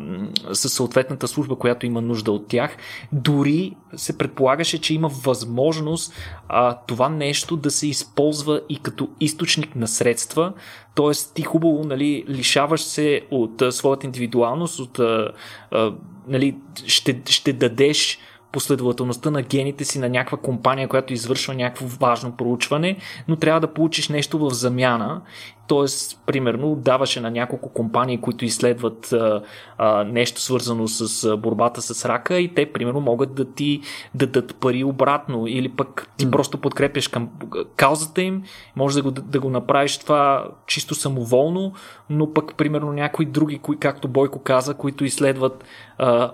със 0.52 0.72
съответната 0.72 1.28
служба, 1.28 1.56
която 1.56 1.86
има 1.86 2.00
нужда 2.00 2.32
от 2.32 2.48
тях. 2.48 2.76
Дори 3.12 3.76
се 3.96 4.18
предполагаше, 4.18 4.80
че 4.80 4.94
има 4.94 5.08
възможност 5.08 6.14
а, 6.48 6.78
това 6.86 7.08
нещо 7.08 7.56
да 7.56 7.70
се 7.70 7.86
използва 7.86 8.60
и 8.68 8.78
като 8.78 9.08
източник 9.20 9.76
на 9.76 9.88
средства, 9.88 10.52
т.е. 10.94 11.34
ти 11.34 11.42
хубаво 11.42 11.84
нали, 11.84 12.24
лишаваш 12.28 12.80
се 12.80 13.20
от 13.30 13.62
а, 13.62 13.72
своята 13.72 14.06
индивидуалност, 14.06 14.78
от 14.78 14.98
а, 14.98 15.32
а, 15.70 15.92
нали, 16.28 16.56
ще, 16.86 17.22
ще 17.26 17.52
дадеш 17.52 18.18
последователността 18.52 19.30
на 19.30 19.42
гените 19.42 19.84
си 19.84 19.98
на 19.98 20.08
някаква 20.08 20.38
компания, 20.38 20.88
която 20.88 21.12
извършва 21.12 21.54
някакво 21.54 21.86
важно 21.86 22.36
проучване, 22.36 22.96
но 23.28 23.36
трябва 23.36 23.60
да 23.60 23.74
получиш 23.74 24.08
нещо 24.08 24.38
в 24.38 24.50
замяна. 24.50 25.20
Тоест, 25.66 26.20
примерно, 26.26 26.74
даваше 26.74 27.20
на 27.20 27.30
няколко 27.30 27.68
компании, 27.68 28.20
които 28.20 28.44
изследват 28.44 29.12
а, 29.12 29.42
а, 29.78 30.04
нещо 30.04 30.40
свързано 30.40 30.88
с 30.88 31.24
а, 31.24 31.36
борбата 31.36 31.82
с 31.82 32.04
рака 32.04 32.38
и 32.38 32.54
те, 32.54 32.72
примерно, 32.72 33.00
могат 33.00 33.34
да 33.34 33.44
ти 33.44 33.80
дадат 34.14 34.56
пари 34.56 34.84
обратно 34.84 35.46
или 35.46 35.68
пък 35.68 36.08
ти 36.16 36.26
mm. 36.26 36.30
просто 36.30 36.58
подкрепяш 36.58 37.08
към 37.08 37.28
каузата 37.76 38.22
им, 38.22 38.42
може 38.76 38.96
да 38.96 39.02
го, 39.02 39.10
да 39.10 39.40
го 39.40 39.50
направиш 39.50 39.98
това 39.98 40.44
чисто 40.66 40.94
самоволно, 40.94 41.72
но 42.10 42.32
пък, 42.32 42.54
примерно, 42.54 42.92
някои 42.92 43.26
други, 43.26 43.58
кои, 43.58 43.78
както 43.78 44.08
Бойко 44.08 44.38
каза, 44.38 44.74
които 44.74 45.04
изследват 45.04 45.64
а, 45.98 46.32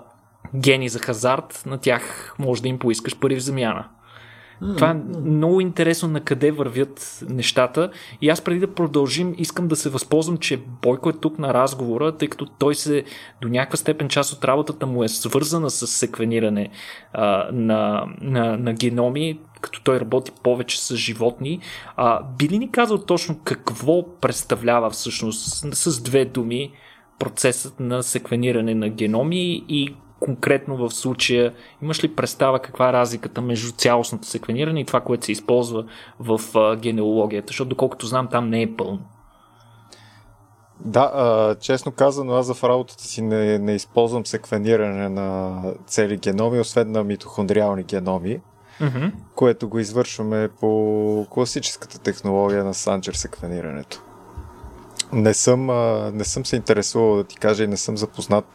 гени 0.55 0.89
за 0.89 0.99
хазарт, 0.99 1.63
на 1.65 1.77
тях 1.77 2.35
може 2.39 2.61
да 2.61 2.67
им 2.67 2.79
поискаш 2.79 3.19
пари 3.19 3.35
в 3.35 3.43
замяна. 3.43 3.85
Mm-hmm. 4.61 4.75
Това 4.75 4.89
е 4.89 5.19
много 5.29 5.61
интересно 5.61 6.09
на 6.09 6.21
къде 6.21 6.51
вървят 6.51 7.23
нещата. 7.29 7.91
И 8.21 8.29
аз 8.29 8.41
преди 8.41 8.59
да 8.59 8.73
продължим, 8.73 9.35
искам 9.37 9.67
да 9.67 9.75
се 9.75 9.89
възползвам, 9.89 10.37
че 10.37 10.57
Бойко 10.81 11.09
е 11.09 11.13
тук 11.13 11.39
на 11.39 11.53
разговора, 11.53 12.17
тъй 12.17 12.27
като 12.27 12.45
той 12.45 12.75
се 12.75 13.03
до 13.41 13.47
някаква 13.47 13.77
степен 13.77 14.09
част 14.09 14.33
от 14.33 14.45
работата 14.45 14.85
му 14.85 15.03
е 15.03 15.07
свързана 15.07 15.69
с 15.69 15.87
секвениране 15.87 16.69
а, 17.13 17.49
на, 17.51 18.05
на, 18.21 18.57
на 18.57 18.73
геноми, 18.73 19.39
като 19.61 19.83
той 19.83 19.99
работи 19.99 20.31
повече 20.43 20.81
с 20.81 20.95
животни. 20.95 21.59
А, 21.95 22.23
би 22.37 22.49
ли 22.49 22.59
ни 22.59 22.71
казал 22.71 22.97
точно 22.97 23.39
какво 23.43 24.19
представлява 24.19 24.89
всъщност 24.89 25.75
с 25.75 26.01
две 26.03 26.25
думи 26.25 26.71
процесът 27.19 27.79
на 27.79 28.03
секвениране 28.03 28.75
на 28.75 28.89
геноми 28.89 29.65
и 29.69 29.95
конкретно 30.19 30.77
в 30.77 30.89
случая, 30.91 31.53
имаш 31.81 32.03
ли 32.03 32.15
представа 32.15 32.59
каква 32.59 32.89
е 32.89 32.93
разликата 32.93 33.41
между 33.41 33.71
цялостното 33.71 34.27
секвениране 34.27 34.79
и 34.79 34.85
това, 34.85 35.01
което 35.01 35.25
се 35.25 35.31
използва 35.31 35.85
в 36.19 36.39
генеалогията? 36.75 37.47
Защото 37.47 37.69
доколкото 37.69 38.05
знам, 38.05 38.27
там 38.27 38.49
не 38.49 38.61
е 38.61 38.75
пълно. 38.75 38.99
Да, 40.79 41.11
а, 41.13 41.55
честно 41.55 41.91
казано, 41.91 42.33
аз 42.33 42.53
в 42.53 42.63
работата 42.63 43.03
си 43.03 43.21
не, 43.21 43.59
не 43.59 43.75
използвам 43.75 44.25
секвениране 44.25 45.09
на 45.09 45.61
цели 45.87 46.17
геноми, 46.17 46.59
освен 46.59 46.91
на 46.91 47.03
митохондриални 47.03 47.83
геноми, 47.83 48.39
mm-hmm. 48.81 49.11
което 49.35 49.69
го 49.69 49.79
извършваме 49.79 50.49
по 50.59 51.25
класическата 51.29 51.99
технология 51.99 52.63
на 52.63 52.73
Санчер 52.73 53.13
секвенирането. 53.13 54.01
Не 55.13 55.33
съм, 55.33 55.65
не 56.15 56.23
съм 56.23 56.45
се 56.45 56.55
интересувал 56.55 57.15
да 57.15 57.23
ти 57.23 57.35
кажа 57.35 57.63
и 57.63 57.67
не 57.67 57.77
съм 57.77 57.97
запознат 57.97 58.47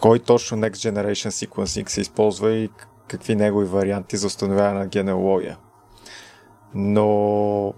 кой 0.00 0.18
точно 0.18 0.58
Next 0.58 0.92
Generation 0.92 1.28
Sequencing 1.28 1.88
се 1.88 2.00
използва 2.00 2.52
и 2.52 2.70
какви 3.08 3.36
негови 3.36 3.66
варианти 3.66 4.16
за 4.16 4.26
установяване 4.26 4.78
на 4.78 4.86
генеалогия. 4.86 5.58
Но 6.74 7.74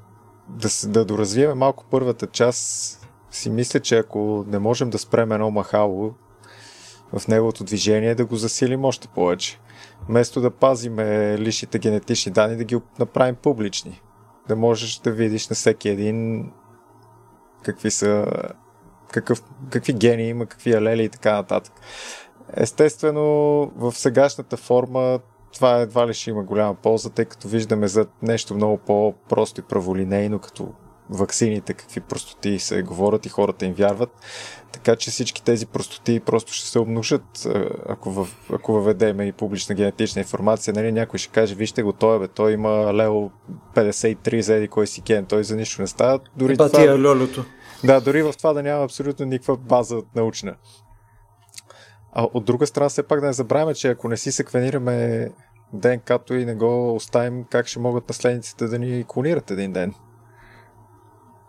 да, 0.48 0.68
да 0.86 1.04
доразвием 1.04 1.58
малко 1.58 1.84
първата 1.90 2.26
част, 2.26 2.96
си 3.30 3.50
мисля, 3.50 3.80
че 3.80 3.98
ако 3.98 4.44
не 4.48 4.58
можем 4.58 4.90
да 4.90 4.98
спрем 4.98 5.32
едно 5.32 5.50
махало 5.50 6.14
в 7.12 7.28
неговото 7.28 7.64
движение, 7.64 8.14
да 8.14 8.24
го 8.24 8.36
засилим 8.36 8.84
още 8.84 9.08
повече. 9.08 9.60
Вместо 10.08 10.40
да 10.40 10.50
пазиме 10.50 11.38
личните 11.38 11.78
генетични 11.78 12.32
данни, 12.32 12.56
да 12.56 12.64
ги 12.64 12.78
направим 12.98 13.34
публични. 13.34 14.02
Да 14.48 14.56
можеш 14.56 14.98
да 14.98 15.10
видиш 15.10 15.48
на 15.48 15.56
всеки 15.56 15.88
един 15.88 16.50
какви 17.62 17.90
са 17.90 18.26
какъв, 19.12 19.42
какви 19.70 19.92
гени 19.92 20.28
има, 20.28 20.46
какви 20.46 20.72
алели 20.72 21.04
и 21.04 21.08
така 21.08 21.32
нататък. 21.32 21.72
Естествено, 22.56 23.22
в 23.76 23.92
сегашната 23.92 24.56
форма 24.56 25.18
това 25.54 25.80
едва 25.80 26.08
ли 26.08 26.14
ще 26.14 26.30
има 26.30 26.42
голяма 26.42 26.74
полза, 26.74 27.10
тъй 27.10 27.24
като 27.24 27.48
виждаме 27.48 27.88
за 27.88 28.06
нещо 28.22 28.54
много 28.54 28.76
по-просто 28.76 29.60
и 29.60 29.64
праволинейно, 29.64 30.38
като 30.38 30.68
ваксините, 31.10 31.74
какви 31.74 32.00
простоти 32.00 32.58
се 32.58 32.82
говорят 32.82 33.26
и 33.26 33.28
хората 33.28 33.66
им 33.66 33.74
вярват. 33.74 34.10
Така 34.72 34.96
че 34.96 35.10
всички 35.10 35.42
тези 35.44 35.66
простоти 35.66 36.20
просто 36.20 36.52
ще 36.52 36.68
се 36.68 36.78
обнушат, 36.78 37.48
ако, 37.88 38.10
във, 38.10 38.50
ако 38.52 38.72
въведеме 38.72 39.24
и 39.24 39.32
публична 39.32 39.74
генетична 39.74 40.20
информация. 40.20 40.74
Нали, 40.74 40.92
някой 40.92 41.18
ще 41.18 41.32
каже, 41.32 41.54
вижте 41.54 41.82
го, 41.82 41.92
той, 41.92 42.18
бе, 42.18 42.28
той 42.28 42.52
има 42.52 42.94
лево 42.94 43.30
53 43.74 44.40
за 44.40 44.54
еди 44.54 44.68
кой 44.68 44.86
си 44.86 45.00
ген, 45.00 45.24
той 45.24 45.44
за 45.44 45.56
нищо 45.56 45.82
не 45.82 45.86
става. 45.86 46.20
Дори 46.36 46.52
Епа 46.52 46.68
това... 46.68 46.82
Е 46.82 47.02
льолото. 47.02 47.44
Да, 47.84 48.00
дори 48.00 48.22
в 48.22 48.32
това 48.38 48.52
да 48.52 48.62
няма 48.62 48.84
абсолютно 48.84 49.26
никаква 49.26 49.56
база 49.56 50.02
научна. 50.14 50.56
А 52.12 52.28
от 52.34 52.44
друга 52.44 52.66
страна, 52.66 52.88
все 52.88 53.02
пак 53.02 53.20
да 53.20 53.26
не 53.26 53.32
забравяме, 53.32 53.74
че 53.74 53.88
ако 53.88 54.08
не 54.08 54.16
си 54.16 54.32
секвенираме 54.32 55.28
ДНК-то 55.72 56.34
и 56.34 56.44
не 56.44 56.54
го 56.54 56.94
оставим, 56.94 57.44
как 57.44 57.66
ще 57.66 57.78
могат 57.78 58.08
наследниците 58.08 58.66
да 58.66 58.78
ни 58.78 59.04
клонират 59.08 59.50
един 59.50 59.72
ден? 59.72 59.94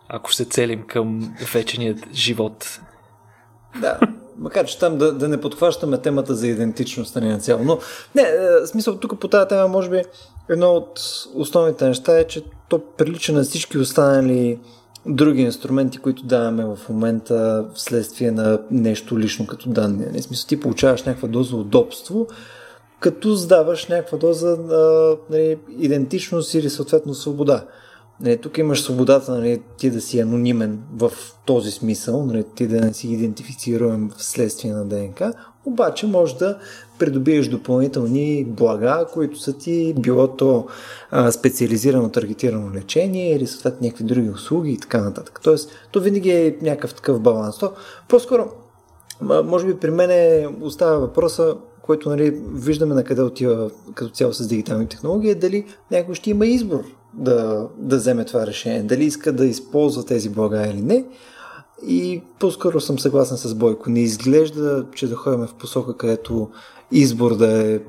Ако 0.08 0.32
се 0.32 0.44
целим 0.44 0.86
към 0.86 1.34
веченият 1.52 1.98
живот. 2.12 2.80
Да, 3.80 4.00
макар 4.38 4.66
че 4.66 4.78
там 4.78 4.98
да, 4.98 5.12
да 5.12 5.28
не 5.28 5.40
подхващаме 5.40 5.98
темата 5.98 6.34
за 6.34 6.48
идентичност 6.48 7.16
на 7.16 7.38
цяло. 7.38 7.64
Но, 7.64 7.78
не, 8.14 8.22
е, 8.22 8.66
смисъл, 8.66 8.98
тук 8.98 9.20
по 9.20 9.28
тази 9.28 9.48
тема, 9.48 9.68
може 9.68 9.90
би, 9.90 10.02
едно 10.50 10.70
от 10.70 11.00
основните 11.34 11.88
неща 11.88 12.18
е, 12.18 12.26
че 12.26 12.44
то 12.68 12.86
прилича 12.96 13.32
на 13.32 13.42
всички 13.42 13.78
останали 13.78 14.60
други 15.06 15.42
инструменти, 15.42 15.98
които 15.98 16.26
даваме 16.26 16.64
в 16.64 16.78
момента 16.88 17.66
вследствие 17.74 18.30
на 18.30 18.58
нещо 18.70 19.18
лично 19.18 19.46
като 19.46 19.70
данни. 19.70 20.06
Не 20.12 20.22
смисъл, 20.22 20.48
ти 20.48 20.60
получаваш 20.60 21.02
някаква 21.02 21.28
доза 21.28 21.56
удобство, 21.56 22.26
като 23.00 23.34
сдаваш 23.34 23.88
някаква 23.88 24.18
доза 24.18 24.48
а, 24.50 25.16
нали, 25.30 25.58
идентичност 25.78 26.54
или 26.54 26.70
съответно 26.70 27.14
свобода. 27.14 27.64
Нали, 28.20 28.36
тук 28.36 28.58
имаш 28.58 28.82
свободата 28.82 29.32
нали, 29.32 29.62
ти 29.78 29.90
да 29.90 30.00
си 30.00 30.20
анонимен 30.20 30.80
в 30.96 31.12
този 31.46 31.70
смисъл, 31.70 32.26
нали, 32.26 32.44
ти 32.54 32.66
да 32.66 32.80
не 32.80 32.92
си 32.92 33.08
идентифицируем 33.08 34.10
вследствие 34.16 34.72
на 34.72 34.84
ДНК, 34.84 35.32
обаче 35.64 36.06
може 36.06 36.36
да 36.36 36.58
придобиеш 37.02 37.48
допълнителни 37.48 38.44
блага, 38.44 39.06
които 39.12 39.38
са 39.38 39.52
ти 39.52 39.94
било 39.98 40.28
то 40.28 40.66
а, 41.10 41.32
специализирано 41.32 42.08
таргетирано 42.08 42.74
лечение 42.74 43.36
или 43.36 43.46
съответно 43.46 43.86
някакви 43.86 44.04
други 44.04 44.30
услуги 44.30 44.72
и 44.72 44.78
така 44.78 45.00
нататък. 45.00 45.40
Тоест, 45.42 45.70
то 45.90 46.00
винаги 46.00 46.30
е 46.30 46.56
някакъв 46.62 46.94
такъв 46.94 47.20
баланс. 47.20 47.58
То, 47.58 47.72
по-скоро, 48.08 48.48
може 49.44 49.66
би 49.66 49.76
при 49.76 49.90
мен 49.90 50.10
остава 50.60 50.96
въпроса, 50.96 51.56
който 51.82 52.08
нали, 52.08 52.40
виждаме 52.54 52.94
на 52.94 53.04
къде 53.04 53.22
отива 53.22 53.70
като 53.94 54.10
цяло 54.10 54.32
с 54.32 54.48
дигитални 54.48 54.86
технологии, 54.86 55.30
е 55.30 55.34
дали 55.34 55.64
някой 55.90 56.14
ще 56.14 56.30
има 56.30 56.46
избор 56.46 56.84
да, 57.14 57.68
да 57.78 57.96
вземе 57.96 58.24
това 58.24 58.46
решение, 58.46 58.82
дали 58.82 59.04
иска 59.04 59.32
да 59.32 59.46
използва 59.46 60.04
тези 60.04 60.28
блага 60.28 60.66
или 60.66 60.82
не. 60.82 61.04
И 61.86 62.22
по-скоро 62.38 62.80
съм 62.80 62.98
съгласен 62.98 63.36
с 63.36 63.54
Бойко. 63.54 63.90
Не 63.90 64.00
изглежда, 64.00 64.86
че 64.94 65.08
да 65.08 65.16
ходим 65.16 65.46
в 65.46 65.54
посока, 65.54 65.96
където 65.96 66.50
избор 66.92 67.36
да 67.36 67.72
е, 67.72 67.80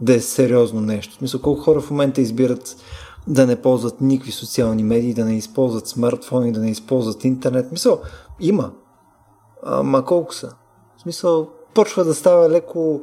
да 0.00 0.14
е 0.14 0.20
сериозно 0.20 0.80
нещо. 0.80 1.14
В 1.14 1.18
смисъл, 1.18 1.40
колко 1.40 1.60
хора 1.60 1.80
в 1.80 1.90
момента 1.90 2.20
избират 2.20 2.76
да 3.26 3.46
не 3.46 3.56
ползват 3.56 4.00
никакви 4.00 4.32
социални 4.32 4.82
медии, 4.82 5.14
да 5.14 5.24
не 5.24 5.36
използват 5.36 5.88
смартфони, 5.88 6.52
да 6.52 6.60
не 6.60 6.70
използват 6.70 7.24
интернет. 7.24 7.72
Мисъл, 7.72 8.00
има. 8.40 8.72
Ама 9.62 10.04
колко 10.04 10.34
са? 10.34 10.54
В 10.96 11.02
смисъл, 11.02 11.48
почва 11.74 12.04
да 12.04 12.14
става 12.14 12.50
леко 12.50 13.00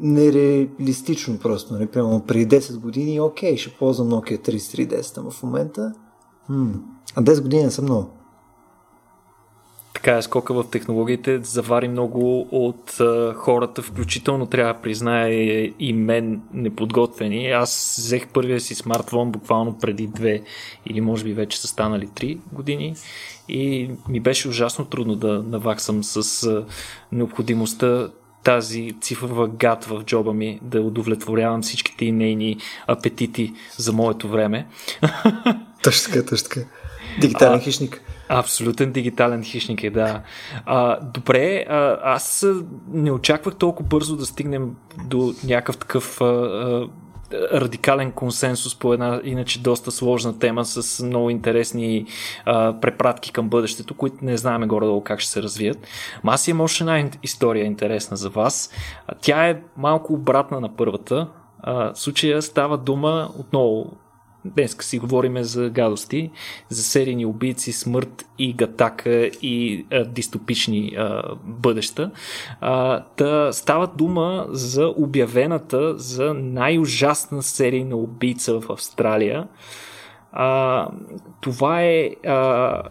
нереалистично 0.00 1.38
просто. 1.38 1.74
Нали? 1.74 1.86
Примерно 1.86 2.24
преди 2.26 2.60
10 2.60 2.78
години, 2.78 3.20
окей, 3.20 3.56
ще 3.56 3.76
ползвам 3.78 4.08
Nokia 4.08 4.48
3310, 4.48 5.18
ама 5.18 5.30
в 5.30 5.42
момента... 5.42 5.92
М- 6.48 6.80
а 7.16 7.22
10 7.22 7.42
години 7.42 7.62
не 7.62 7.70
са 7.70 7.82
много 7.82 8.19
така 10.02 10.16
е 10.16 10.22
скока 10.22 10.54
в 10.54 10.64
технологиите 10.70 11.38
завари 11.42 11.88
много 11.88 12.48
от 12.50 13.00
а, 13.00 13.34
хората, 13.34 13.82
включително 13.82 14.46
трябва 14.46 14.74
да 14.74 14.80
призная 14.80 15.72
и 15.78 15.92
мен 15.92 16.40
неподготвени. 16.54 17.50
Аз 17.50 17.96
взех 17.98 18.28
първия 18.28 18.60
си 18.60 18.74
смартфон 18.74 19.30
буквално 19.32 19.78
преди 19.78 20.06
две 20.06 20.42
или 20.86 21.00
може 21.00 21.24
би 21.24 21.32
вече 21.32 21.60
са 21.60 21.68
станали 21.68 22.08
три 22.14 22.38
години 22.52 22.94
и 23.48 23.90
ми 24.08 24.20
беше 24.20 24.48
ужасно 24.48 24.84
трудно 24.84 25.16
да 25.16 25.42
наваксам 25.42 26.04
с 26.04 26.42
а, 26.46 26.64
необходимостта 27.12 28.08
тази 28.44 28.94
цифрова 29.00 29.48
гад 29.48 29.84
в 29.84 30.02
джоба 30.04 30.34
ми 30.34 30.58
да 30.62 30.80
удовлетворявам 30.80 31.62
всичките 31.62 32.04
и 32.04 32.12
нейни 32.12 32.56
апетити 32.86 33.52
за 33.76 33.92
моето 33.92 34.28
време. 34.28 34.66
Точно 35.82 36.12
така, 36.12 36.26
точно 36.26 36.48
така. 36.48 36.79
Дигитален 37.20 37.58
а, 37.58 37.60
хищник. 37.60 38.02
Абсолютен 38.28 38.92
дигитален 38.92 39.44
хищник 39.44 39.84
е, 39.84 39.90
да. 39.90 40.22
А, 40.66 41.00
добре, 41.00 41.64
а, 41.68 41.98
аз 42.02 42.46
не 42.92 43.12
очаквах 43.12 43.54
толкова 43.54 43.88
бързо 43.88 44.16
да 44.16 44.26
стигнем 44.26 44.76
до 45.04 45.34
някакъв 45.44 45.76
такъв 45.76 46.20
а, 46.20 46.24
а, 46.24 46.88
радикален 47.32 48.12
консенсус 48.12 48.78
по 48.78 48.92
една 48.92 49.20
иначе 49.24 49.62
доста 49.62 49.90
сложна 49.90 50.38
тема 50.38 50.64
с 50.64 51.02
много 51.02 51.30
интересни 51.30 52.06
а, 52.44 52.80
препратки 52.80 53.32
към 53.32 53.48
бъдещето, 53.48 53.94
които 53.94 54.16
не 54.22 54.36
знаем 54.36 54.68
горе-долу 54.68 55.04
как 55.04 55.20
ще 55.20 55.30
се 55.30 55.42
развият. 55.42 55.78
Ма 56.24 56.32
аз 56.32 56.48
имам 56.48 56.60
още 56.60 56.82
една 56.82 57.10
история 57.22 57.64
интересна 57.64 58.16
за 58.16 58.30
вас. 58.30 58.70
Тя 59.20 59.48
е 59.48 59.62
малко 59.76 60.12
обратна 60.12 60.60
на 60.60 60.76
първата. 60.76 61.28
А, 61.62 61.92
в 61.94 61.98
случая 61.98 62.42
става 62.42 62.78
дума 62.78 63.28
отново 63.38 63.92
Днес 64.44 64.76
си 64.80 64.98
говорим 64.98 65.42
за 65.42 65.70
гадости, 65.70 66.30
за 66.68 66.82
серийни 66.82 67.26
убийци, 67.26 67.72
смърт 67.72 68.26
и 68.38 68.52
гатака 68.52 69.30
и 69.42 69.86
а, 69.92 70.04
дистопични 70.04 70.94
а, 70.98 71.22
бъдеща. 71.44 72.10
А, 72.60 73.04
та 73.16 73.52
става 73.52 73.86
дума 73.86 74.46
за 74.48 74.94
обявената 74.96 75.98
за 75.98 76.34
най-ужасна 76.34 77.42
серийна 77.42 77.96
убийца 77.96 78.60
в 78.60 78.70
Австралия. 78.70 79.48
А, 80.32 80.88
това, 81.40 81.82
е, 81.82 82.10
а, 82.26 82.82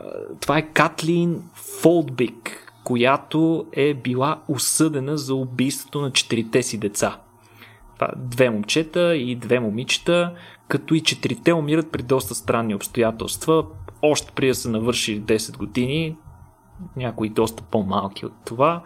това 0.41 0.57
е 0.57 0.67
Катлин 0.67 1.43
Фолдбик, 1.53 2.73
която 2.83 3.65
е 3.73 3.93
била 3.93 4.39
осъдена 4.47 5.17
за 5.17 5.35
убийството 5.35 6.01
на 6.01 6.11
четирите 6.11 6.63
си 6.63 6.77
деца. 6.77 7.19
Две 8.17 8.49
момчета 8.49 9.15
и 9.15 9.35
две 9.35 9.59
момичета, 9.59 10.33
като 10.69 10.93
и 10.93 11.01
четирите 11.01 11.53
умират 11.53 11.91
при 11.91 12.03
доста 12.03 12.35
странни 12.35 12.75
обстоятелства, 12.75 13.65
още 14.01 14.47
да 14.47 14.55
са 14.55 14.69
навършили 14.69 15.21
10 15.21 15.57
години, 15.57 16.17
някои 16.95 17.29
доста 17.29 17.63
по-малки 17.63 18.25
от 18.25 18.33
това, 18.45 18.83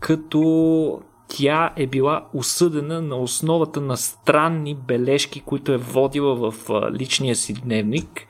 като 0.00 1.00
тя 1.28 1.70
е 1.76 1.86
била 1.86 2.26
осъдена 2.34 3.02
на 3.02 3.16
основата 3.16 3.80
на 3.80 3.96
странни 3.96 4.74
бележки, 4.74 5.40
които 5.40 5.72
е 5.72 5.76
водила 5.76 6.50
в 6.50 6.70
личния 6.92 7.36
си 7.36 7.54
дневник 7.54 8.26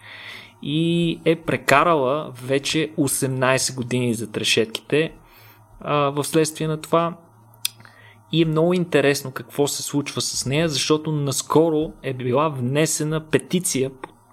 и 0.62 1.20
е 1.24 1.36
прекарала 1.36 2.32
вече 2.42 2.92
18 2.98 3.74
години 3.74 4.14
за 4.14 4.30
трешетките. 4.30 5.12
В 5.84 6.24
следствие 6.24 6.68
на 6.68 6.80
това 6.80 7.16
и 8.32 8.42
е 8.42 8.44
много 8.44 8.74
интересно 8.74 9.32
какво 9.32 9.66
се 9.66 9.82
случва 9.82 10.20
с 10.20 10.46
нея, 10.46 10.68
защото 10.68 11.12
наскоро 11.12 11.92
е 12.02 12.14
била 12.14 12.48
внесена 12.48 13.20
петиция, 13.20 13.90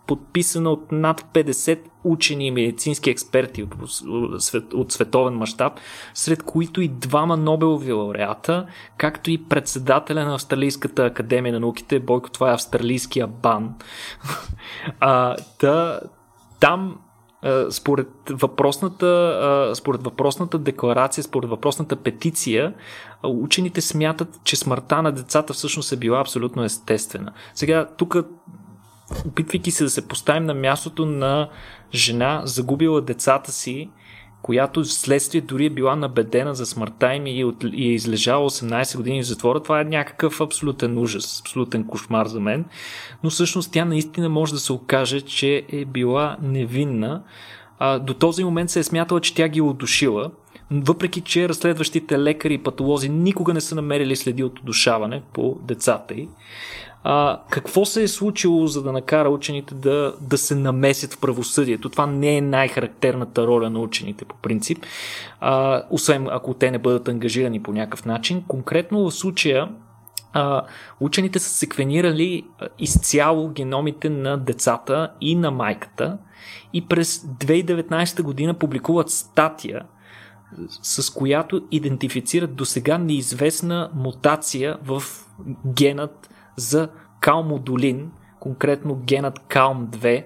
подписана 0.07 0.69
от 0.69 0.91
над 0.91 1.21
50 1.21 1.79
учени 2.03 2.47
и 2.47 2.51
медицински 2.51 3.09
експерти 3.09 3.67
от 4.73 4.91
световен 4.91 5.33
мащаб, 5.33 5.73
сред 6.13 6.43
които 6.43 6.81
и 6.81 6.87
двама 6.87 7.37
Нобелови 7.37 7.93
лауреата, 7.93 8.67
както 8.97 9.31
и 9.31 9.43
председателя 9.43 10.25
на 10.25 10.35
Австралийската 10.35 11.05
академия 11.05 11.53
на 11.53 11.59
науките, 11.59 11.99
Бойко, 11.99 12.29
това 12.29 12.51
е 12.51 12.53
австралийския 12.53 13.27
бан. 13.27 13.75
а, 14.99 15.35
да, 15.59 15.99
там 16.59 16.97
според 17.69 18.07
въпросната, 18.29 19.71
според 19.75 20.03
въпросната 20.03 20.57
декларация, 20.57 21.23
според 21.23 21.49
въпросната 21.49 21.95
петиция, 21.95 22.73
учените 23.23 23.81
смятат, 23.81 24.39
че 24.43 24.55
смъртта 24.55 25.01
на 25.01 25.11
децата 25.11 25.53
всъщност 25.53 25.91
е 25.91 25.97
била 25.97 26.21
абсолютно 26.21 26.63
естествена. 26.63 27.33
Сега, 27.55 27.87
тук, 27.97 28.15
опитвайки 29.27 29.71
се 29.71 29.83
да 29.83 29.89
се 29.89 30.07
поставим 30.07 30.45
на 30.45 30.53
мястото 30.53 31.05
на 31.05 31.49
жена, 31.93 32.41
загубила 32.45 33.01
децата 33.01 33.51
си 33.51 33.89
която 34.41 34.85
следствие 34.85 35.41
дори 35.41 35.65
е 35.65 35.69
била 35.69 35.95
набедена 35.95 36.55
за 36.55 36.65
смъртта 36.65 37.15
им 37.15 37.27
и, 37.27 37.53
и 37.73 37.89
е 37.89 37.93
излежала 37.93 38.49
18 38.49 38.97
години 38.97 39.23
в 39.23 39.25
затвора, 39.25 39.63
това 39.63 39.81
е 39.81 39.83
някакъв 39.83 40.41
абсолютен 40.41 40.97
ужас, 40.97 41.39
абсолютен 41.41 41.87
кошмар 41.87 42.25
за 42.25 42.39
мен. 42.39 42.65
Но 43.23 43.29
всъщност 43.29 43.71
тя 43.71 43.85
наистина 43.85 44.29
може 44.29 44.53
да 44.53 44.59
се 44.59 44.73
окаже, 44.73 45.21
че 45.21 45.63
е 45.69 45.85
била 45.85 46.37
невинна. 46.41 47.23
А, 47.79 47.99
до 47.99 48.13
този 48.13 48.43
момент 48.43 48.69
се 48.69 48.79
е 48.79 48.83
смятала, 48.83 49.21
че 49.21 49.35
тя 49.35 49.47
ги 49.47 49.59
е 49.59 49.61
удушила, 49.61 50.31
въпреки 50.71 51.21
че 51.21 51.49
разследващите 51.49 52.19
лекари 52.19 52.53
и 52.53 52.63
патолози 52.63 53.09
никога 53.09 53.53
не 53.53 53.61
са 53.61 53.75
намерили 53.75 54.15
следи 54.15 54.43
от 54.43 54.59
удушаване 54.59 55.21
по 55.33 55.57
децата 55.61 56.13
й. 56.13 56.27
А, 57.09 57.41
какво 57.49 57.85
се 57.85 58.03
е 58.03 58.07
случило, 58.07 58.67
за 58.67 58.83
да 58.83 58.91
накара 58.91 59.29
учените 59.29 59.75
да, 59.75 60.13
да 60.21 60.37
се 60.37 60.55
намесят 60.55 61.13
в 61.13 61.19
правосъдието? 61.19 61.89
Това 61.89 62.05
не 62.05 62.37
е 62.37 62.41
най-характерната 62.41 63.47
роля 63.47 63.69
на 63.69 63.79
учените 63.79 64.25
по 64.25 64.35
принцип, 64.35 64.85
а, 65.39 65.83
освен 65.89 66.27
ако 66.31 66.53
те 66.53 66.71
не 66.71 66.77
бъдат 66.77 67.07
ангажирани 67.07 67.63
по 67.63 67.73
някакъв 67.73 68.05
начин. 68.05 68.43
Конкретно 68.47 69.09
в 69.09 69.13
случая 69.13 69.69
а, 70.33 70.61
учените 70.99 71.39
са 71.39 71.49
секвенирали 71.49 72.43
изцяло 72.79 73.49
геномите 73.49 74.09
на 74.09 74.37
децата 74.37 75.11
и 75.21 75.35
на 75.35 75.51
майката 75.51 76.17
и 76.73 76.87
през 76.87 77.19
2019 77.19 78.21
година 78.21 78.53
публикуват 78.53 79.09
статия, 79.09 79.81
с 80.81 81.13
която 81.13 81.61
идентифицират 81.71 82.55
до 82.55 82.65
сега 82.65 82.97
неизвестна 82.97 83.89
мутация 83.95 84.77
в 84.83 85.03
генът 85.65 86.29
за 86.57 86.89
калмодолин, 87.19 88.11
конкретно 88.39 88.95
генът 88.95 89.39
калм-2 89.39 90.23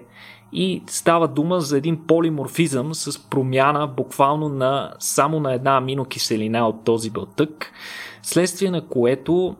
и 0.52 0.82
става 0.86 1.28
дума 1.28 1.60
за 1.60 1.78
един 1.78 2.06
полиморфизъм 2.06 2.94
с 2.94 3.30
промяна 3.30 3.86
буквално 3.86 4.48
на 4.48 4.92
само 4.98 5.40
на 5.40 5.52
една 5.52 5.76
аминокиселина 5.76 6.68
от 6.68 6.84
този 6.84 7.10
белтък, 7.10 7.72
следствие 8.22 8.70
на 8.70 8.88
което 8.88 9.56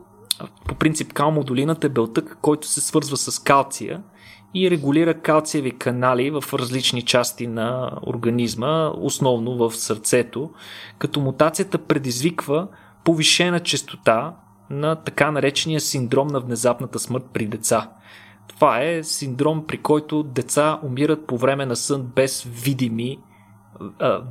по 0.67 0.75
принцип 0.75 1.13
калмодолинът 1.13 1.83
е 1.83 1.89
белтък, 1.89 2.37
който 2.41 2.67
се 2.67 2.81
свързва 2.81 3.17
с 3.17 3.39
калция 3.39 4.03
и 4.53 4.71
регулира 4.71 5.13
калциеви 5.13 5.71
канали 5.71 6.31
в 6.31 6.43
различни 6.53 7.01
части 7.01 7.47
на 7.47 7.91
организма, 8.07 8.91
основно 8.97 9.57
в 9.57 9.75
сърцето, 9.75 10.49
като 10.97 11.19
мутацията 11.19 11.77
предизвиква 11.77 12.67
повишена 13.03 13.59
частота 13.59 14.33
на 14.69 14.95
така 14.95 15.31
наречения 15.31 15.81
синдром 15.81 16.27
на 16.27 16.39
внезапната 16.39 16.99
смърт 16.99 17.25
при 17.33 17.47
деца. 17.47 17.89
Това 18.47 18.83
е 18.83 19.03
синдром, 19.03 19.67
при 19.67 19.77
който 19.77 20.23
деца 20.23 20.79
умират 20.83 21.27
по 21.27 21.37
време 21.37 21.65
на 21.65 21.75
сън 21.75 22.11
без 22.15 22.43
видими, 22.43 23.19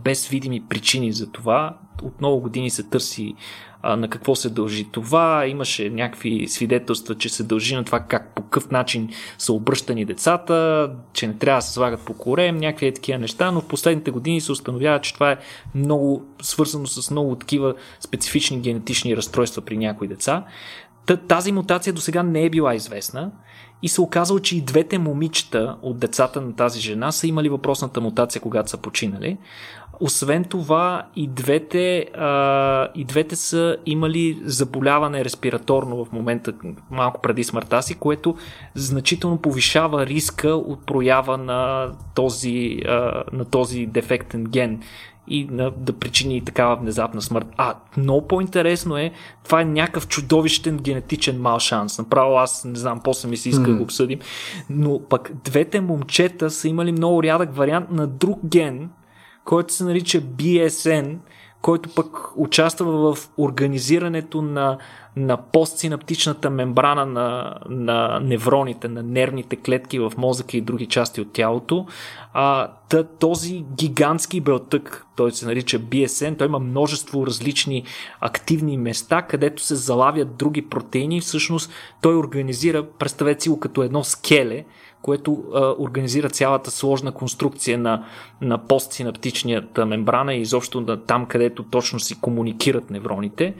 без 0.05 0.29
видими 0.29 0.63
причини 0.69 1.13
за 1.13 1.33
това. 1.33 1.77
От 2.03 2.21
много 2.21 2.41
години 2.41 2.71
се 2.71 2.83
търси 2.83 3.35
а, 3.83 3.97
на 3.97 4.09
какво 4.09 4.35
се 4.35 4.51
дължи 4.51 4.89
това. 4.93 5.47
Имаше 5.47 5.91
някакви 5.91 6.49
свидетелства, 6.49 7.15
че 7.15 7.29
се 7.29 7.43
дължи 7.43 7.75
на 7.75 7.85
това 7.85 8.01
как 8.01 8.35
по 8.35 8.43
какъв 8.43 8.71
начин 8.71 9.09
са 9.39 9.53
обръщани 9.53 10.05
децата, 10.05 10.91
че 11.13 11.27
не 11.27 11.35
трябва 11.35 11.59
да 11.59 11.63
се 11.63 11.73
слагат 11.73 12.05
по 12.05 12.15
корем, 12.15 12.57
някакви 12.57 12.87
е 12.87 12.95
такива 12.95 13.19
неща, 13.19 13.51
но 13.51 13.61
в 13.61 13.69
последните 13.69 14.11
години 14.11 14.41
се 14.41 14.53
установява, 14.53 15.01
че 15.01 15.15
това 15.15 15.33
е 15.33 15.39
много 15.75 16.27
свързано 16.43 16.87
с 16.87 17.11
много 17.11 17.37
такива 17.37 17.75
специфични 18.01 18.61
генетични 18.61 19.17
разстройства 19.17 19.63
при 19.63 19.77
някои 19.77 20.09
деца. 20.09 20.45
Тази 21.29 21.53
мутация 21.53 21.93
до 21.93 22.01
сега 22.01 22.23
не 22.23 22.45
е 22.45 22.51
била 22.51 22.75
известна 22.75 23.31
и 23.83 23.89
се 23.89 24.01
оказало, 24.01 24.41
че 24.41 24.57
и 24.57 24.61
двете 24.61 24.99
момичета 24.99 25.77
от 25.83 25.99
децата 25.99 26.41
на 26.41 26.57
тази 26.57 26.81
жена 26.81 27.13
са 27.13 27.27
имали 27.27 27.49
въпросната 27.49 28.01
мутация, 28.01 28.43
когато 28.43 28.71
са 28.71 28.77
починали. 28.77 29.39
Освен 30.01 30.45
това, 30.45 31.07
и 31.17 31.29
двете, 31.29 31.99
а, 32.15 32.89
и 32.95 33.05
двете 33.05 33.37
са 33.37 33.77
имали 33.87 34.41
заболяване 34.45 35.25
респираторно 35.25 36.05
в 36.05 36.13
момента, 36.13 36.53
малко 36.91 37.21
преди 37.23 37.45
смъртта 37.45 37.83
си, 37.83 37.95
което 37.95 38.37
значително 38.75 39.39
повишава 39.39 40.07
риска 40.07 40.49
от 40.49 40.87
проява 40.87 41.39
на 41.39 41.91
този, 42.15 42.79
а, 42.89 43.23
на 43.33 43.45
този 43.45 43.87
дефектен 43.87 44.45
ген 44.45 44.81
и 45.33 45.49
на, 45.51 45.71
да 45.71 45.93
причини 45.93 46.45
такава 46.45 46.77
внезапна 46.77 47.23
смърт. 47.23 47.47
А, 47.57 47.75
много 47.97 48.29
по-интересно 48.29 48.97
е, 48.97 49.13
това 49.45 49.61
е 49.61 49.65
някакъв 49.65 50.09
чудовищен 50.09 50.77
генетичен 50.77 51.41
мал 51.41 51.59
шанс. 51.59 51.99
Направо 51.99 52.37
аз 52.37 52.65
не 52.65 52.79
знам, 52.79 53.01
после 53.05 53.29
ми 53.29 53.37
се 53.37 53.49
иска 53.49 53.63
mm. 53.63 53.67
да 53.67 53.75
го 53.75 53.83
обсъдим. 53.83 54.19
Но 54.71 55.01
пък 55.09 55.33
двете 55.45 55.81
момчета 55.81 56.51
са 56.51 56.69
имали 56.69 56.93
много 56.93 57.23
рядък 57.23 57.57
вариант 57.57 57.91
на 57.91 58.07
друг 58.07 58.39
ген, 58.47 58.91
който 59.45 59.75
се 59.75 59.85
нарича 59.85 60.21
BSN, 60.21 61.17
който 61.63 61.95
пък 61.95 62.31
участва 62.37 63.15
в 63.15 63.29
организирането 63.39 64.43
на, 64.43 64.79
на 65.17 65.37
постсинаптичната 65.37 66.51
мембрана 66.51 67.07
на, 67.07 67.59
на 67.69 68.21
невроните, 68.21 68.89
на 68.89 69.03
нервните 69.03 69.57
клетки 69.57 69.99
в 69.99 70.13
мозъка 70.19 70.57
и 70.57 70.61
други 70.61 70.87
части 70.87 71.21
от 71.21 71.33
тялото. 71.33 71.87
А, 72.33 72.71
та, 72.89 73.05
този 73.05 73.65
гигантски 73.77 74.41
белтък, 74.41 75.07
той 75.17 75.33
се 75.33 75.47
нарича 75.47 75.79
BSN, 75.79 76.39
той 76.39 76.47
има 76.47 76.59
множество 76.59 77.27
различни 77.27 77.85
активни 78.21 78.79
места, 78.79 79.23
където 79.23 79.63
се 79.63 79.75
залавят 79.75 80.37
други 80.37 80.69
протеини. 80.69 81.21
Всъщност 81.21 81.73
той 82.03 82.17
организира, 82.17 82.87
представете 82.99 83.43
си 83.43 83.49
го 83.49 83.61
като 83.61 83.83
едно 83.83 84.05
скеле, 84.05 84.65
което 85.03 85.45
а, 85.55 85.75
организира 85.79 86.31
цялата 86.31 86.71
сложна 86.71 87.13
конструкция 87.13 87.79
на, 87.79 88.05
на 88.41 88.67
постсинаптичната 88.67 89.87
мембрана 89.87 90.35
и 90.35 90.41
изобщо 90.41 90.81
на 90.81 91.05
там, 91.05 91.27
където 91.27 91.63
точно 91.63 92.01
си 92.01 92.21
комуникират 92.21 92.91
невроните. 92.91 93.55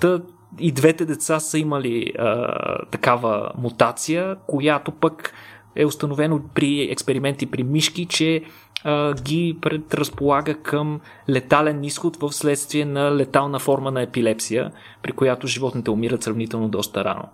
Та, 0.00 0.20
и 0.58 0.72
двете 0.72 1.04
деца 1.04 1.40
са 1.40 1.58
имали 1.58 2.12
а, 2.18 2.84
такава 2.90 3.52
мутация, 3.58 4.36
която 4.46 4.90
пък 4.92 5.32
е 5.76 5.86
установено 5.86 6.40
при 6.54 6.82
експерименти 6.82 7.46
при 7.46 7.62
мишки, 7.62 8.06
че 8.06 8.42
а, 8.84 9.14
ги 9.14 9.58
предразполага 9.60 10.54
към 10.54 11.00
летален 11.28 11.84
изход 11.84 12.16
в 12.16 12.32
следствие 12.32 12.84
на 12.84 13.16
летална 13.16 13.58
форма 13.58 13.90
на 13.90 14.02
епилепсия, 14.02 14.70
при 15.02 15.12
която 15.12 15.46
животните 15.46 15.90
умират 15.90 16.22
сравнително 16.22 16.68
доста 16.68 17.04
рано. 17.04 17.28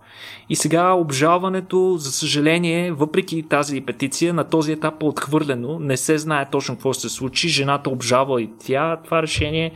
И 0.48 0.57
сега 0.57 0.92
обжалването, 0.92 1.96
за 1.98 2.12
съжаление, 2.12 2.92
въпреки 2.92 3.42
тази 3.42 3.81
петиция, 3.81 4.35
на 4.35 4.44
този 4.44 4.72
етап 4.72 5.03
е 5.03 5.07
отхвърлено. 5.07 5.79
Не 5.79 5.96
се 5.96 6.18
знае 6.18 6.51
точно 6.51 6.74
какво 6.74 6.92
ще 6.92 7.03
се 7.03 7.09
случи. 7.09 7.48
Жената 7.48 7.90
обжава 7.90 8.42
и 8.42 8.51
тя 8.66 8.96
това 9.05 9.22
решение. 9.22 9.72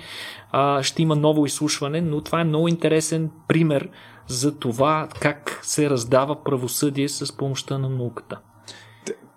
А, 0.52 0.82
ще 0.82 1.02
има 1.02 1.16
ново 1.16 1.46
изслушване, 1.46 2.00
но 2.00 2.20
това 2.20 2.40
е 2.40 2.44
много 2.44 2.68
интересен 2.68 3.30
пример 3.48 3.88
за 4.26 4.58
това 4.58 5.08
как 5.20 5.60
се 5.62 5.90
раздава 5.90 6.44
правосъдие 6.44 7.08
с 7.08 7.36
помощта 7.36 7.78
на 7.78 7.88
науката 7.88 8.38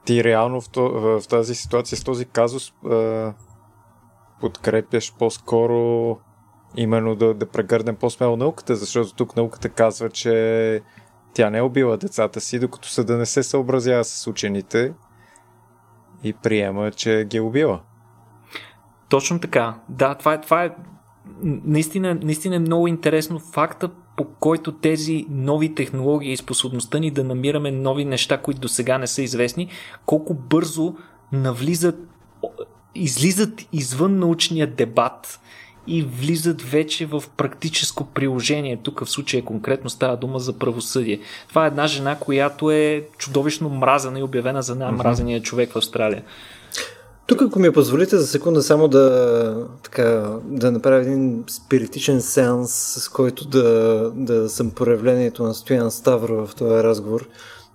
ти 0.05 0.23
реално 0.23 0.61
в, 0.61 0.69
в 1.19 1.27
тази 1.29 1.55
ситуация, 1.55 1.97
с 1.97 2.03
този 2.03 2.25
казус, 2.25 2.73
е, 2.91 3.33
подкрепяш 4.41 5.13
по-скоро 5.19 6.17
именно 6.77 7.15
да, 7.15 7.33
да 7.33 7.49
прегърнем 7.49 7.95
по-смело 7.95 8.37
науката, 8.37 8.75
защото 8.75 9.15
тук 9.15 9.35
науката 9.35 9.69
казва, 9.69 10.09
че 10.09 10.81
тя 11.33 11.49
не 11.49 11.57
е 11.57 11.61
убила 11.61 11.97
децата 11.97 12.41
си, 12.41 12.59
докато 12.59 12.89
съда 12.89 13.17
не 13.17 13.25
се 13.25 13.43
съобразява 13.43 14.03
с 14.03 14.27
учените 14.27 14.93
и 16.23 16.33
приема, 16.33 16.91
че 16.91 17.25
ги 17.29 17.37
е 17.37 17.41
убила. 17.41 17.81
Точно 19.09 19.39
така. 19.39 19.75
Да, 19.89 20.15
това 20.15 20.33
е, 20.33 20.41
това 20.41 20.63
е 20.63 20.75
наистина, 21.43 22.17
наистина 22.23 22.55
е 22.55 22.59
много 22.59 22.87
интересно 22.87 23.39
факта, 23.39 23.89
по 24.17 24.25
който 24.25 24.71
тези 24.71 25.25
нови 25.29 25.75
технологии 25.75 26.31
и 26.31 26.37
способността 26.37 26.99
ни 26.99 27.11
да 27.11 27.23
намираме 27.23 27.71
нови 27.71 28.05
неща, 28.05 28.37
които 28.37 28.61
до 28.61 28.67
сега 28.67 28.97
не 28.97 29.07
са 29.07 29.21
известни, 29.21 29.69
колко 30.05 30.33
бързо 30.33 30.95
навлизат, 31.31 31.95
излизат 32.95 33.67
извън 33.73 34.19
научния 34.19 34.67
дебат 34.67 35.39
и 35.87 36.01
влизат 36.01 36.61
вече 36.61 37.05
в 37.05 37.23
практическо 37.37 38.05
приложение. 38.05 38.77
Тук 38.77 38.99
в 38.99 39.09
случая 39.09 39.45
конкретно 39.45 39.89
става 39.89 40.17
дума 40.17 40.39
за 40.39 40.59
правосъдие. 40.59 41.19
Това 41.49 41.63
е 41.63 41.67
една 41.67 41.87
жена, 41.87 42.17
която 42.19 42.71
е 42.71 43.07
чудовищно 43.17 43.69
мразена 43.69 44.19
и 44.19 44.23
обявена 44.23 44.61
за 44.61 44.75
най-мразения 44.75 45.41
човек 45.41 45.71
в 45.71 45.75
Австралия. 45.75 46.23
Тук, 47.27 47.41
ако 47.41 47.59
ми 47.59 47.71
позволите 47.71 48.17
за 48.17 48.27
секунда 48.27 48.61
само 48.61 48.87
да, 48.87 49.67
така, 49.83 50.39
да 50.43 50.71
направя 50.71 51.01
един 51.01 51.43
спиритичен 51.47 52.21
сеанс, 52.21 52.71
с 52.71 53.09
който 53.09 53.47
да, 53.47 54.11
да 54.15 54.49
съм 54.49 54.71
проявлението 54.71 55.43
на 55.43 55.53
Стоян 55.53 55.91
Ставро 55.91 56.47
в 56.47 56.55
този 56.55 56.83
разговор, 56.83 57.27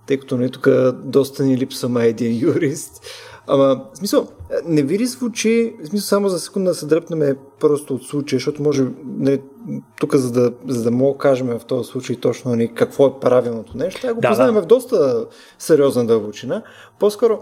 тъй 0.07 0.17
като 0.17 0.35
не 0.35 0.41
нали, 0.41 0.51
тук 0.51 0.67
доста 1.03 1.43
ни 1.43 1.57
липсва 1.57 1.89
май 1.89 2.07
един 2.07 2.39
юрист. 2.39 3.01
Ама, 3.47 3.81
в 3.93 3.97
смисъл, 3.97 4.27
не 4.65 4.81
ви 4.81 4.99
ли 4.99 5.05
звучи, 5.05 5.75
в 5.83 5.87
смисъл 5.87 6.07
само 6.07 6.29
за 6.29 6.39
секунда 6.39 6.71
да 6.71 6.75
се 6.75 6.85
дръпнем 6.85 7.37
просто 7.59 7.95
от 7.95 8.03
случая, 8.03 8.39
защото 8.39 8.63
може, 8.63 8.83
не, 8.83 8.91
нали, 9.05 9.41
тук 9.99 10.15
за 10.15 10.31
да, 10.31 10.51
за 10.67 10.83
да 10.83 10.91
мога 10.91 11.17
кажем 11.17 11.47
в 11.59 11.65
този 11.65 11.89
случай 11.89 12.15
точно 12.15 12.51
не, 12.51 12.57
нали, 12.57 12.73
какво 12.75 13.07
е 13.07 13.19
правилното 13.21 13.77
нещо, 13.77 14.01
трябва 14.01 14.15
го 14.15 14.21
да, 14.21 14.29
познаем 14.29 14.53
да. 14.53 14.61
в 14.61 14.65
доста 14.65 15.25
сериозна 15.59 16.05
дълбочина. 16.05 16.63
По-скоро, 16.99 17.39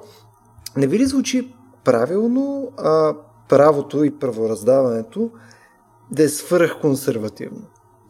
не 0.78 0.88
ви 0.88 1.00
ли 1.00 1.06
звучи 1.06 1.54
правилно 1.90 2.72
а, 2.78 3.16
правото 3.50 4.04
и 4.04 4.20
правораздаването 4.20 5.30
да 6.12 6.24
е 6.24 6.30
свръхконсервативно. 6.30 7.62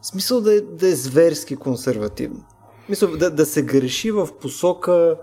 В 0.02 0.06
смисъл 0.06 0.40
да 0.40 0.56
е, 0.56 0.60
да 0.60 0.88
е 0.88 0.94
зверски 0.94 1.56
консервативно. 1.56 2.44
В 2.82 2.86
смисъл 2.86 3.16
да, 3.16 3.30
да 3.30 3.46
се 3.46 3.62
греши 3.62 4.10
в 4.10 4.28
посока 4.40 5.16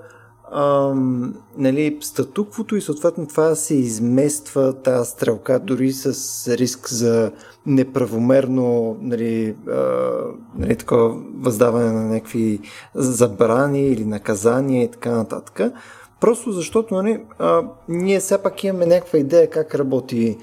ам, 0.52 1.36
нали, 1.58 1.98
статуквото 2.02 2.76
и 2.76 2.82
съответно 2.82 3.28
това 3.28 3.56
се 3.56 3.76
измества 3.76 4.74
тази 4.74 5.10
стрелка 5.10 5.60
дори 5.60 5.92
с 5.92 6.58
риск 6.58 6.90
за 6.90 7.32
неправомерно 7.66 8.98
нали, 9.02 9.56
а, 9.68 10.12
нали, 10.58 10.76
такова 10.76 11.16
въздаване 11.36 11.92
на 11.92 12.04
някакви 12.04 12.60
забрани 12.96 13.88
или 13.88 14.06
наказания 14.06 14.84
и 14.84 14.92
така 14.92 15.12
нататък. 15.12 15.74
Просто 16.22 16.52
защото 16.52 16.94
нали, 16.96 17.24
а, 17.40 17.64
ние 17.88 18.20
все 18.20 18.38
пак 18.38 18.64
имаме 18.64 18.86
някаква 18.86 19.20
идея 19.20 19.50
как 19.50 19.76
работи 19.76 20.38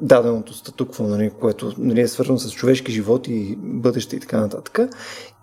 даденото 0.00 0.54
статукво, 0.54 1.04
нали, 1.04 1.30
което 1.40 1.72
нали, 1.78 2.00
е 2.00 2.08
свързано 2.08 2.38
с 2.38 2.52
човешки 2.52 2.92
живот 2.92 3.28
и 3.28 3.58
бъдеще 3.62 4.16
и 4.16 4.20
така 4.20 4.40
нататък. 4.40 4.78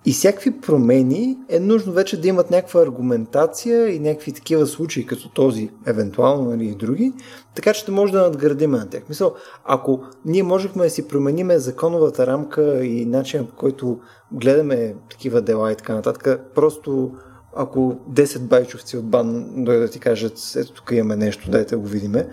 И 0.06 0.14
всякакви 0.14 0.62
промени 0.62 1.38
е 1.50 1.60
нужно 1.60 1.94
вече 1.94 2.22
да 2.22 2.28
имат 2.28 2.52
някаква 2.52 2.82
аргументация 2.82 3.90
и 3.90 4.00
някакви 4.00 4.32
такива 4.32 4.68
случаи, 4.68 5.06
като 5.06 5.30
този, 5.30 5.70
евентуално 5.86 6.50
нали, 6.50 6.68
и 6.68 6.76
други, 6.76 7.14
така 7.56 7.74
че 7.74 7.86
да 7.86 7.92
може 7.92 8.14
да 8.14 8.22
надградим 8.22 8.72
на 8.72 8.90
тях. 8.90 9.04
Мисъл, 9.10 9.36
ако 9.66 10.04
ние 10.26 10.44
можехме 10.44 10.84
да 10.84 10.90
си 10.90 11.08
промениме 11.08 11.60
законовата 11.60 12.28
рамка 12.28 12.86
и 12.86 13.06
начин 13.06 13.46
по 13.46 13.56
който 13.56 14.00
гледаме 14.32 14.96
такива 15.10 15.42
дела 15.42 15.72
и 15.72 15.76
така 15.76 15.96
нататък, 15.96 16.40
просто 16.56 17.12
ако 17.56 17.96
10 18.12 18.40
байчовци 18.40 18.98
от 18.98 19.06
бан 19.06 19.46
дойдат 19.64 19.86
да 19.86 19.92
ти 19.92 20.00
кажат, 20.00 20.54
ето 20.56 20.74
тук 20.74 20.92
имаме 20.92 21.16
нещо, 21.16 21.52
дайте 21.52 21.76
го 21.76 21.88
видиме, 21.88 22.28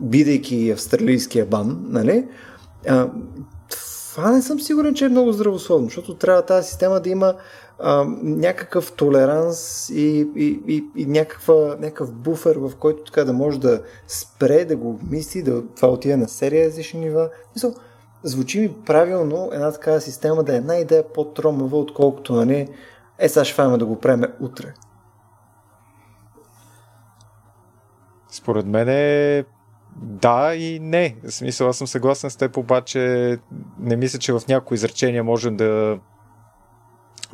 бидейки 0.00 0.70
австралийския 0.70 1.46
бан, 1.46 1.84
нали, 1.88 2.28
а, 2.88 3.10
това 4.14 4.30
не 4.30 4.42
съм 4.42 4.60
сигурен, 4.60 4.94
че 4.94 5.04
е 5.04 5.08
много 5.08 5.32
здравословно, 5.32 5.84
защото 5.84 6.14
трябва 6.14 6.42
тази 6.42 6.68
система 6.68 7.00
да 7.00 7.08
има 7.08 7.34
а, 7.78 8.04
някакъв 8.22 8.92
толеранс 8.92 9.90
и, 9.90 10.28
и, 10.36 10.60
и, 10.68 10.84
и 10.96 11.06
някаква, 11.06 11.76
някакъв 11.80 12.12
буфер, 12.12 12.56
в 12.56 12.72
който 12.80 13.02
така 13.02 13.24
да 13.24 13.32
може 13.32 13.60
да 13.60 13.80
спре, 14.08 14.64
да 14.64 14.76
го 14.76 15.00
мисли, 15.10 15.42
да 15.42 15.62
това 15.76 15.88
отиде 15.88 16.16
на 16.16 16.28
серия 16.28 16.66
езични 16.66 17.00
нива. 17.00 17.28
Мисъл, 17.54 17.74
звучи 18.22 18.60
ми 18.60 18.74
правилно 18.86 19.50
една 19.52 19.72
такава 19.72 20.00
система 20.00 20.44
да 20.44 20.54
е 20.54 20.56
една 20.56 20.76
идея 20.76 21.04
по-тромава, 21.14 21.78
отколкото, 21.78 22.34
нали, 22.34 22.68
е, 23.18 23.28
сега 23.28 23.44
ще 23.44 23.62
да 23.62 23.86
го 23.86 24.00
преме 24.00 24.28
утре. 24.40 24.74
Според 28.30 28.66
мен 28.66 28.88
е 28.88 29.44
да 29.96 30.54
и 30.54 30.78
не. 30.80 31.16
В 31.24 31.30
смисъл, 31.30 31.68
аз 31.68 31.76
съм 31.76 31.86
съгласен 31.86 32.30
с 32.30 32.36
теб, 32.36 32.56
обаче 32.56 33.38
не 33.78 33.96
мисля, 33.96 34.18
че 34.18 34.32
в 34.32 34.42
някои 34.48 34.74
изречения 34.74 35.24
можем 35.24 35.56
да 35.56 35.98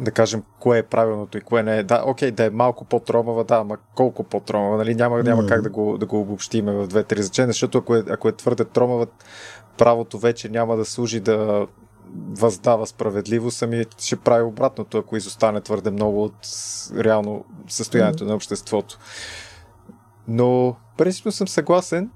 да 0.01 0.11
кажем 0.11 0.43
кое 0.61 0.78
е 0.78 0.83
правилното 0.83 1.39
и 1.39 1.41
кое 1.41 1.62
не 1.62 1.78
е. 1.78 1.83
Да, 1.83 2.03
окей, 2.07 2.30
да 2.30 2.45
е 2.45 2.51
малко 2.51 2.85
по-тромава, 2.85 3.45
да, 3.45 3.55
ама 3.55 3.76
колко 3.95 4.24
по-тромава, 4.24 4.76
нали? 4.76 4.95
Няма, 4.95 5.22
няма 5.22 5.43
mm. 5.43 5.49
как 5.49 5.62
да 5.62 5.70
го, 5.70 5.99
да 5.99 6.07
го 6.07 6.20
обобщиме 6.20 6.72
в 6.72 6.87
двете 6.87 7.14
изречения, 7.14 7.49
защото 7.53 7.78
ако 7.78 7.97
е, 7.97 8.05
ако 8.11 8.28
е 8.28 8.33
твърде 8.33 8.64
тромава, 8.64 9.07
правото 9.78 10.18
вече 10.18 10.49
няма 10.49 10.76
да 10.76 10.85
служи 10.85 11.20
да 11.20 11.66
въздава 12.14 12.86
справедливо, 12.86 13.50
сами 13.50 13.84
ще 13.98 14.16
прави 14.16 14.42
обратното, 14.42 14.98
ако 14.98 15.16
изостане 15.16 15.60
твърде 15.60 15.90
много 15.90 16.24
от 16.24 16.34
реално 16.96 17.44
състоянието 17.68 18.24
mm. 18.24 18.26
на 18.26 18.34
обществото. 18.34 18.98
Но 20.28 20.76
принципно 20.96 21.32
съм 21.32 21.48
съгласен 21.48 22.10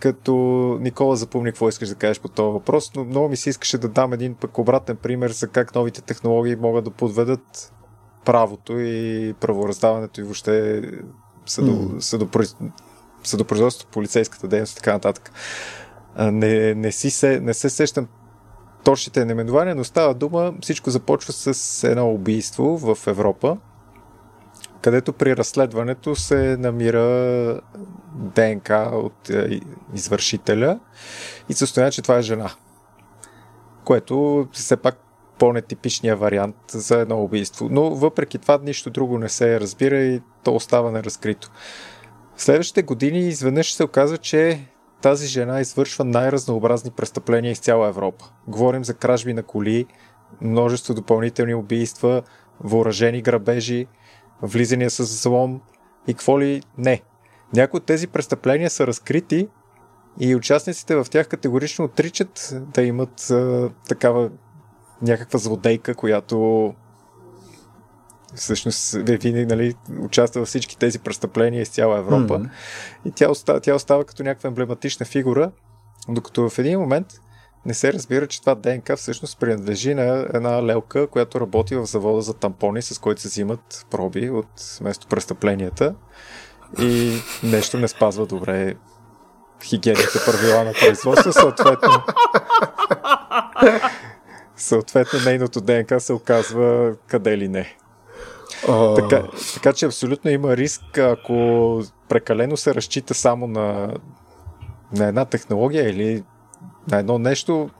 като 0.00 0.32
Никола 0.80 1.16
запомни 1.16 1.50
какво 1.50 1.68
искаш 1.68 1.88
да 1.88 1.94
кажеш 1.94 2.20
по 2.20 2.28
този 2.28 2.52
въпрос, 2.52 2.94
но 2.94 3.04
много 3.04 3.28
ми 3.28 3.36
се 3.36 3.50
искаше 3.50 3.78
да 3.78 3.88
дам 3.88 4.12
един 4.12 4.34
пък 4.34 4.58
обратен 4.58 4.96
пример 4.96 5.30
за 5.30 5.48
как 5.48 5.74
новите 5.74 6.00
технологии 6.00 6.56
могат 6.56 6.84
да 6.84 6.90
подведат 6.90 7.72
правото 8.24 8.78
и 8.78 9.34
правораздаването 9.40 10.20
и 10.20 10.24
въобще 10.24 10.82
съдопроизводството, 13.22 13.92
полицейската 13.92 14.48
дейност 14.48 14.72
и 14.72 14.76
така 14.76 14.92
нататък. 14.92 15.32
Не, 16.18 16.74
не, 16.74 16.92
си 16.92 17.10
се, 17.10 17.40
не 17.40 17.54
се 17.54 17.70
сещам 17.70 18.08
точните 18.84 19.24
наименования, 19.24 19.74
но 19.74 19.84
става 19.84 20.14
дума, 20.14 20.54
всичко 20.62 20.90
започва 20.90 21.32
с 21.32 21.84
едно 21.88 22.10
убийство 22.10 22.78
в 22.78 23.06
Европа, 23.06 23.56
където 24.82 25.12
при 25.12 25.36
разследването 25.36 26.16
се 26.16 26.56
намира 26.56 27.60
ДНК 28.14 28.90
от 28.92 29.30
е, 29.30 29.60
извършителя 29.94 30.80
и 31.48 31.54
състояние, 31.54 31.92
че 31.92 32.02
това 32.02 32.18
е 32.18 32.22
жена. 32.22 32.50
Което 33.84 34.48
все 34.52 34.76
пак 34.76 34.98
по-нетипичния 35.38 36.16
вариант 36.16 36.56
за 36.68 36.98
едно 36.98 37.22
убийство. 37.22 37.68
Но 37.70 37.90
въпреки 37.90 38.38
това 38.38 38.58
нищо 38.62 38.90
друго 38.90 39.18
не 39.18 39.28
се 39.28 39.60
разбира 39.60 39.98
и 39.98 40.20
то 40.44 40.54
остава 40.54 40.90
неразкрито. 40.90 41.50
В 42.36 42.42
следващите 42.42 42.82
години 42.82 43.18
изведнъж 43.18 43.74
се 43.74 43.84
оказва, 43.84 44.18
че 44.18 44.60
тази 45.02 45.26
жена 45.26 45.60
извършва 45.60 46.04
най-разнообразни 46.04 46.90
престъпления 46.90 47.52
из 47.52 47.58
цяла 47.58 47.88
Европа. 47.88 48.24
Говорим 48.48 48.84
за 48.84 48.94
кражби 48.94 49.34
на 49.34 49.42
коли, 49.42 49.86
множество 50.40 50.94
допълнителни 50.94 51.54
убийства, 51.54 52.22
въоръжени 52.60 53.22
грабежи, 53.22 53.86
влизания 54.42 54.90
с 54.90 55.04
злом 55.04 55.60
и 56.08 56.14
какво 56.14 56.40
ли 56.40 56.62
не. 56.78 57.02
Някои 57.54 57.78
от 57.78 57.86
тези 57.86 58.06
престъпления 58.06 58.70
са 58.70 58.86
разкрити 58.86 59.48
и 60.20 60.34
участниците 60.34 60.96
в 60.96 61.06
тях 61.10 61.28
категорично 61.28 61.84
отричат 61.84 62.54
да 62.74 62.82
имат 62.82 63.30
а, 63.30 63.70
такава 63.88 64.30
някаква 65.02 65.38
злодейка, 65.38 65.94
която 65.94 66.74
всъщност 68.34 68.92
винаги 68.92 69.46
нали, 69.46 69.74
участва 70.00 70.40
във 70.40 70.48
всички 70.48 70.78
тези 70.78 70.98
престъпления 70.98 71.62
из 71.62 71.68
цяла 71.68 71.98
Европа. 71.98 72.34
Mm-hmm. 72.34 72.50
И 73.04 73.10
тя 73.10 73.30
остава, 73.30 73.60
тя 73.60 73.74
остава 73.74 74.04
като 74.04 74.22
някаква 74.22 74.48
емблематична 74.48 75.06
фигура, 75.06 75.50
докато 76.08 76.48
в 76.48 76.58
един 76.58 76.80
момент 76.80 77.06
не 77.66 77.74
се 77.74 77.92
разбира, 77.92 78.26
че 78.26 78.40
това 78.40 78.54
ДНК 78.54 78.96
всъщност 78.96 79.38
принадлежи 79.40 79.94
на 79.94 80.26
една 80.34 80.66
лелка, 80.66 81.06
която 81.06 81.40
работи 81.40 81.76
в 81.76 81.84
завода 81.84 82.22
за 82.22 82.34
тампони, 82.34 82.82
с 82.82 82.98
който 82.98 83.20
се 83.20 83.28
взимат 83.28 83.86
проби 83.90 84.30
от 84.30 84.78
местопрестъпленията 84.80 85.94
и 86.78 87.18
нещо 87.42 87.78
не 87.78 87.88
спазва 87.88 88.26
добре 88.26 88.74
хигиените 89.64 90.18
правила 90.26 90.64
на 90.64 90.72
производство, 90.72 91.32
съответно 91.32 92.02
съответно 94.56 95.18
нейното 95.24 95.60
ДНК 95.60 96.00
се 96.00 96.12
оказва 96.12 96.94
къде 97.06 97.38
ли 97.38 97.48
не. 97.48 97.76
Така, 98.96 99.22
така 99.54 99.72
че 99.72 99.86
абсолютно 99.86 100.30
има 100.30 100.56
риск, 100.56 100.98
ако 100.98 101.82
прекалено 102.08 102.56
се 102.56 102.74
разчита 102.74 103.14
само 103.14 103.46
на, 103.46 103.94
на 104.92 105.06
една 105.06 105.24
технология 105.24 105.90
или 105.90 106.24
на 106.90 106.98
едно 106.98 107.18
нещо, 107.18 107.70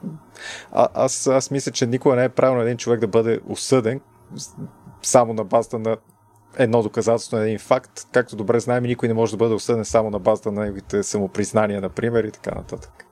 а, 0.71 0.87
аз, 0.93 1.27
аз 1.27 1.51
мисля, 1.51 1.71
че 1.71 1.85
никога 1.85 2.15
не 2.15 2.23
е 2.23 2.29
правилно 2.29 2.61
един 2.61 2.77
човек 2.77 2.99
да 2.99 3.07
бъде 3.07 3.39
осъден 3.47 4.01
само 5.01 5.33
на 5.33 5.43
базата 5.43 5.79
на 5.79 5.97
едно 6.57 6.83
доказателство 6.83 7.37
на 7.37 7.43
един 7.43 7.59
факт. 7.59 8.07
Както 8.11 8.35
добре 8.35 8.59
знаем, 8.59 8.83
никой 8.83 9.07
не 9.07 9.13
може 9.13 9.31
да 9.31 9.37
бъде 9.37 9.53
осъден 9.53 9.85
само 9.85 10.09
на 10.09 10.19
базата 10.19 10.51
на 10.51 10.61
неговите 10.61 11.03
самопризнания, 11.03 11.81
например, 11.81 12.23
и 12.23 12.31
така 12.31 12.55
нататък. 12.55 13.05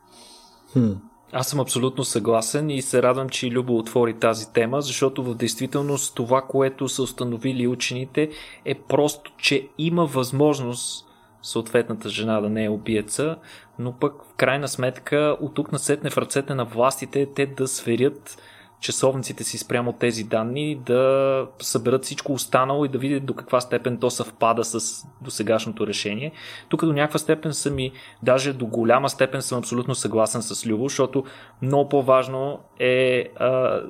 Хм. 0.74 0.92
Аз 1.32 1.48
съм 1.48 1.60
абсолютно 1.60 2.04
съгласен 2.04 2.70
и 2.70 2.82
се 2.82 3.04
радвам, 3.04 3.30
че 3.30 3.50
Любо 3.50 3.78
отвори 3.78 4.14
тази 4.14 4.54
тема, 4.54 4.82
защото 4.82 5.24
в 5.24 5.36
действителност 5.36 6.16
това, 6.16 6.42
което 6.42 6.90
са 6.90 7.04
установили 7.04 7.68
учените 7.68 8.30
е 8.66 8.76
просто, 8.76 9.32
че 9.38 9.68
има 9.78 10.06
възможност 10.06 11.06
съответната 11.42 12.10
жена 12.10 12.42
да 12.42 12.50
не 12.50 12.64
е 12.64 12.70
убиеца, 12.70 13.36
но 13.80 13.94
пък 14.00 14.14
в 14.24 14.34
крайна 14.38 14.68
сметка 14.68 15.38
от 15.42 15.54
тук 15.54 15.72
насетне 15.72 16.10
в 16.10 16.18
ръцете 16.18 16.56
на 16.56 16.66
властите 16.66 17.28
те 17.36 17.46
да 17.46 17.68
сверят 17.68 18.42
часовниците 18.80 19.44
си 19.44 19.58
спрямо 19.58 19.94
тези 19.94 20.24
данни, 20.24 20.76
да 20.76 21.48
съберат 21.60 22.04
всичко 22.06 22.34
останало 22.34 22.86
и 22.86 22.90
да 22.90 22.98
видят 22.98 23.26
до 23.26 23.34
каква 23.34 23.62
степен 23.62 23.98
то 23.98 24.10
съвпада 24.10 24.64
с 24.64 25.04
досегашното 25.22 25.88
решение. 25.88 26.32
Тук 26.70 26.86
до 26.86 26.94
някаква 26.94 27.20
степен 27.20 27.54
съм 27.54 27.80
и, 27.80 27.92
даже 28.24 28.54
до 28.54 28.66
голяма 28.66 29.10
степен 29.10 29.42
съм 29.42 29.60
абсолютно 29.60 29.96
съгласен 29.96 30.42
с 30.42 30.66
Любо, 30.66 30.84
защото 30.84 31.24
много 31.62 31.90
по-важно 31.90 32.60
е 32.80 33.30
а, 33.40 33.82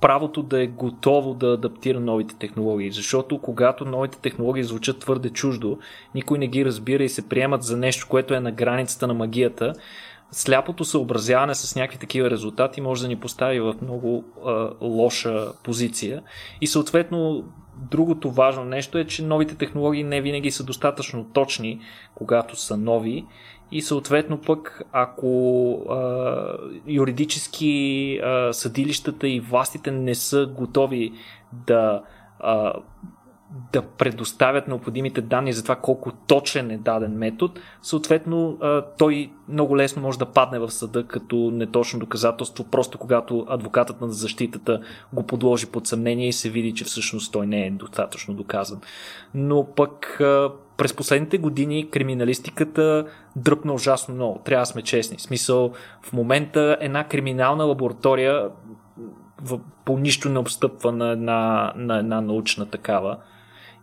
правото 0.00 0.42
да 0.42 0.62
е 0.62 0.66
готово 0.66 1.34
да 1.34 1.46
адаптира 1.46 2.00
новите 2.00 2.34
технологии. 2.34 2.90
Защото 2.90 3.38
когато 3.38 3.84
новите 3.84 4.18
технологии 4.18 4.64
звучат 4.64 4.98
твърде 4.98 5.30
чуждо, 5.30 5.78
никой 6.14 6.38
не 6.38 6.48
ги 6.48 6.64
разбира 6.64 7.04
и 7.04 7.08
се 7.08 7.28
приемат 7.28 7.62
за 7.62 7.76
нещо, 7.76 8.06
което 8.08 8.34
е 8.34 8.40
на 8.40 8.52
границата 8.52 9.06
на 9.06 9.14
магията, 9.14 9.72
сляпото 10.30 10.84
съобразяване 10.84 11.54
с 11.54 11.76
някакви 11.76 11.98
такива 11.98 12.30
резултати 12.30 12.80
може 12.80 13.02
да 13.02 13.08
ни 13.08 13.16
постави 13.16 13.60
в 13.60 13.74
много 13.82 14.24
а, 14.46 14.70
лоша 14.80 15.52
позиция. 15.64 16.22
И 16.60 16.66
съответно, 16.66 17.44
другото 17.90 18.30
важно 18.30 18.64
нещо 18.64 18.98
е, 18.98 19.04
че 19.04 19.24
новите 19.24 19.54
технологии 19.54 20.04
не 20.04 20.20
винаги 20.20 20.50
са 20.50 20.64
достатъчно 20.64 21.24
точни, 21.24 21.80
когато 22.14 22.56
са 22.56 22.76
нови. 22.76 23.26
И 23.72 23.82
съответно 23.82 24.40
пък, 24.40 24.82
ако 24.92 25.72
а, 25.90 26.44
юридически 26.86 28.18
а, 28.24 28.52
съдилищата 28.52 29.28
и 29.28 29.40
властите 29.40 29.90
не 29.90 30.14
са 30.14 30.46
готови 30.46 31.12
да 31.66 32.02
а, 32.40 32.72
да 33.72 33.82
предоставят 33.82 34.68
необходимите 34.68 35.20
данни 35.20 35.52
за 35.52 35.62
това 35.62 35.76
колко 35.76 36.12
точен 36.12 36.70
е 36.70 36.78
даден 36.78 37.12
метод, 37.12 37.54
съответно 37.82 38.58
той 38.98 39.30
много 39.48 39.76
лесно 39.76 40.02
може 40.02 40.18
да 40.18 40.26
падне 40.26 40.58
в 40.58 40.70
съда 40.70 41.06
като 41.06 41.36
неточно 41.36 41.98
доказателство, 42.00 42.64
просто 42.64 42.98
когато 42.98 43.46
адвокатът 43.48 44.00
на 44.00 44.08
защитата 44.08 44.80
го 45.12 45.22
подложи 45.22 45.66
под 45.66 45.86
съмнение 45.86 46.28
и 46.28 46.32
се 46.32 46.50
види, 46.50 46.74
че 46.74 46.84
всъщност 46.84 47.32
той 47.32 47.46
не 47.46 47.66
е 47.66 47.70
достатъчно 47.70 48.34
доказан. 48.34 48.80
Но 49.34 49.66
пък 49.76 50.16
през 50.76 50.94
последните 50.94 51.38
години 51.38 51.90
криминалистиката 51.90 53.06
дръпна 53.36 53.72
ужасно 53.72 54.14
много. 54.14 54.40
Трябва 54.44 54.62
да 54.62 54.66
сме 54.66 54.82
честни. 54.82 55.16
В 55.16 55.22
смисъл, 55.22 55.72
в 56.02 56.12
момента 56.12 56.76
една 56.80 57.04
криминална 57.04 57.64
лаборатория 57.64 58.48
по 59.84 59.98
нищо 59.98 60.28
не 60.28 60.38
обстъпва 60.38 60.92
на 60.92 61.10
една, 61.10 61.72
на 61.76 61.98
една 61.98 62.20
научна 62.20 62.66
такава 62.66 63.16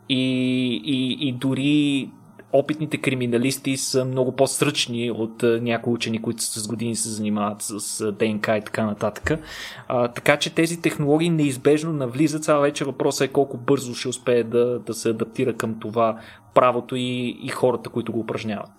и, 0.10 0.82
и, 0.86 1.28
и 1.28 1.32
дори 1.32 2.10
опитните 2.54 2.98
криминалисти 2.98 3.78
са 3.78 4.06
много 4.06 4.32
по-сръчни 4.32 5.12
от 5.12 5.44
някои 5.44 5.94
учени, 5.94 6.22
които 6.22 6.44
с 6.44 6.68
години 6.68 6.96
се 6.96 7.10
занимават 7.10 7.62
с 7.62 8.12
ДНК 8.12 8.58
и 8.58 8.62
така 8.62 8.86
нататък. 8.86 9.40
А, 9.88 10.08
така 10.08 10.38
че 10.38 10.56
тези 10.56 10.82
технологии 10.82 11.30
неизбежно 11.30 11.94
навлизат. 11.94 12.44
Сега 12.44 12.58
вече 12.58 12.86
въпросът 12.86 13.30
е 13.30 13.32
колко 13.32 13.58
бързо 13.58 13.94
ще 13.94 14.08
успее 14.08 14.44
да, 14.44 14.80
да 14.80 14.94
се 14.94 15.10
адаптира 15.10 15.54
към 15.54 15.80
това 15.80 16.20
правото 16.54 16.96
и, 16.96 17.38
и 17.42 17.48
хората, 17.48 17.90
които 17.90 18.12
го 18.12 18.20
упражняват. 18.20 18.70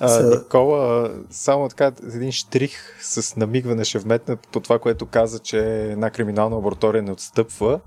А, 0.00 0.22
Никола, 0.22 1.10
само 1.30 1.68
така 1.68 1.92
един 2.14 2.32
штрих 2.32 2.98
с 3.00 3.36
намигване 3.36 3.84
ще 3.84 3.98
вметна 3.98 4.36
по 4.52 4.60
това, 4.60 4.78
което 4.78 5.06
каза, 5.06 5.38
че 5.38 5.58
една 5.90 6.10
криминална 6.10 6.56
лаборатория 6.56 7.02
не 7.02 7.12
отстъпва 7.12 7.80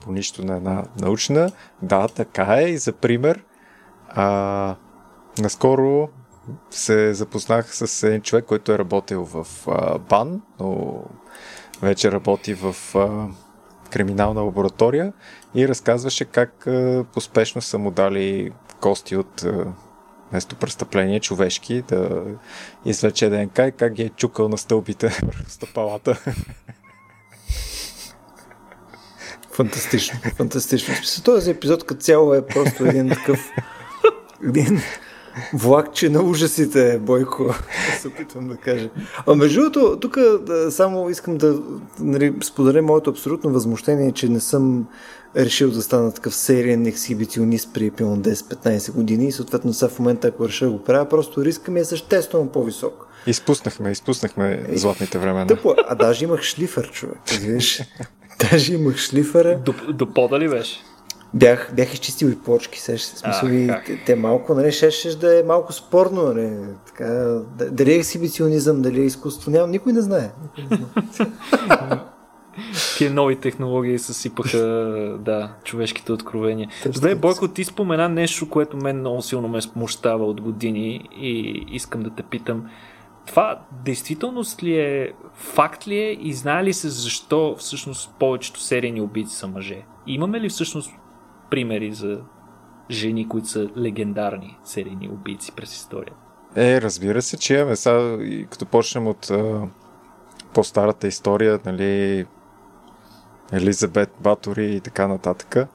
по 0.00 0.12
нищо 0.12 0.44
на 0.44 0.56
една 0.56 0.84
научна. 1.00 1.50
Да, 1.82 2.08
така 2.08 2.56
е. 2.58 2.62
И 2.62 2.78
за 2.78 2.92
пример, 2.92 3.44
а, 4.08 4.76
наскоро 5.38 6.08
се 6.70 7.14
запознах 7.14 7.76
с 7.76 8.02
един 8.02 8.20
човек, 8.20 8.44
който 8.44 8.72
е 8.72 8.78
работил 8.78 9.24
в 9.24 9.46
а, 9.68 9.98
БАН, 9.98 10.42
но 10.60 11.02
вече 11.82 12.12
работи 12.12 12.54
в 12.54 12.76
а, 12.94 13.28
криминална 13.90 14.40
лаборатория 14.40 15.12
и 15.54 15.68
разказваше 15.68 16.24
как 16.24 16.66
а, 16.66 17.04
поспешно 17.14 17.62
са 17.62 17.78
му 17.78 17.90
дали 17.90 18.52
кости 18.80 19.16
от 19.16 19.42
а, 19.42 19.72
место 20.32 20.56
престъпление 20.56 21.20
човешки 21.20 21.82
да 21.82 22.22
извлече 22.84 23.28
ДНК 23.28 23.66
и 23.66 23.72
как 23.72 23.92
ги 23.92 24.02
е 24.02 24.08
чукал 24.08 24.48
на 24.48 24.58
стълбите 24.58 25.06
върху 25.22 25.50
стъпалата. 25.50 26.24
Фантастично, 29.56 30.18
фантастично. 30.36 30.94
Този 31.24 31.50
епизод 31.50 31.84
като 31.84 32.00
цяло 32.00 32.34
е 32.34 32.46
просто 32.46 32.86
един 32.86 33.08
такъв 33.08 33.50
един 34.48 34.80
влакче 35.54 36.08
на 36.08 36.22
ужасите, 36.22 36.98
Бойко, 36.98 37.54
се 38.00 38.08
опитвам 38.08 38.48
да 38.48 38.56
кажа. 38.56 38.90
А 39.26 39.34
между 39.34 39.60
другото, 39.60 39.98
тук 40.00 40.18
само 40.70 41.10
искам 41.10 41.36
да 41.36 41.60
нали, 42.00 42.34
споделя 42.44 42.82
моето 42.82 43.10
абсолютно 43.10 43.50
възмущение, 43.50 44.12
че 44.12 44.28
не 44.28 44.40
съм 44.40 44.88
решил 45.36 45.70
да 45.70 45.82
стана 45.82 46.12
такъв 46.12 46.34
сериен 46.34 46.86
ексхибиционист 46.86 47.70
при 47.74 47.90
пилон 47.90 48.22
10-15 48.22 48.92
години 48.92 49.26
и 49.26 49.32
съответно 49.32 49.72
сега 49.72 49.88
в 49.88 49.98
момента, 49.98 50.28
ако 50.28 50.48
реша 50.48 50.64
да 50.64 50.70
го 50.70 50.84
правя, 50.84 51.08
просто 51.08 51.44
риска 51.44 51.70
ми 51.70 51.80
е 51.80 51.84
съществено 51.84 52.48
по-висок. 52.48 53.06
Изпуснахме, 53.26 53.90
изпуснахме 53.90 54.66
златните 54.72 55.18
времена. 55.18 55.46
Тъпо, 55.46 55.74
а 55.88 55.94
даже 55.94 56.24
имах 56.24 56.42
шлифър, 56.42 56.90
човек. 56.90 57.18
Виж, 57.40 57.82
даже 58.50 58.74
имах 58.74 58.96
шлифъра. 58.96 59.58
До, 59.58 59.74
до 59.92 60.06
пода 60.06 60.38
ли 60.38 60.48
беше? 60.48 60.80
Бях, 61.34 61.70
бях 61.74 61.94
изчистил 61.94 62.26
и 62.26 62.38
почки, 62.38 62.80
сеш, 62.80 63.02
смисъл 63.02 63.48
и 63.48 63.70
те, 63.86 64.00
те, 64.06 64.16
малко, 64.16 64.54
нали, 64.54 64.72
ще, 64.72 64.90
ще 64.90 65.16
да 65.16 65.40
е 65.40 65.42
малко 65.42 65.72
спорно, 65.72 66.22
нали, 66.22 66.50
така, 66.86 67.38
дали 67.70 67.92
е 67.92 67.96
ексибиционизъм, 67.96 68.82
дали 68.82 69.00
е 69.00 69.04
изкуство, 69.04 69.50
няма, 69.50 69.66
никой 69.66 69.92
не 69.92 70.00
знае. 70.00 70.30
Никой 70.42 70.76
не 70.76 70.86
знае. 71.12 71.98
Тия 72.98 73.10
нови 73.10 73.36
технологии 73.36 73.98
съсипаха 73.98 74.58
да, 75.20 75.50
човешките 75.64 76.12
откровения. 76.12 76.68
Добре, 76.94 77.14
Бойко, 77.14 77.48
ти 77.48 77.64
спомена 77.64 78.08
нещо, 78.08 78.48
което 78.48 78.76
мен 78.76 78.98
много 78.98 79.22
силно 79.22 79.48
ме 79.48 79.62
смущава 79.62 80.24
от 80.24 80.40
години 80.40 81.08
и 81.16 81.64
искам 81.70 82.02
да 82.02 82.10
те 82.10 82.22
питам. 82.22 82.64
Това 83.26 83.60
действителност 83.84 84.62
ли 84.62 84.78
е, 84.78 85.12
факт 85.34 85.88
ли 85.88 85.98
е 85.98 86.12
и 86.12 86.32
знае 86.32 86.64
ли 86.64 86.72
се 86.72 86.88
защо 86.88 87.56
всъщност 87.58 88.14
повечето 88.18 88.60
серийни 88.60 89.00
убийци 89.00 89.36
са 89.36 89.46
мъже? 89.46 89.82
Имаме 90.06 90.40
ли 90.40 90.48
всъщност 90.48 90.90
примери 91.50 91.92
за 91.92 92.20
жени, 92.90 93.28
които 93.28 93.48
са 93.48 93.68
легендарни 93.78 94.58
серийни 94.64 95.08
убийци 95.08 95.52
през 95.52 95.76
историята? 95.76 96.16
Е, 96.56 96.80
разбира 96.80 97.22
се, 97.22 97.38
че 97.38 97.54
имаме. 97.54 97.76
Сега, 97.76 98.18
като 98.50 98.66
почнем 98.66 99.06
от 99.06 99.30
а, 99.30 99.68
по-старата 100.54 101.06
история, 101.06 101.60
нали, 101.64 102.26
Елизабет 103.52 104.10
Батори 104.20 104.74
и 104.74 104.80
така 104.80 105.08
нататък. 105.08 105.68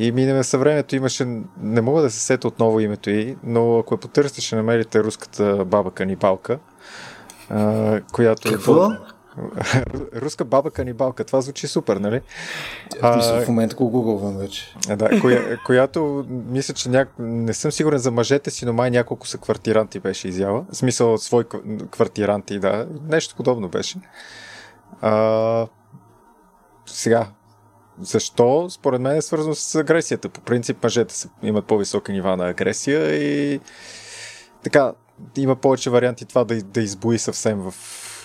И 0.00 0.12
минеме 0.12 0.44
със 0.44 0.60
времето 0.60 0.96
имаше, 0.96 1.26
не 1.60 1.80
мога 1.80 2.02
да 2.02 2.10
се 2.10 2.20
сета 2.20 2.48
отново 2.48 2.80
името 2.80 3.10
й, 3.10 3.36
но 3.44 3.78
ако 3.78 3.94
я 3.94 3.98
потърсите, 3.98 4.40
ще 4.40 4.56
намерите 4.56 5.04
руската 5.04 5.64
баба 5.64 5.90
канибалка, 5.90 6.58
а, 7.50 8.00
която... 8.12 8.48
Е 8.48 8.52
Какво? 8.52 8.90
Руска 10.16 10.44
баба 10.44 10.70
канибалка. 10.70 11.24
Това 11.24 11.40
звучи 11.40 11.68
супер, 11.68 11.96
нали? 11.96 12.20
А, 13.02 13.16
мисля, 13.16 13.40
в 13.40 13.48
момента 13.48 13.76
го 13.76 13.90
гугълвам 13.90 14.36
вече. 14.36 14.74
Да, 14.96 15.20
коя, 15.20 15.56
която, 15.66 16.24
мисля, 16.28 16.74
че 16.74 16.88
ня... 16.88 17.06
не 17.18 17.52
съм 17.52 17.72
сигурен 17.72 17.98
за 17.98 18.10
мъжете 18.10 18.50
си, 18.50 18.64
но 18.66 18.72
май 18.72 18.90
няколко 18.90 19.26
са 19.26 19.38
квартиранти 19.38 20.00
беше 20.00 20.28
изява. 20.28 20.64
В 20.72 20.76
смисъл 20.76 21.14
от 21.14 21.22
свои 21.22 21.44
квартиранти, 21.90 22.58
да. 22.58 22.86
Нещо 23.08 23.36
подобно 23.36 23.68
беше. 23.68 23.98
А, 25.00 25.66
сега, 26.86 27.26
защо? 28.00 28.70
Според 28.70 29.00
мен 29.00 29.16
е 29.16 29.22
свързано 29.22 29.54
с 29.54 29.74
агресията. 29.74 30.28
По 30.28 30.40
принцип, 30.40 30.82
мъжете 30.82 31.14
имат 31.42 31.66
по-високи 31.66 32.12
нива 32.12 32.36
на 32.36 32.48
агресия 32.48 33.14
и 33.14 33.60
така, 34.62 34.92
има 35.36 35.56
повече 35.56 35.90
варианти 35.90 36.24
това 36.24 36.44
да, 36.44 36.62
да 36.62 36.80
избои 36.80 37.18
съвсем 37.18 37.58
в 37.58 37.74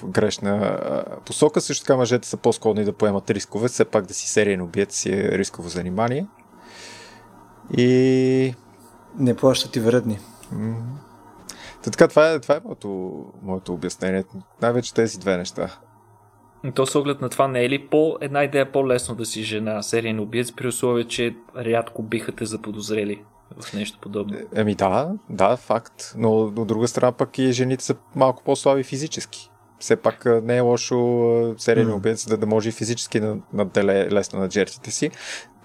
грешна 0.05 0.79
посока. 1.25 1.61
Също 1.61 1.85
така 1.85 1.97
мъжете 1.97 2.27
са 2.27 2.37
по-склонни 2.37 2.83
да 2.83 2.93
поемат 2.93 3.29
рискове, 3.29 3.67
все 3.67 3.85
пак 3.85 4.05
да 4.05 4.13
си 4.13 4.29
сериен 4.29 4.61
убият 4.61 4.91
си 4.91 5.09
е 5.11 5.31
рисково 5.31 5.69
занимание. 5.69 6.27
И... 7.77 8.55
Не 9.19 9.35
плащат 9.35 9.75
и 9.75 9.79
вредни. 9.79 10.19
Mm-hmm. 10.53 10.81
така, 11.83 12.07
това 12.07 12.31
е, 12.31 12.39
това 12.39 12.55
е 12.55 12.59
моето, 12.65 13.25
моето 13.43 13.73
обяснение. 13.73 14.23
Най-вече 14.61 14.93
тези 14.93 15.19
две 15.19 15.37
неща. 15.37 15.79
То 16.75 16.85
с 16.85 16.95
оглед 16.95 17.21
на 17.21 17.29
това 17.29 17.47
не 17.47 17.63
е 17.63 17.69
ли 17.69 17.87
по 17.87 18.17
една 18.21 18.43
идея 18.43 18.71
по-лесно 18.71 19.15
да 19.15 19.25
си 19.25 19.43
жена 19.43 19.81
сериен 19.81 20.19
убиец 20.19 20.51
при 20.51 20.67
условие, 20.67 21.03
че 21.03 21.35
рядко 21.57 22.03
биха 22.03 22.31
те 22.31 22.45
заподозрели 22.45 23.21
в 23.61 23.73
нещо 23.73 23.99
подобно? 24.01 24.37
Еми 24.55 24.75
да, 24.75 25.11
да, 25.29 25.57
факт. 25.57 26.13
Но 26.17 26.39
от 26.39 26.67
друга 26.67 26.87
страна 26.87 27.11
пък 27.11 27.37
и 27.37 27.51
жените 27.51 27.83
са 27.83 27.95
малко 28.15 28.43
по-слаби 28.43 28.83
физически 28.83 29.49
все 29.79 29.95
пак 29.95 30.25
не 30.43 30.57
е 30.57 30.61
лошо 30.61 30.95
сериен 31.57 31.87
mm. 31.87 31.95
убиец 31.95 32.27
да, 32.27 32.37
да 32.37 32.45
може 32.45 32.69
и 32.69 32.71
физически 32.71 33.19
да 33.19 33.37
наделе 33.53 34.11
лесно 34.11 34.39
на 34.39 34.51
жертвите 34.51 34.91
си. 34.91 35.11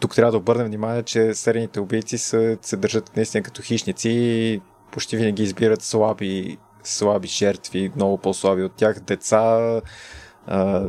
Тук 0.01 0.15
трябва 0.15 0.33
да 0.33 0.39
обърнем 0.39 0.67
внимание, 0.67 1.03
че 1.03 1.35
серийните 1.35 1.81
убийци 1.81 2.19
се, 2.19 2.59
се 2.63 2.77
държат 2.77 3.17
наистина 3.17 3.43
като 3.43 3.63
хищници 3.63 4.11
и 4.11 4.61
почти 4.93 5.17
винаги 5.17 5.43
избират 5.43 5.83
слаби, 5.83 6.59
слаби 6.83 7.29
жертви, 7.29 7.93
много 7.97 8.19
по-слаби 8.19 8.63
от 8.63 8.73
тях, 8.73 9.01
деца, 9.01 9.81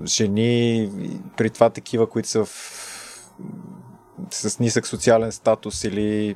жени, 0.05 0.89
при 1.37 1.49
това 1.49 1.69
такива, 1.69 2.09
които 2.09 2.29
са 2.29 2.45
в, 2.45 2.49
с 4.29 4.59
нисък 4.59 4.87
социален 4.87 5.31
статус 5.31 5.83
или 5.83 6.35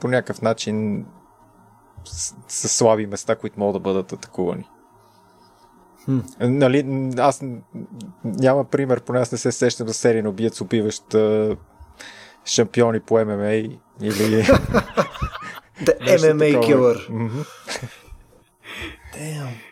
по 0.00 0.08
някакъв 0.08 0.42
начин 0.42 1.06
с, 2.04 2.34
с 2.48 2.68
слаби 2.68 3.06
места, 3.06 3.36
които 3.36 3.60
могат 3.60 3.74
да 3.74 3.80
бъдат 3.80 4.12
атакувани. 4.12 4.68
Хм. 6.04 6.18
Нали, 6.40 7.10
аз 7.18 7.42
няма 8.24 8.64
пример, 8.64 9.00
поне 9.00 9.18
аз 9.18 9.32
не 9.32 9.38
се 9.38 9.52
сещам 9.52 9.88
за 9.88 9.94
сериен 9.94 10.26
убиец, 10.26 10.60
убиващ 10.60 11.16
шампиони 12.44 13.00
по 13.00 13.24
ММА 13.24 13.52
или... 13.52 13.78
The 15.84 15.94
MMA 16.00 16.60
killer. 16.64 16.96
Damn. 19.14 19.65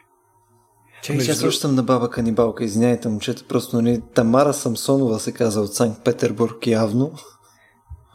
Чакай, 1.05 1.17
Между... 1.17 1.33
аз 1.33 1.39
също 1.39 1.61
съм 1.61 1.75
на 1.75 1.83
баба 1.83 2.11
канибалка, 2.11 2.65
извиняйте, 2.65 3.09
момчета, 3.09 3.45
просто 3.49 3.77
нали, 3.77 4.03
Тамара 4.15 4.53
Самсонова 4.53 5.19
се 5.19 5.33
казва 5.33 5.63
от 5.63 5.75
Санкт 5.75 6.05
Петербург 6.05 6.67
явно. 6.67 7.13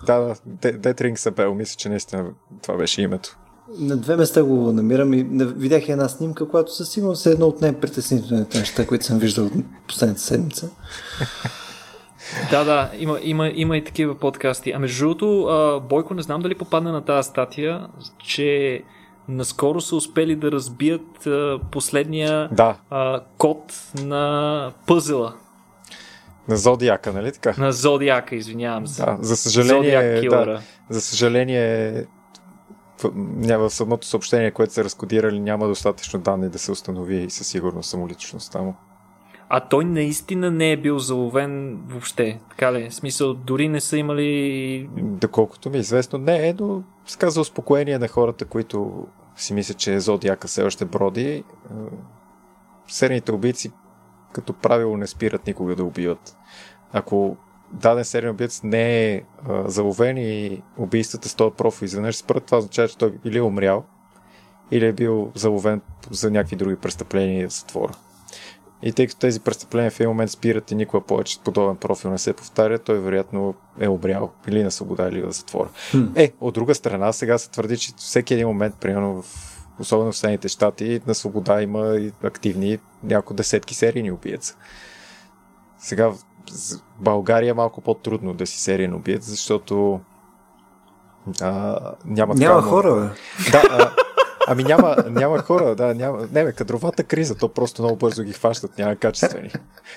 Да, 0.06 0.36
да, 0.46 0.72
Детринг 0.72 1.20
Сабел, 1.20 1.54
мисля, 1.54 1.76
че 1.78 1.90
наистина 1.90 2.32
това 2.62 2.78
беше 2.78 3.02
името. 3.02 3.38
На 3.80 3.98
две 3.98 4.16
места 4.16 4.44
го 4.44 4.72
намирам 4.72 5.14
и 5.14 5.28
видях 5.40 5.90
една 5.90 6.10
снимка, 6.10 6.50
която 6.50 6.76
със 6.76 6.90
сигурност 6.90 7.26
е 7.26 7.32
едно 7.32 7.48
от 7.48 7.62
най-притеснителните 7.62 8.60
неща, 8.60 8.88
които 8.88 9.06
съм 9.06 9.20
виждал 9.20 9.46
от 9.46 9.54
последната 9.88 10.22
седмица. 10.22 10.70
Да, 12.52 12.64
да, 12.64 12.92
има, 13.00 13.20
има, 13.24 13.52
има 13.56 13.78
и 13.78 13.84
такива 13.84 14.16
подкасти. 14.16 14.72
А 14.72 14.80
между 14.80 15.00
другото, 15.00 15.82
Бойко, 15.90 16.14
не 16.14 16.22
знам 16.22 16.42
дали 16.42 16.56
попадна 16.56 16.92
на 16.92 17.02
тази 17.02 17.30
статия, 17.30 17.88
че 18.18 18.84
наскоро 19.30 19.82
са 19.82 19.96
успели 19.96 20.36
да 20.36 20.52
разбият 20.52 21.28
а, 21.28 21.60
последния 21.72 22.50
да. 22.52 22.78
а, 22.90 23.22
код 23.38 23.74
на 24.04 24.72
пъзела. 24.88 25.34
На 26.48 26.58
Зодиака, 26.58 27.14
нали 27.14 27.32
така? 27.32 27.56
На 27.58 27.72
Зодиака, 27.72 28.36
извинявам 28.36 28.88
се. 28.88 29.06
Да, 29.06 29.18
за 29.22 29.38
съжаление, 29.38 30.22
да, 30.30 30.62
за 30.90 31.02
съжаление 31.02 32.06
в 33.44 33.70
самото 33.70 34.08
съобщение, 34.08 34.52
което 34.52 34.74
са 34.74 34.84
разкодирали, 34.84 35.40
няма 35.40 35.68
достатъчно 35.68 36.20
данни 36.20 36.50
да 36.50 36.60
се 36.60 36.72
установи 36.72 37.30
със 37.30 37.48
сигурност 37.48 37.90
самоличността 37.90 38.62
му. 38.62 38.76
А 39.50 39.60
той 39.60 39.86
наистина 39.86 40.52
не 40.52 40.72
е 40.72 40.78
бил 40.78 41.00
заловен 41.00 41.80
въобще. 41.88 42.40
Така 42.50 42.74
ли? 42.74 42.90
В 42.90 42.96
смисъл, 42.96 43.34
дори 43.34 43.68
не 43.68 43.82
са 43.82 43.98
имали... 43.98 44.90
Доколкото 44.98 45.70
ми 45.70 45.78
е 45.78 45.80
известно, 45.80 46.20
не 46.20 46.48
е, 46.48 46.56
но 46.60 46.84
сказа 47.06 47.42
успокоение 47.42 48.00
на 48.00 48.08
хората, 48.08 48.46
които 48.46 49.08
си 49.36 49.54
мислят, 49.54 49.78
че 49.78 50.00
Зодиака 50.00 50.48
все 50.48 50.64
още 50.64 50.86
броди. 50.86 51.44
Серийните 52.88 53.32
убийци 53.32 53.72
като 54.32 54.54
правило 54.54 54.98
не 54.98 55.08
спират 55.08 55.48
никога 55.48 55.76
да 55.76 55.84
убиват. 55.84 56.38
Ако 56.94 57.38
даден 57.72 58.06
сериен 58.06 58.32
убиец 58.32 58.64
не 58.64 59.14
е 59.14 59.22
а, 59.48 59.70
заловен 59.70 60.18
и 60.18 60.62
убийствата 60.78 61.30
с 61.30 61.36
този 61.36 61.56
профил 61.56 61.86
изведнъж 61.86 62.16
спрат, 62.16 62.44
това 62.44 62.58
означава, 62.58 62.88
че 62.88 62.98
той 62.98 63.14
или 63.26 63.38
е 63.38 63.42
умрял, 63.42 63.84
или 64.72 64.86
е 64.86 64.94
бил 64.94 65.32
заловен 65.36 65.82
за 66.12 66.32
някакви 66.32 66.56
други 66.56 66.76
престъпления 66.76 67.50
в 67.50 67.54
затвора. 67.54 67.94
И 68.84 68.94
тъй 68.94 69.08
като 69.08 69.20
тези 69.20 69.40
престъпления 69.40 69.92
в 69.92 70.00
един 70.00 70.10
момент 70.10 70.32
спират 70.32 70.72
и 70.72 70.76
никога 70.76 71.06
повече 71.06 71.40
подобен 71.44 71.76
профил 71.76 72.12
не 72.12 72.18
се 72.18 72.34
повтаря, 72.34 72.80
той 72.80 73.00
вероятно 73.00 73.54
е 73.80 73.88
обрял 73.88 74.32
или 74.48 74.64
на 74.64 74.72
свобода 74.72 75.08
или 75.08 75.22
в 75.22 75.32
затвора. 75.32 75.70
Хм. 75.92 76.04
Е, 76.16 76.32
от 76.42 76.54
друга 76.54 76.76
страна, 76.76 77.14
сега 77.14 77.38
се 77.38 77.50
твърди, 77.50 77.78
че 77.78 77.92
всеки 77.98 78.34
един 78.34 78.48
момент, 78.48 78.76
примерно 78.76 79.22
в 79.22 79.26
особено 79.80 80.12
в 80.12 80.18
Съединените 80.18 80.48
щати, 80.48 81.02
на 81.08 81.16
свобода 81.16 81.62
има 81.62 81.96
и 81.98 82.12
активни 82.24 82.80
няколко 83.04 83.34
десетки 83.34 83.76
серийни 83.76 84.12
убиеца. 84.12 84.56
Сега 85.80 86.10
в 86.10 86.18
България 87.00 87.50
е 87.50 87.54
малко 87.54 87.82
по-трудно 87.82 88.34
да 88.34 88.48
си 88.48 88.60
сериен 88.60 88.94
убиец, 88.94 89.26
защото 89.26 90.00
а, 91.42 91.80
няма, 92.06 92.36
няма 92.36 92.62
хора, 92.62 92.96
бе. 92.96 93.52
Да, 93.52 93.64
а, 93.70 93.92
Ами 94.48 94.64
няма, 94.64 94.96
няма 95.10 95.40
хора, 95.40 95.76
да, 95.76 95.96
няма. 95.96 96.28
Не, 96.32 96.44
бе, 96.44 96.54
кадровата 96.54 97.04
криза, 97.04 97.36
то 97.36 97.54
просто 97.54 97.82
много 97.82 97.98
бързо 97.98 98.24
ги 98.24 98.34
хващат, 98.34 98.78
няма 98.78 98.96
качествени. 98.96 99.52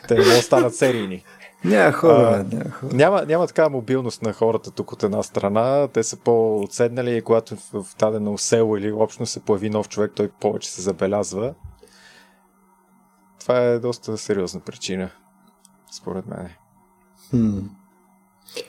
Те 0.08 0.14
не 0.14 0.20
могат 0.20 0.36
да 0.36 0.42
станат 0.42 0.74
серийни. 0.74 1.24
Няма 1.64 1.92
хора, 1.92 2.44
а, 2.50 2.56
няма 2.56 2.70
хора. 2.70 2.94
Няма, 2.94 3.22
няма 3.26 3.46
такава 3.46 3.70
мобилност 3.70 4.22
на 4.22 4.32
хората 4.32 4.70
тук 4.70 4.92
от 4.92 5.02
една 5.02 5.22
страна. 5.22 5.88
Те 5.88 6.02
са 6.02 6.16
по-отседнали 6.16 7.16
и 7.16 7.22
когато 7.22 7.56
в 7.56 7.86
дадено 7.98 8.38
село 8.38 8.76
или 8.76 8.92
общо 8.92 9.26
се 9.26 9.40
появи 9.40 9.70
нов 9.70 9.88
човек, 9.88 10.12
той 10.16 10.28
повече 10.28 10.70
се 10.70 10.82
забелязва. 10.82 11.54
Това 13.40 13.58
е 13.58 13.78
доста 13.78 14.18
сериозна 14.18 14.60
причина, 14.60 15.10
според 15.92 16.26
мен. 16.26 16.48
Хм. 17.30 17.58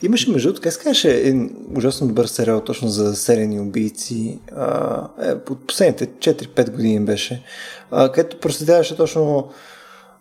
Имаше 0.02 0.30
между 0.30 0.48
другото, 0.48 0.70
как 0.82 0.96
се 0.96 1.16
един 1.18 1.56
ужасно 1.76 2.08
добър 2.08 2.26
сериал 2.26 2.60
точно 2.60 2.88
за 2.88 3.16
серени 3.16 3.60
убийци. 3.60 4.40
А, 4.56 5.08
е, 5.22 5.32
от 5.32 5.66
последните 5.66 6.06
4-5 6.06 6.70
години 6.70 7.00
беше. 7.00 7.42
А, 7.90 8.12
където 8.12 8.40
проследяваше 8.40 8.96
точно 8.96 9.50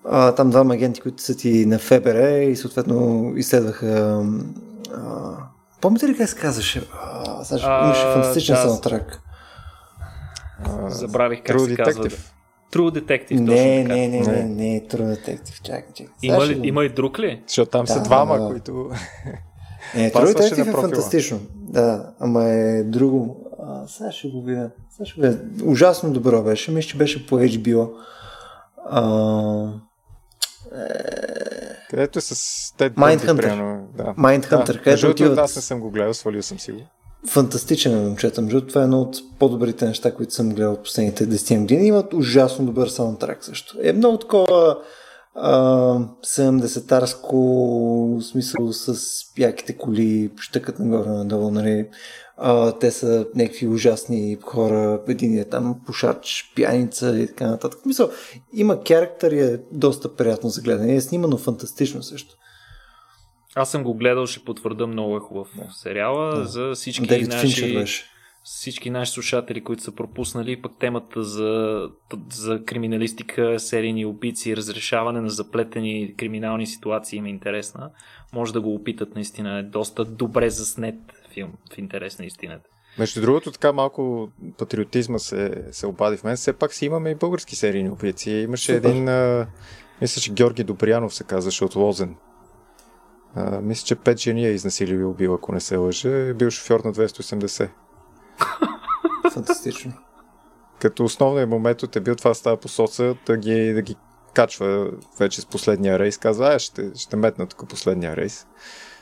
а, 0.05 0.32
там 0.32 0.49
двама 0.49 0.74
агенти, 0.74 1.01
които 1.01 1.24
са 1.24 1.38
ти 1.38 1.66
на 1.66 1.80
ФБР 1.80 2.41
и 2.41 2.55
съответно 2.55 3.32
изследваха 3.36 4.24
а, 4.93 5.34
Помните 5.84 6.07
ли 6.07 6.18
как 6.18 6.30
се 6.30 6.36
казваше? 6.36 6.88
А, 6.93 7.43
сега, 7.43 7.82
имаше 7.84 8.01
фантастичен 8.01 8.55
да, 8.55 8.61
саундтрак. 8.61 9.22
Забравих 10.88 11.43
как 11.43 11.55
True 11.55 11.70
се 11.70 11.76
казва. 11.76 12.03
True 12.74 12.99
Detective. 12.99 13.39
Не, 13.39 13.84
не, 13.84 14.07
не, 14.07 14.20
не, 14.20 14.43
не, 14.43 14.82
True 14.82 15.16
Detective. 15.16 15.61
Чакай, 15.61 15.93
чакай. 15.93 16.14
Има, 16.22 16.47
ли, 16.47 16.68
има 16.68 16.86
и 16.86 16.89
друг 16.89 17.20
ли? 17.20 17.43
Защото 17.47 17.72
там 17.72 17.86
да, 17.86 17.93
са 17.93 18.01
двама, 18.01 18.39
да. 18.39 18.47
които... 18.47 18.91
Е, 19.96 20.12
True 20.12 20.34
Detective 20.34 20.70
е 20.70 20.72
фантастично. 20.72 21.40
Да, 21.56 22.12
ама 22.20 22.44
е 22.44 22.84
друго. 22.84 23.52
А, 23.64 23.88
сега 23.88 24.12
ще 24.12 24.28
го 24.28 24.42
видя. 24.42 24.70
Сега 24.98 25.06
ще 25.06 25.22
видя. 25.22 25.38
Ужасно 25.66 26.14
добро 26.14 26.44
беше. 26.44 26.72
Мисля, 26.72 26.90
че 26.90 26.98
беше 26.98 27.28
по 27.28 27.40
HBO. 27.40 27.90
А... 28.90 29.70
Е... 30.76 31.14
Където 31.90 32.20
е 32.20 32.22
с 32.22 32.74
Тед. 32.78 32.94
Да. 32.94 33.02
Mindhunter. 33.02 34.66
Да. 34.66 34.80
Където 34.80 35.10
отиват... 35.10 35.38
аз 35.38 35.56
не 35.56 35.62
съм 35.62 35.80
го 35.80 35.90
гледал, 35.90 36.14
свалил 36.14 36.42
съм 36.42 36.60
си 36.60 36.72
го. 36.72 36.80
Фантастичен 37.30 37.98
е 37.98 38.02
момчета. 38.02 38.42
Между 38.42 38.68
това 38.68 38.82
е 38.82 38.84
едно 38.84 39.02
от 39.02 39.18
по-добрите 39.40 39.86
неща, 39.86 40.14
които 40.14 40.34
съм 40.34 40.50
гледал 40.50 40.74
от 40.74 40.84
последните 40.84 41.28
10 41.28 41.60
години. 41.60 41.88
Имат 41.88 42.14
ужасно 42.14 42.66
добър 42.66 42.88
саундтрак 42.88 43.44
също. 43.44 43.78
Е 43.82 43.94
много 43.94 44.18
такова 44.18 44.78
70-тарско 45.36 48.22
смисъл 48.22 48.74
с 48.74 48.98
яките 49.38 49.78
коли, 49.78 50.32
щъкат 50.40 50.80
нагоре-надолу, 50.80 51.52
нали. 51.52 51.88
А, 52.38 52.72
те 52.72 52.92
са 52.92 53.28
някакви 53.36 53.68
ужасни 53.68 54.38
хора, 54.42 55.02
един 55.08 55.38
е 55.38 55.46
там 55.46 55.82
пушач, 55.86 56.52
пияница 56.56 57.20
и 57.20 57.28
така 57.28 57.48
нататък. 57.48 57.80
Мисъл, 57.86 58.10
има 58.54 58.80
характер 58.88 59.32
и 59.32 59.40
е 59.40 59.60
доста 59.72 60.16
приятно 60.16 60.50
за 60.50 60.62
гледане. 60.62 60.96
Е 60.96 61.02
снимано 61.02 61.38
фантастично 61.38 62.04
също. 62.04 62.36
Аз 63.56 63.72
съм 63.72 63.84
го 63.84 63.94
гледал, 63.94 64.26
ще 64.26 64.46
потвърда 64.46 64.88
много 64.88 65.18
е 65.18 65.20
хубав 65.20 65.48
сериала 65.72 66.36
да. 66.36 66.46
за 66.46 66.72
всички 66.76 67.08
Дейвид 67.08 67.28
наши... 67.28 67.74
беше 67.74 68.12
всички 68.44 68.89
наши 68.89 69.12
слушатели, 69.12 69.64
които 69.64 69.84
са 69.84 69.91
пропуснали 69.91 70.62
пък 70.62 70.72
темата 70.80 71.24
за, 71.24 71.82
за 72.32 72.64
криминалистика, 72.66 73.60
серийни 73.60 74.06
убийци, 74.06 74.58
разрешаване 74.58 75.22
на 75.22 75.30
заплетени 75.30 76.16
криминални 76.18 76.68
ситуации 76.68 77.18
им 77.18 77.26
е 77.26 77.30
интересна. 77.30 77.91
Може 78.34 78.54
да 78.54 78.62
го 78.62 78.76
опитат, 78.76 79.16
наистина 79.16 79.60
е 79.60 79.64
доста 79.64 80.06
добре 80.06 80.50
заснет 80.50 80.96
филм, 81.34 81.52
в 81.74 81.78
интерес 81.78 82.20
на 82.20 82.26
истината. 82.26 82.70
Между 83.00 83.22
другото, 83.22 83.52
така 83.52 83.74
малко 83.74 84.30
патриотизма 84.58 85.20
се, 85.20 85.64
се 85.72 85.88
обади 85.88 86.18
в 86.18 86.24
мен. 86.24 86.36
Все 86.36 86.54
пак 86.54 86.74
си 86.74 86.86
имаме 86.86 87.10
и 87.10 87.16
български 87.16 87.56
серийни 87.56 87.89
убийци. 87.89 88.32
Имаше 88.32 88.76
Супер. 88.76 88.89
един, 88.89 89.10
а, 89.10 89.48
мисля, 90.02 90.22
че 90.22 90.34
Георги 90.34 90.64
Добрянов 90.64 91.16
се 91.16 91.24
казваше 91.24 91.66
от 91.66 91.76
Лозен. 91.76 92.16
А, 93.36 93.62
мисля, 93.62 93.86
че 93.86 93.96
пет 93.96 94.20
жени 94.20 94.46
е 94.46 94.52
изнасилил 94.52 95.00
и 95.00 95.04
убил, 95.04 95.34
ако 95.34 95.52
не 95.52 95.60
се 95.60 95.78
лъже. 95.78 96.30
Е 96.30 96.34
бил 96.34 96.50
шофьор 96.50 96.80
на 96.80 96.94
280. 96.94 97.70
Фантастично. 99.34 99.94
Като 100.80 101.04
основният 101.04 101.50
момент 101.50 101.96
е 101.96 102.00
бил 102.00 102.16
това 102.16 102.34
става 102.34 102.58
по 102.58 102.68
соца, 102.68 103.16
да 103.26 103.38
ги, 103.38 103.74
да 103.74 103.82
ги 103.82 103.96
качва 104.34 104.92
вече 105.20 105.42
с 105.42 105.46
последния 105.46 106.00
рейс. 106.00 106.18
Казва, 106.18 106.54
а, 106.54 106.60
ще, 106.60 106.92
ще 106.96 107.16
метна 107.16 107.48
тук 107.48 107.70
последния 107.70 108.16
рейс. 108.16 108.48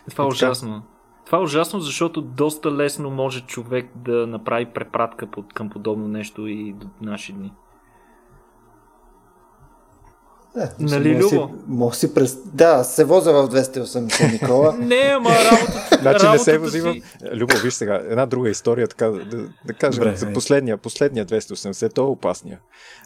Това 0.09 0.23
е 0.23 0.27
ужасно. 0.27 0.83
Това 1.25 1.37
е 1.37 1.41
ужасно, 1.41 1.79
защото 1.79 2.21
доста 2.21 2.71
лесно 2.71 3.09
може 3.09 3.41
човек 3.41 3.89
да 3.95 4.27
направи 4.27 4.65
препратка 4.65 5.27
към 5.53 5.69
подобно 5.69 6.07
нещо 6.07 6.47
и 6.47 6.73
до 6.73 6.87
наши 7.01 7.33
дни. 7.33 7.53
Е, 10.57 10.69
нали, 10.79 11.17
Любо? 11.17 11.49
Може 11.67 11.97
си 11.97 12.13
през... 12.13 12.37
Да, 12.45 12.83
се 12.83 13.03
возя 13.03 13.33
в 13.33 13.49
280, 13.49 14.31
Никола. 14.31 14.73
не, 14.79 15.11
ама 15.15 15.29
работата... 15.29 15.97
значи 16.01 16.27
не 16.27 16.39
се 16.39 16.57
вози 16.57 16.81
в... 16.81 16.95
Любо, 17.33 17.55
виж 17.63 17.73
сега, 17.73 18.01
една 18.09 18.25
друга 18.25 18.49
история, 18.49 18.87
така 18.87 19.07
да, 19.07 19.49
да 19.65 19.73
кажем, 19.73 20.03
Добре, 20.03 20.15
за 20.15 20.33
последния, 20.33 20.77
последния 20.77 21.25
280, 21.25 21.93
той 21.93 22.05
е 22.05 22.07
опасния. 22.07 22.59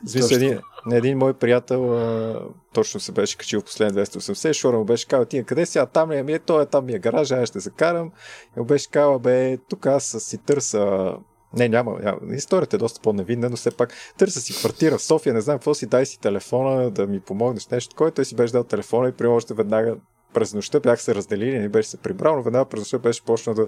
Смисъл, 0.08 0.36
един, 0.36 0.60
един 0.92 1.18
мой 1.18 1.34
приятел 1.34 1.98
а, 1.98 2.40
точно 2.74 3.00
се 3.00 3.12
беше 3.12 3.38
качил 3.38 3.62
в 3.62 3.64
последния 3.64 4.06
280, 4.06 4.54
Шора 4.54 4.78
му 4.78 4.86
беше 4.86 5.08
казал, 5.08 5.26
ти 5.26 5.44
къде 5.44 5.66
си, 5.66 5.78
а 5.78 5.86
там 5.86 6.12
ли 6.12 6.18
е, 6.18 6.24
ми 6.24 6.34
е, 6.34 6.40
той 6.40 6.64
е 6.64 6.66
там 6.66 6.86
ми 6.86 6.94
е 6.94 7.00
гаража, 7.00 7.36
аз 7.36 7.50
ще 7.50 7.60
закарам. 7.60 8.12
И 8.58 8.60
му 8.60 8.66
беше 8.66 8.90
казал, 8.90 9.20
бе, 9.20 9.58
тук 9.70 9.86
аз 9.86 10.16
си 10.20 10.38
търса 10.38 11.14
не, 11.56 11.70
няма, 11.70 12.00
няма. 12.04 12.36
Историята 12.36 12.76
е 12.76 12.80
доста 12.80 13.02
по-невинна, 13.02 13.50
но 13.50 13.56
все 13.56 13.72
пак 13.72 13.94
търся 14.18 14.42
си 14.42 14.54
квартира 14.54 14.98
в 14.98 15.04
София, 15.04 15.34
не 15.34 15.42
знам 15.42 15.58
какво 15.58 15.74
си, 15.74 15.86
дай 15.86 16.06
си 16.06 16.20
телефона 16.20 16.92
да 16.92 17.08
ми 17.08 17.20
помогнеш 17.20 17.68
нещо. 17.68 17.96
Кой 17.96 18.12
той 18.12 18.26
си 18.26 18.36
беше 18.36 18.54
дал 18.54 18.64
телефона 18.64 19.10
и 19.10 19.12
при 19.12 19.28
още 19.28 19.54
веднага 19.54 19.96
през 20.34 20.54
нощта 20.54 20.80
бях 20.80 21.02
се 21.02 21.16
разделили, 21.16 21.60
не 21.60 21.70
беше 21.70 21.90
се 21.90 21.98
прибрал, 21.98 22.36
но 22.36 22.44
веднага 22.44 22.66
през 22.66 22.80
нощта 22.80 22.98
беше 22.98 23.26
почнал 23.26 23.56
да, 23.56 23.68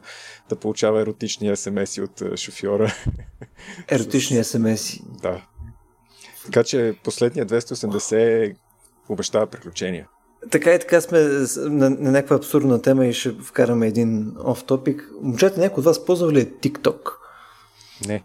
да 0.50 0.56
получава 0.56 1.02
еротични 1.02 1.56
смс 1.56 1.98
от 1.98 2.38
шофьора. 2.38 2.94
Еротични 3.92 4.44
смс 4.44 5.00
Да. 5.22 5.42
Така 6.46 6.64
че 6.64 6.96
последния 7.04 7.46
280 7.46 8.56
обещава 9.10 9.48
приключения. 9.48 10.08
Така 10.52 10.74
и 10.74 10.80
така 10.80 11.02
сме 11.02 11.20
на, 11.20 11.90
на 11.90 12.12
някаква 12.12 12.36
абсурдна 12.36 12.82
тема 12.82 13.06
и 13.06 13.14
ще 13.14 13.32
вкараме 13.32 13.88
един 13.88 14.36
оф 14.44 14.64
топик. 14.64 15.10
Момчета, 15.22 15.60
някой 15.60 15.82
от 15.82 15.86
вас 15.86 16.06
ползва 16.06 16.32
ли 16.32 16.40
е 16.40 16.46
TikTok? 16.46 17.00
Не. 18.08 18.24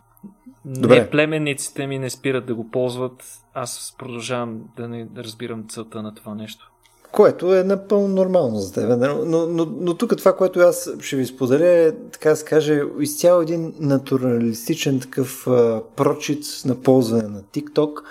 Добре. 0.65 1.01
Не, 1.01 1.11
племенниците 1.11 1.87
ми 1.87 1.99
не 1.99 2.11
спират 2.11 2.47
да 2.47 2.55
го 2.55 2.71
ползват. 2.71 3.25
Аз 3.55 3.95
продължавам 3.99 4.61
да 4.77 4.89
не 4.89 5.09
разбирам 5.17 5.65
целта 5.69 6.03
на 6.03 6.15
това 6.15 6.35
нещо. 6.35 6.73
Което 7.13 7.55
е 7.55 7.65
напълно 7.65 8.09
нормално 8.09 8.59
за 8.59 8.73
теб. 8.73 8.99
Но, 8.99 9.25
но, 9.25 9.47
но, 9.47 9.67
но 9.81 9.95
тук 9.95 10.17
това, 10.17 10.37
което 10.37 10.61
аз 10.61 10.91
ще 11.01 11.17
ви 11.17 11.27
споделя 11.27 11.69
е, 11.69 11.93
така 11.93 12.31
да 12.31 12.37
се 12.37 12.45
каже, 12.45 12.83
изцяло 13.01 13.43
един 13.43 13.75
натуралистичен 13.81 15.01
такъв 15.01 15.47
а, 15.47 15.83
прочит 15.97 16.45
на 16.65 16.81
ползване 16.81 17.29
на 17.29 17.43
TikTok. 17.43 18.03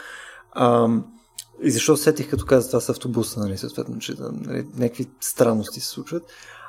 А, 0.51 0.89
и 1.63 1.71
защо 1.71 1.97
сетих, 1.97 2.29
като 2.29 2.45
каза 2.45 2.67
това 2.67 2.79
с 2.79 2.89
автобуса, 2.89 3.39
нали, 3.39 3.57
съответно, 3.57 3.99
че 3.99 4.15
нали, 4.31 4.65
някакви 4.77 5.05
странности 5.19 5.79
се 5.79 5.87
случват. 5.87 6.23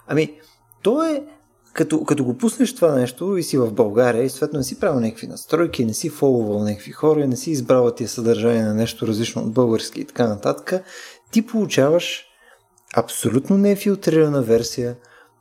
Ами, 0.06 0.40
то 0.82 1.04
е 1.04 1.24
като, 1.72 2.04
като 2.04 2.24
го 2.24 2.38
пуснеш 2.38 2.74
това 2.74 2.94
нещо 2.94 3.36
и 3.36 3.42
си 3.42 3.58
в 3.58 3.72
България 3.72 4.24
и 4.24 4.30
съответно 4.30 4.58
не 4.58 4.64
си 4.64 4.80
правил 4.80 5.00
някакви 5.00 5.26
настройки, 5.26 5.84
не 5.84 5.94
си 5.94 6.08
фоловал 6.08 6.64
някакви 6.64 6.92
хора, 6.92 7.26
не 7.26 7.36
си 7.36 7.50
избрал 7.50 7.90
тия 7.90 8.08
съдържание 8.08 8.62
на 8.62 8.74
нещо 8.74 9.06
различно 9.06 9.42
от 9.42 9.52
български 9.52 10.00
и 10.00 10.04
така 10.04 10.28
нататък, 10.28 10.84
ти 11.30 11.46
получаваш 11.46 12.24
абсолютно 12.96 13.58
нефилтрирана 13.58 14.42
версия 14.42 14.96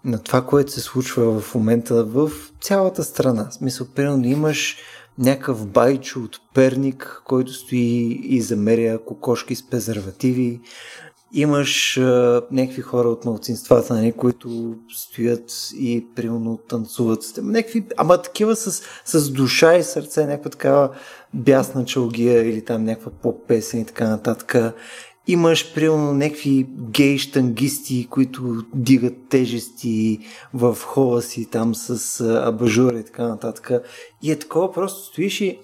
на 0.05 0.19
това, 0.19 0.41
което 0.41 0.71
се 0.71 0.81
случва 0.81 1.41
в 1.41 1.55
момента 1.55 2.03
в 2.03 2.31
цялата 2.61 3.03
страна. 3.03 3.49
В 3.49 3.53
смисъл, 3.53 3.87
примерно 3.95 4.25
имаш 4.25 4.77
някакъв 5.17 5.67
байчо 5.67 6.19
от 6.19 6.39
Перник, 6.53 7.21
който 7.25 7.53
стои 7.53 8.19
и 8.23 8.41
замеря 8.41 8.99
кокошки 9.05 9.55
с 9.55 9.69
презервативи. 9.69 10.61
Имаш 11.33 11.97
а, 11.97 12.41
някакви 12.51 12.81
хора 12.81 13.07
от 13.09 13.25
малцинствата, 13.25 13.93
нали, 13.93 14.11
които 14.11 14.75
стоят 14.93 15.51
и 15.79 16.05
примерно 16.15 16.59
танцуват. 16.69 17.19
Някакви, 17.37 17.83
ама 17.97 18.21
такива 18.21 18.55
с, 18.55 18.83
с 19.05 19.31
душа 19.31 19.75
и 19.75 19.83
сърце, 19.83 20.25
някаква 20.25 20.49
такава 20.49 20.89
бясна 21.33 21.85
чалгия 21.85 22.49
или 22.49 22.65
там 22.65 22.83
някаква 22.83 23.11
поп-песен 23.11 23.81
и 23.81 23.85
така 23.85 24.09
нататък. 24.09 24.55
Имаш, 25.27 25.73
примерно, 25.73 26.13
някакви 26.13 26.67
гей 26.77 27.17
штангисти, 27.17 28.07
които 28.09 28.63
дигат 28.73 29.13
тежести 29.29 30.19
в 30.53 30.77
хола 30.81 31.21
си 31.21 31.45
там 31.45 31.75
с 31.75 32.21
абажура 32.45 32.99
и 32.99 33.03
така 33.03 33.27
нататък. 33.27 33.71
И 34.21 34.31
е 34.31 34.39
такова, 34.39 34.71
просто 34.71 35.03
стоиш 35.03 35.41
и 35.41 35.59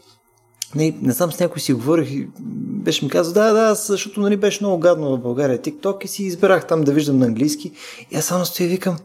не, 0.76 0.97
не 1.01 1.13
знам 1.13 1.32
с 1.32 1.39
някой 1.39 1.61
си 1.61 1.74
говорих 1.74 2.11
и 2.11 2.28
беше 2.39 3.05
ми 3.05 3.11
казал, 3.11 3.34
да, 3.34 3.53
да, 3.53 3.76
защото 3.76 4.22
нали, 4.22 4.38
беше 4.38 4.63
много 4.63 4.80
гадно 4.80 5.18
в 5.18 5.22
България 5.22 5.59
TikTok 5.59 6.05
и 6.05 6.07
си 6.07 6.24
избрах 6.24 6.68
там 6.68 6.82
да 6.82 6.93
виждам 6.93 7.18
на 7.18 7.26
английски. 7.26 7.72
И 8.11 8.18
аз 8.18 8.26
само 8.26 8.45
стоя 8.45 8.65
и 8.65 8.70
викам, 8.70 8.97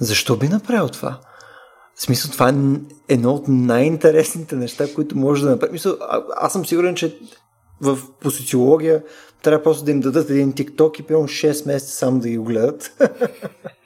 защо 0.00 0.36
би 0.36 0.48
направил 0.48 0.88
това? 0.88 1.20
В 1.94 2.02
смисъл, 2.02 2.30
това 2.30 2.48
е 2.48 2.54
едно 3.08 3.32
от 3.32 3.44
най-интересните 3.48 4.56
неща, 4.56 4.94
които 4.94 5.18
може 5.18 5.44
да 5.44 5.50
направи. 5.50 5.72
Мисъл, 5.72 5.96
а, 6.00 6.22
аз 6.36 6.52
съм 6.52 6.66
сигурен, 6.66 6.94
че 6.94 7.18
в, 7.80 7.98
по 8.20 8.30
социология 8.30 9.02
трябва 9.42 9.62
просто 9.62 9.84
да 9.84 9.90
им 9.90 10.00
дадат 10.00 10.30
един 10.30 10.52
TikTok 10.52 11.00
и 11.00 11.02
примерно 11.02 11.28
6 11.28 11.66
месеца 11.66 11.94
само 11.94 12.20
да 12.20 12.28
ги 12.28 12.38
гледат. 12.38 12.92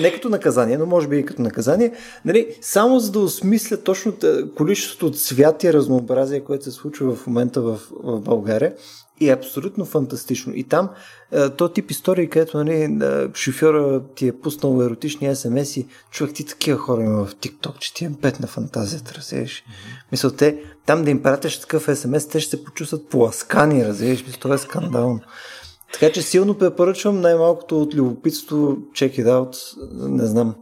Не 0.00 0.12
като 0.12 0.28
наказание, 0.28 0.78
но 0.78 0.86
може 0.86 1.08
би 1.08 1.18
и 1.18 1.24
като 1.24 1.42
наказание, 1.42 1.92
нали, 2.24 2.56
само 2.60 3.00
за 3.00 3.12
да 3.12 3.18
осмисля 3.18 3.76
точно 3.76 4.14
количеството 4.56 5.18
цвят 5.18 5.64
и 5.64 5.72
разнообразие, 5.72 6.44
което 6.44 6.64
се 6.64 6.70
случва 6.70 7.14
в 7.14 7.26
момента 7.26 7.60
в, 7.60 7.80
в 8.02 8.20
България 8.20 8.74
и 9.20 9.28
е 9.28 9.32
абсолютно 9.32 9.84
фантастично. 9.84 10.52
И 10.56 10.64
там 10.64 10.90
е, 11.32 11.48
то 11.48 11.68
тип 11.68 11.90
истории, 11.90 12.28
където 12.28 12.64
нали, 12.64 12.82
е, 12.82 13.28
шофьора 13.34 14.02
ти 14.14 14.28
е 14.28 14.32
пуснал 14.32 14.82
еротични 14.82 15.36
смс 15.36 15.76
и 15.76 15.86
човек 16.10 16.34
ти 16.34 16.46
такива 16.46 16.78
хора 16.78 17.02
има 17.02 17.24
в 17.24 17.34
TikTok, 17.34 17.78
че 17.78 17.94
ти 17.94 18.04
е 18.04 18.12
пет 18.22 18.40
на 18.40 18.46
фантазията, 18.46 19.14
разбираш. 19.14 19.52
Mm-hmm. 19.52 20.10
Мисля, 20.12 20.30
те 20.30 20.62
там 20.86 21.04
да 21.04 21.10
им 21.10 21.22
пратиш 21.22 21.60
такъв 21.60 21.98
смс, 21.98 22.28
те 22.28 22.40
ще 22.40 22.50
се 22.50 22.64
почувстват 22.64 23.08
поласкани, 23.08 23.84
разбираш. 23.84 24.24
Мисля, 24.26 24.38
това 24.40 24.54
е 24.54 24.58
скандално. 24.58 25.20
Така 25.92 26.12
че 26.12 26.22
силно 26.22 26.58
препоръчвам 26.58 27.20
най-малкото 27.20 27.82
от 27.82 27.94
любопитство, 27.94 28.56
check 28.92 29.24
it 29.24 29.26
out, 29.26 29.56
не 30.08 30.26
знам. 30.26 30.54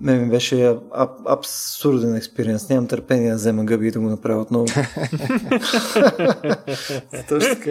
Ме 0.00 0.18
ми 0.18 0.30
беше 0.30 0.56
аб- 0.56 1.22
абсурден 1.26 2.16
експириенс. 2.16 2.68
Нямам 2.68 2.88
търпение 2.88 3.30
да 3.30 3.36
взема 3.36 3.64
гъби 3.64 3.86
и 3.86 3.90
да 3.90 4.00
го 4.00 4.06
направя 4.06 4.40
отново. 4.40 4.66
Точно 7.28 7.54
така. 7.54 7.70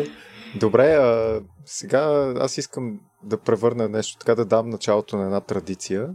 Добре, 0.59 0.93
а, 0.93 1.39
сега 1.65 2.33
аз 2.39 2.57
искам 2.57 2.99
да 3.23 3.37
превърна 3.37 3.89
нещо, 3.89 4.17
така 4.19 4.35
да 4.35 4.45
дам 4.45 4.69
началото 4.69 5.17
на 5.17 5.23
една 5.23 5.41
традиция. 5.41 6.09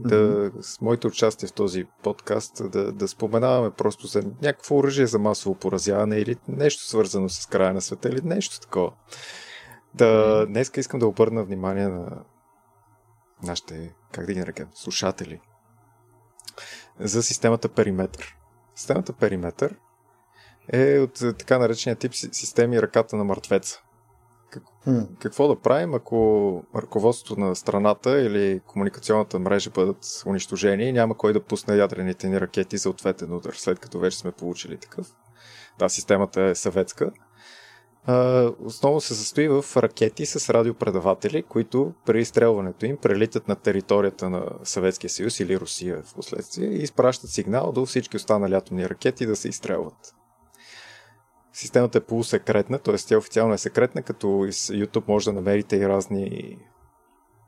Да, 0.00 0.14
mm-hmm. 0.14 0.60
с 0.60 0.80
моето 0.80 1.08
участие 1.08 1.48
в 1.48 1.52
този 1.52 1.84
подкаст 2.02 2.70
да, 2.70 2.92
да 2.92 3.08
споменаваме 3.08 3.70
просто 3.70 4.06
за 4.06 4.22
някакво 4.42 4.76
оръжие 4.76 5.06
за 5.06 5.18
масово 5.18 5.54
поразяване 5.54 6.16
или 6.16 6.36
нещо 6.48 6.84
свързано 6.84 7.28
с 7.28 7.46
края 7.46 7.74
на 7.74 7.80
света 7.80 8.08
или 8.08 8.20
нещо 8.24 8.60
такова. 8.60 8.92
Да, 9.94 10.46
днес 10.46 10.70
искам 10.76 11.00
да 11.00 11.06
обърна 11.06 11.44
внимание 11.44 11.88
на 11.88 12.24
нашите, 13.42 13.94
как 14.12 14.26
да 14.26 14.32
ги 14.32 14.40
нарекем, 14.40 14.68
слушатели 14.74 15.40
за 17.00 17.22
системата 17.22 17.68
Периметър. 17.68 18.36
Системата 18.74 19.12
Периметър 19.12 19.76
е 20.72 20.98
от 20.98 21.14
така 21.38 21.58
наречения 21.58 21.96
тип 21.96 22.14
системи 22.14 22.82
ръката 22.82 23.16
на 23.16 23.24
мъртвеца. 23.24 23.82
Как, 24.50 24.62
hmm. 24.86 25.18
Какво 25.18 25.48
да 25.48 25.60
правим, 25.60 25.94
ако 25.94 26.62
ръководството 26.76 27.40
на 27.40 27.56
страната 27.56 28.20
или 28.20 28.60
комуникационната 28.66 29.38
мрежа 29.38 29.70
бъдат 29.70 30.22
унищожени 30.26 30.84
и 30.84 30.92
няма 30.92 31.16
кой 31.16 31.32
да 31.32 31.44
пусне 31.44 31.76
ядрените 31.76 32.28
ни 32.28 32.40
ракети 32.40 32.78
за 32.78 32.90
ответен 32.90 33.32
удар, 33.32 33.52
след 33.52 33.78
като 33.78 33.98
вече 33.98 34.18
сме 34.18 34.32
получили 34.32 34.78
такъв? 34.78 35.06
Да, 35.78 35.88
системата 35.88 36.42
е 36.42 36.54
съветска 36.54 37.12
основно 38.64 39.00
се 39.00 39.14
състои 39.14 39.48
в 39.48 39.64
ракети 39.76 40.26
с 40.26 40.54
радиопредаватели, 40.54 41.42
които 41.42 41.92
при 42.06 42.20
изстрелването 42.20 42.86
им 42.86 42.96
прелитат 42.96 43.48
на 43.48 43.56
територията 43.56 44.30
на 44.30 44.46
Съветския 44.64 45.10
съюз 45.10 45.40
или 45.40 45.60
Русия 45.60 46.02
в 46.02 46.14
последствие 46.14 46.68
и 46.68 46.82
изпращат 46.82 47.30
сигнал 47.30 47.72
до 47.72 47.86
всички 47.86 48.16
останали 48.16 48.54
атомни 48.54 48.88
ракети 48.88 49.26
да 49.26 49.36
се 49.36 49.48
изстрелват. 49.48 50.14
Системата 51.52 51.98
е 51.98 52.04
полусекретна, 52.04 52.78
т.е. 52.78 52.96
тя 52.96 53.18
официално 53.18 53.54
е 53.54 53.58
секретна, 53.58 54.02
като 54.02 54.44
из 54.48 54.66
YouTube 54.66 55.08
може 55.08 55.24
да 55.24 55.32
намерите 55.32 55.76
и 55.76 55.88
разни 55.88 56.58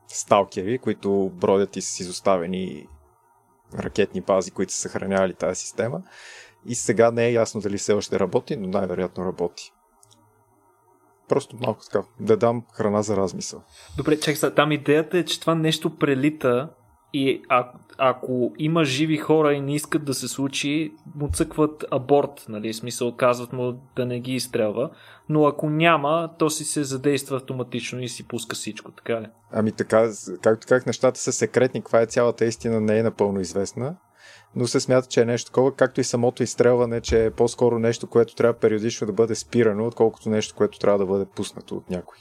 сталкери, 0.09 0.79
които 0.79 1.31
бродят 1.35 1.77
из 1.77 2.01
изоставени 2.01 2.87
ракетни 3.79 4.21
бази, 4.21 4.51
които 4.51 4.73
са 4.73 4.79
съхранявали 4.79 5.35
тази 5.35 5.61
система. 5.61 6.03
И 6.67 6.75
сега 6.75 7.11
не 7.11 7.27
е 7.27 7.33
ясно 7.33 7.61
дали 7.61 7.79
все 7.79 7.93
още 7.93 8.21
работи, 8.21 8.57
но 8.57 8.69
най-вероятно 8.69 9.25
работи. 9.25 9.73
Просто 11.31 11.57
малко 11.61 11.81
така, 11.85 12.07
да 12.21 12.37
дам 12.37 12.63
храна 12.73 13.03
за 13.03 13.17
размисъл. 13.17 13.63
Добре, 13.97 14.21
чакай, 14.21 14.55
там 14.55 14.73
идеята 14.73 15.19
е, 15.19 15.25
че 15.25 15.41
това 15.41 15.55
нещо 15.55 15.97
прелита 15.97 16.69
и 17.13 17.43
а, 17.49 17.73
ако 17.99 18.53
има 18.59 18.85
живи 18.85 19.17
хора 19.17 19.53
и 19.55 19.61
не 19.61 19.75
искат 19.75 20.05
да 20.05 20.15
се 20.15 20.29
случи, 20.29 20.93
му 21.15 21.29
цъкват 21.29 21.85
аборт, 21.91 22.47
нали? 22.49 22.75
Смисъл, 22.75 23.17
казват 23.17 23.53
му 23.53 23.81
да 23.97 24.07
не 24.07 24.21
ги 24.21 24.35
изстрелва. 24.35 24.91
Но 25.29 25.47
ако 25.47 25.71
няма, 25.71 26.31
то 26.39 26.51
си 26.51 26.65
се 26.65 26.85
задейства 26.85 27.37
автоматично 27.37 28.01
и 28.01 28.09
си 28.09 28.29
пуска 28.29 28.57
всичко, 28.57 28.93
така 28.93 29.21
ли? 29.21 29.27
Ами 29.53 29.73
така, 29.73 30.11
както 30.43 30.67
как 30.69 30.87
нещата 30.87 31.21
са 31.21 31.33
секретни, 31.33 31.81
каква 31.81 32.01
е 32.01 32.07
цялата 32.07 32.45
истина 32.45 32.81
не 32.81 32.99
е 32.99 33.03
напълно 33.03 33.41
известна 33.41 33.97
но 34.57 34.67
се 34.67 34.81
смята, 34.81 35.09
че 35.09 35.21
е 35.21 35.25
нещо 35.25 35.51
такова, 35.51 35.75
както 35.75 36.01
и 36.01 36.05
самото 36.05 36.43
изстрелване, 36.43 37.01
че 37.01 37.25
е 37.25 37.31
по-скоро 37.31 37.79
нещо, 37.79 38.07
което 38.07 38.35
трябва 38.35 38.59
периодично 38.59 39.07
да 39.07 39.13
бъде 39.13 39.35
спирано, 39.35 39.87
отколкото 39.87 40.31
нещо, 40.31 40.55
което 40.55 40.79
трябва 40.79 40.99
да 40.99 41.07
бъде 41.07 41.25
пуснато 41.37 41.77
от 41.77 41.91
някой. 41.91 42.19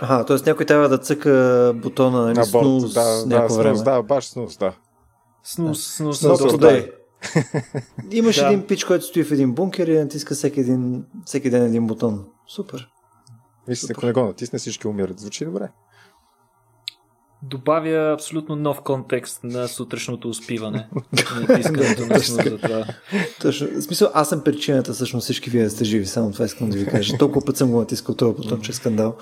Ага, 0.00 0.24
т.е. 0.24 0.36
някой 0.46 0.66
трябва 0.66 0.88
да 0.88 0.98
цъка 0.98 1.72
бутона 1.76 2.22
нали, 2.22 2.38
на 2.38 2.44
снус 2.44 2.94
да, 2.94 3.24
да, 3.26 3.46
време. 3.46 3.82
да, 3.82 4.02
баш 4.02 4.24
снус, 4.24 4.56
да. 4.56 4.74
Снус, 5.44 5.86
снус, 5.86 6.18
снус, 6.18 6.38
снус 6.38 6.58
да. 6.58 6.88
Имаш 8.10 8.36
да. 8.36 8.46
един 8.46 8.66
пич, 8.66 8.84
който 8.84 9.04
стои 9.04 9.24
в 9.24 9.32
един 9.32 9.52
бункер 9.52 9.86
и 9.86 9.98
натиска 9.98 10.34
всеки, 10.34 10.60
един, 10.60 11.04
всеки 11.24 11.50
ден 11.50 11.64
един 11.64 11.86
бутон. 11.86 12.24
Супер. 12.48 12.88
Мисля, 13.68 13.88
ако 13.90 14.06
не 14.06 14.12
го 14.12 14.24
натисне, 14.24 14.58
всички 14.58 14.88
умират. 14.88 15.20
Звучи 15.20 15.44
добре 15.44 15.68
добавя 17.42 18.12
абсолютно 18.14 18.56
нов 18.56 18.82
контекст 18.82 19.44
на 19.44 19.68
сутрешното 19.68 20.28
успиване. 20.28 20.88
Натискането 21.48 22.06
на 22.06 22.18
за 22.18 22.58
това. 22.58 22.84
Точно. 23.40 23.66
В 23.66 23.82
смисъл, 23.82 24.10
аз 24.14 24.28
съм 24.28 24.44
причината, 24.44 24.92
всъщност 24.92 25.24
всички 25.24 25.50
вие 25.50 25.64
да 25.64 25.70
сте 25.70 25.84
живи, 25.84 26.06
само 26.06 26.32
това 26.32 26.44
искам 26.44 26.70
да 26.70 26.78
ви 26.78 26.86
кажа. 26.86 27.16
Толкова 27.18 27.46
път 27.46 27.56
съм 27.56 27.70
го 27.70 27.80
натискал 27.80 28.14
този 28.14 28.36
бутон, 28.36 28.60
че 28.60 28.70
е 28.70 28.74
скандал. 28.74 29.16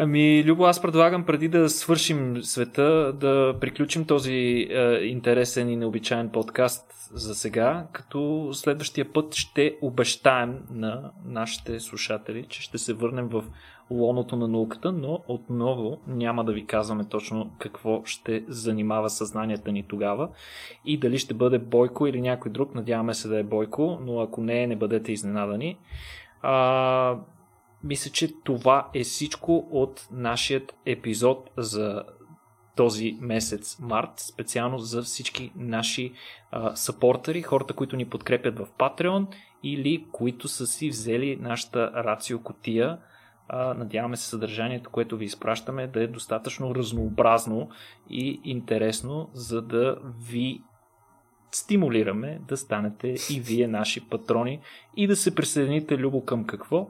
Ами, 0.00 0.44
Любо, 0.44 0.64
аз 0.64 0.82
предлагам 0.82 1.24
преди 1.24 1.48
да 1.48 1.68
свършим 1.68 2.42
света, 2.42 3.12
да 3.20 3.54
приключим 3.60 4.04
този 4.04 4.32
е, 4.32 5.00
интересен 5.02 5.68
и 5.68 5.76
необичайен 5.76 6.28
подкаст 6.28 6.84
за 7.14 7.34
сега, 7.34 7.86
като 7.92 8.50
следващия 8.52 9.12
път 9.12 9.34
ще 9.34 9.76
обещаем 9.82 10.58
на 10.70 11.10
нашите 11.24 11.80
слушатели, 11.80 12.46
че 12.48 12.62
ще 12.62 12.78
се 12.78 12.92
върнем 12.92 13.28
в 13.28 13.44
лоното 13.90 14.36
на 14.36 14.48
науката, 14.48 14.92
но 14.92 15.24
отново 15.28 16.00
няма 16.06 16.44
да 16.44 16.52
ви 16.52 16.66
казваме 16.66 17.04
точно 17.04 17.50
какво 17.58 18.04
ще 18.04 18.44
занимава 18.48 19.10
съзнанията 19.10 19.72
ни 19.72 19.82
тогава 19.88 20.28
и 20.84 20.98
дали 20.98 21.18
ще 21.18 21.34
бъде 21.34 21.58
Бойко 21.58 22.06
или 22.06 22.20
някой 22.20 22.52
друг. 22.52 22.74
Надяваме 22.74 23.14
се 23.14 23.28
да 23.28 23.38
е 23.38 23.42
Бойко, 23.42 23.98
но 24.02 24.20
ако 24.20 24.40
не, 24.40 24.66
не 24.66 24.76
бъдете 24.76 25.12
изненадани. 25.12 25.78
А, 26.42 27.18
мисля, 27.84 28.10
че 28.10 28.42
това 28.44 28.88
е 28.94 29.04
всичко 29.04 29.68
от 29.70 30.08
нашият 30.12 30.74
епизод 30.86 31.50
за 31.56 32.02
този 32.76 33.18
месец 33.20 33.78
март, 33.80 34.10
специално 34.16 34.78
за 34.78 35.02
всички 35.02 35.52
наши 35.56 36.12
а, 36.50 36.76
сапортери, 36.76 37.42
хората, 37.42 37.74
които 37.74 37.96
ни 37.96 38.04
подкрепят 38.04 38.58
в 38.58 38.66
Patreon 38.78 39.26
или 39.62 40.06
които 40.12 40.48
са 40.48 40.66
си 40.66 40.88
взели 40.88 41.38
нашата 41.40 41.90
рацио 41.92 42.38
котия. 42.42 42.98
Надяваме 43.52 44.16
се 44.16 44.28
съдържанието, 44.28 44.90
което 44.90 45.16
ви 45.16 45.24
изпращаме, 45.24 45.86
да 45.86 46.02
е 46.02 46.06
достатъчно 46.06 46.74
разнообразно 46.74 47.68
и 48.10 48.40
интересно, 48.44 49.30
за 49.32 49.62
да 49.62 49.98
ви 50.30 50.60
стимулираме 51.52 52.40
да 52.48 52.56
станете 52.56 53.14
и 53.30 53.40
вие 53.40 53.68
наши 53.68 54.08
патрони 54.08 54.60
и 54.96 55.06
да 55.06 55.16
се 55.16 55.34
присъедините 55.34 55.98
любо 55.98 56.24
към 56.24 56.44
какво? 56.44 56.88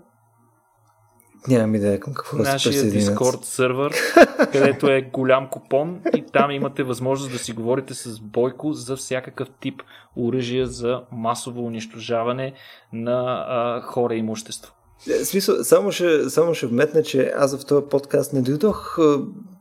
Нямам 1.49 1.75
идея 1.75 2.01
към 2.01 2.15
какво 2.15 2.37
Нашия 2.37 2.73
се 2.73 3.01
Discord 3.01 3.43
сервер, 3.43 3.93
където 4.53 4.87
е 4.91 5.03
голям 5.03 5.49
купон 5.51 6.01
и 6.17 6.25
там 6.33 6.51
имате 6.51 6.83
възможност 6.83 7.33
да 7.33 7.39
си 7.39 7.53
говорите 7.53 7.95
с 7.95 8.21
Бойко 8.21 8.73
за 8.73 8.97
всякакъв 8.97 9.49
тип 9.61 9.83
оръжия 10.17 10.67
за 10.67 11.03
масово 11.13 11.67
унищожаване 11.67 12.53
на 12.93 13.47
а, 13.49 13.81
хора 13.81 14.15
и 14.15 14.19
имущество. 14.19 14.75
Е, 15.07 15.25
смисъл, 15.25 15.65
само 15.65 15.93
ще, 15.93 16.31
само 16.31 16.55
ще 16.55 16.67
вметна, 16.67 17.03
че 17.03 17.33
аз 17.37 17.57
в 17.57 17.67
този 17.67 17.87
подкаст 17.91 18.33
не 18.33 18.43
дойдох 18.43 18.99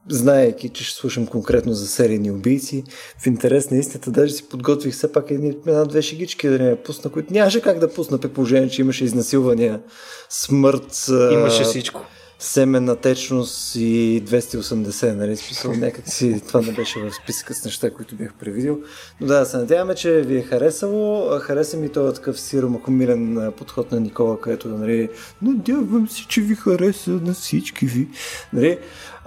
знаеки, 0.09 0.69
че 0.69 0.83
ще 0.83 0.99
слушам 0.99 1.27
конкретно 1.27 1.73
за 1.73 1.87
серийни 1.87 2.31
убийци. 2.31 2.83
В 3.19 3.27
интерес 3.27 3.71
на 3.71 3.77
истината 3.77 4.11
даже 4.11 4.33
си 4.33 4.49
подготвих 4.49 4.93
все 4.93 5.11
пак 5.11 5.31
една-две 5.31 6.01
шигички 6.01 6.49
да 6.49 6.59
не 6.59 6.69
я 6.69 6.83
пусна, 6.83 7.11
които 7.11 7.33
нямаше 7.33 7.61
как 7.61 7.79
да 7.79 7.93
пусна 7.93 8.17
при 8.17 8.29
положение, 8.29 8.69
че 8.69 8.81
имаше 8.81 9.03
изнасилвания, 9.03 9.81
смърт. 10.29 11.07
Имаше 11.31 11.63
всичко 11.63 12.01
семенна 12.39 12.95
течност 12.95 13.75
и 13.75 14.23
280, 14.25 15.15
нали? 15.15 15.37
Смисъл, 15.37 15.73
някак 15.73 16.09
си 16.09 16.41
това 16.47 16.61
не 16.61 16.71
беше 16.71 16.99
в 16.99 17.13
списъка 17.13 17.53
с 17.53 17.65
неща, 17.65 17.91
които 17.91 18.15
бях 18.15 18.33
превидил. 18.33 18.79
Но 19.21 19.27
да, 19.27 19.45
се 19.45 19.57
надяваме, 19.57 19.95
че 19.95 20.21
ви 20.21 20.37
е 20.37 20.41
харесало. 20.41 21.29
Хареса 21.39 21.77
ми 21.77 21.89
този 21.89 22.15
такъв 22.15 22.39
сиромахомилен 22.39 23.51
подход 23.57 23.91
на 23.91 23.99
Никола, 23.99 24.41
където, 24.41 24.67
нали, 24.67 25.09
надявам 25.41 26.09
се, 26.09 26.27
че 26.27 26.41
ви 26.41 26.55
хареса 26.55 27.11
на 27.11 27.33
всички 27.33 27.85
ви. 27.85 28.07
Нали? 28.53 28.79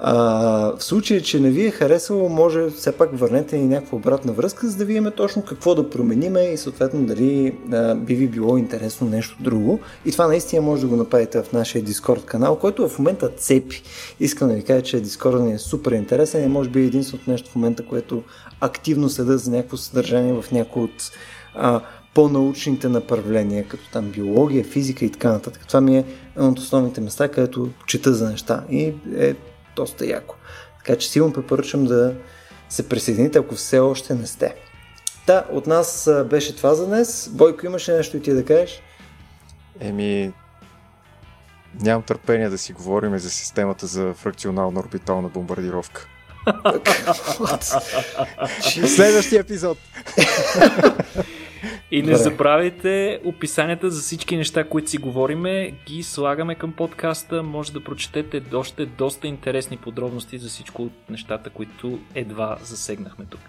А, 0.02 0.14
в 0.78 0.84
случай, 0.84 1.20
че 1.20 1.40
не 1.40 1.50
ви 1.50 1.66
е 1.66 1.70
харесало, 1.70 2.28
може 2.28 2.70
все 2.70 2.92
пак 2.92 3.10
върнете 3.12 3.58
ни 3.58 3.68
някаква 3.68 3.98
обратна 3.98 4.32
връзка, 4.32 4.68
за 4.68 4.76
да 4.76 4.84
видим 4.84 5.10
точно 5.16 5.42
какво 5.42 5.74
да 5.74 5.90
промениме 5.90 6.40
и 6.40 6.56
съответно 6.56 7.06
дали 7.06 7.54
а, 7.72 7.94
би 7.94 8.14
ви 8.14 8.28
било 8.28 8.56
интересно 8.56 9.08
нещо 9.08 9.36
друго. 9.40 9.80
И 10.06 10.12
това 10.12 10.26
наистина 10.26 10.62
може 10.62 10.82
да 10.82 10.88
го 10.88 10.96
направите 10.96 11.42
в 11.42 11.52
нашия 11.52 11.84
Discord 11.84 12.24
канал, 12.24 12.56
който 12.56 12.88
в 12.88 12.98
момента 12.98 13.28
цепи. 13.28 13.82
Искам 14.20 14.48
да 14.48 14.54
ви 14.54 14.62
кажа, 14.62 14.82
че 14.82 15.02
Discord 15.02 15.40
ни 15.40 15.52
е 15.52 15.58
супер 15.58 15.92
интересен 15.92 16.44
и 16.44 16.48
може 16.48 16.70
би 16.70 16.80
е 16.80 16.86
единственото 16.86 17.30
нещо 17.30 17.50
в 17.50 17.54
момента, 17.54 17.86
което 17.86 18.22
активно 18.60 19.08
следа 19.08 19.36
за 19.36 19.50
някакво 19.50 19.76
съдържание 19.76 20.32
в 20.32 20.44
някои 20.52 20.82
от 20.82 21.10
а, 21.54 21.80
по-научните 22.14 22.88
направления, 22.88 23.64
като 23.68 23.90
там 23.92 24.10
биология, 24.10 24.64
физика 24.64 25.04
и 25.04 25.10
така 25.10 25.32
нататък. 25.32 25.62
Това 25.66 25.80
ми 25.80 25.98
е 25.98 26.04
едно 26.36 26.48
от 26.48 26.58
основните 26.58 27.00
места, 27.00 27.28
където 27.28 27.68
чета 27.86 28.14
за 28.14 28.30
неща 28.30 28.64
и 28.70 28.92
е 29.16 29.34
доста 29.80 30.06
яко. 30.06 30.34
Така 30.78 30.98
че 30.98 31.10
силно 31.10 31.32
препоръчвам 31.32 31.84
да 31.84 32.14
се 32.68 32.88
присъедините, 32.88 33.38
ако 33.38 33.54
все 33.54 33.78
още 33.78 34.14
не 34.14 34.26
сте. 34.26 34.54
Да, 35.26 35.44
от 35.50 35.66
нас 35.66 36.10
беше 36.30 36.56
това 36.56 36.74
за 36.74 36.86
днес. 36.86 37.30
Бойко, 37.32 37.66
имаше 37.66 37.92
нещо 37.92 38.16
и 38.16 38.22
ти 38.22 38.32
да 38.32 38.44
кажеш? 38.44 38.82
Еми, 39.80 40.32
нямам 41.80 42.02
търпение 42.02 42.48
да 42.48 42.58
си 42.58 42.72
говорим 42.72 43.18
за 43.18 43.30
системата 43.30 43.86
за 43.86 44.14
фракционална 44.14 44.80
орбитална 44.80 45.28
бомбардировка. 45.28 46.06
Следващия 48.86 49.40
епизод. 49.40 49.78
И 51.90 51.96
не 51.96 52.02
Добре. 52.02 52.16
забравяйте 52.16 53.20
описанията 53.24 53.90
за 53.90 54.00
всички 54.00 54.36
неща, 54.36 54.64
които 54.64 54.90
си 54.90 54.98
говориме, 54.98 55.74
ги 55.86 56.02
слагаме 56.02 56.54
към 56.54 56.72
подкаста. 56.72 57.42
Може 57.42 57.72
да 57.72 57.84
прочетете 57.84 58.42
още 58.54 58.86
доста 58.86 59.26
интересни 59.26 59.76
подробности 59.76 60.38
за 60.38 60.48
всичко 60.48 60.82
от 60.82 61.10
нещата, 61.10 61.50
които 61.50 61.98
едва 62.14 62.56
засегнахме 62.62 63.24
тук. 63.30 63.40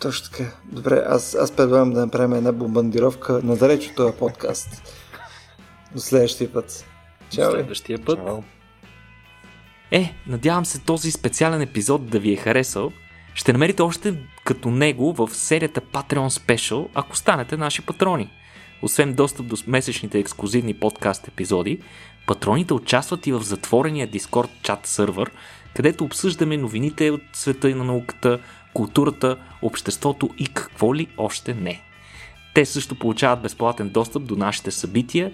Точно 0.00 0.30
така. 0.30 0.50
Добре, 0.64 1.02
аз, 1.06 1.34
аз 1.34 1.52
предлагам 1.52 1.92
да 1.92 2.00
направим 2.00 2.32
една 2.32 2.52
бомбандировка 2.52 3.40
надалеч 3.44 3.88
от 3.88 3.94
този 3.94 4.16
подкаст. 4.16 4.94
До 5.94 6.00
следващия 6.00 6.52
път. 6.52 6.86
Чао. 7.30 7.44
До 7.44 7.50
следващия 7.50 7.98
път. 8.04 8.18
Чао. 8.26 8.42
Е, 9.90 10.14
надявам 10.26 10.64
се 10.64 10.80
този 10.80 11.10
специален 11.10 11.60
епизод 11.60 12.10
да 12.10 12.18
ви 12.18 12.32
е 12.32 12.36
харесал. 12.36 12.92
Ще 13.38 13.52
намерите 13.52 13.82
още 13.82 14.14
като 14.44 14.70
него 14.70 15.12
в 15.12 15.28
серията 15.32 15.80
Patreon 15.80 16.28
Special, 16.28 16.88
ако 16.94 17.16
станете 17.16 17.56
наши 17.56 17.82
патрони. 17.82 18.30
Освен 18.82 19.14
достъп 19.14 19.46
до 19.46 19.56
месечните 19.66 20.18
ексклюзивни 20.18 20.74
подкаст 20.74 21.28
епизоди, 21.28 21.80
патроните 22.26 22.74
участват 22.74 23.26
и 23.26 23.32
в 23.32 23.42
затворения 23.42 24.08
Discord 24.08 24.48
чат 24.62 24.86
сервер, 24.86 25.30
където 25.74 26.04
обсъждаме 26.04 26.56
новините 26.56 27.10
от 27.10 27.20
света 27.32 27.70
и 27.70 27.74
на 27.74 27.84
науката, 27.84 28.40
културата, 28.74 29.36
обществото 29.62 30.30
и 30.38 30.46
какво 30.46 30.94
ли 30.94 31.06
още 31.16 31.54
не. 31.54 31.82
Те 32.54 32.66
също 32.66 32.98
получават 32.98 33.42
безплатен 33.42 33.88
достъп 33.88 34.24
до 34.24 34.36
нашите 34.36 34.70
събития 34.70 35.32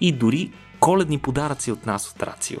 и 0.00 0.12
дори 0.12 0.52
коледни 0.80 1.18
подаръци 1.18 1.72
от 1.72 1.86
нас 1.86 2.10
от 2.10 2.22
Рацио. 2.22 2.60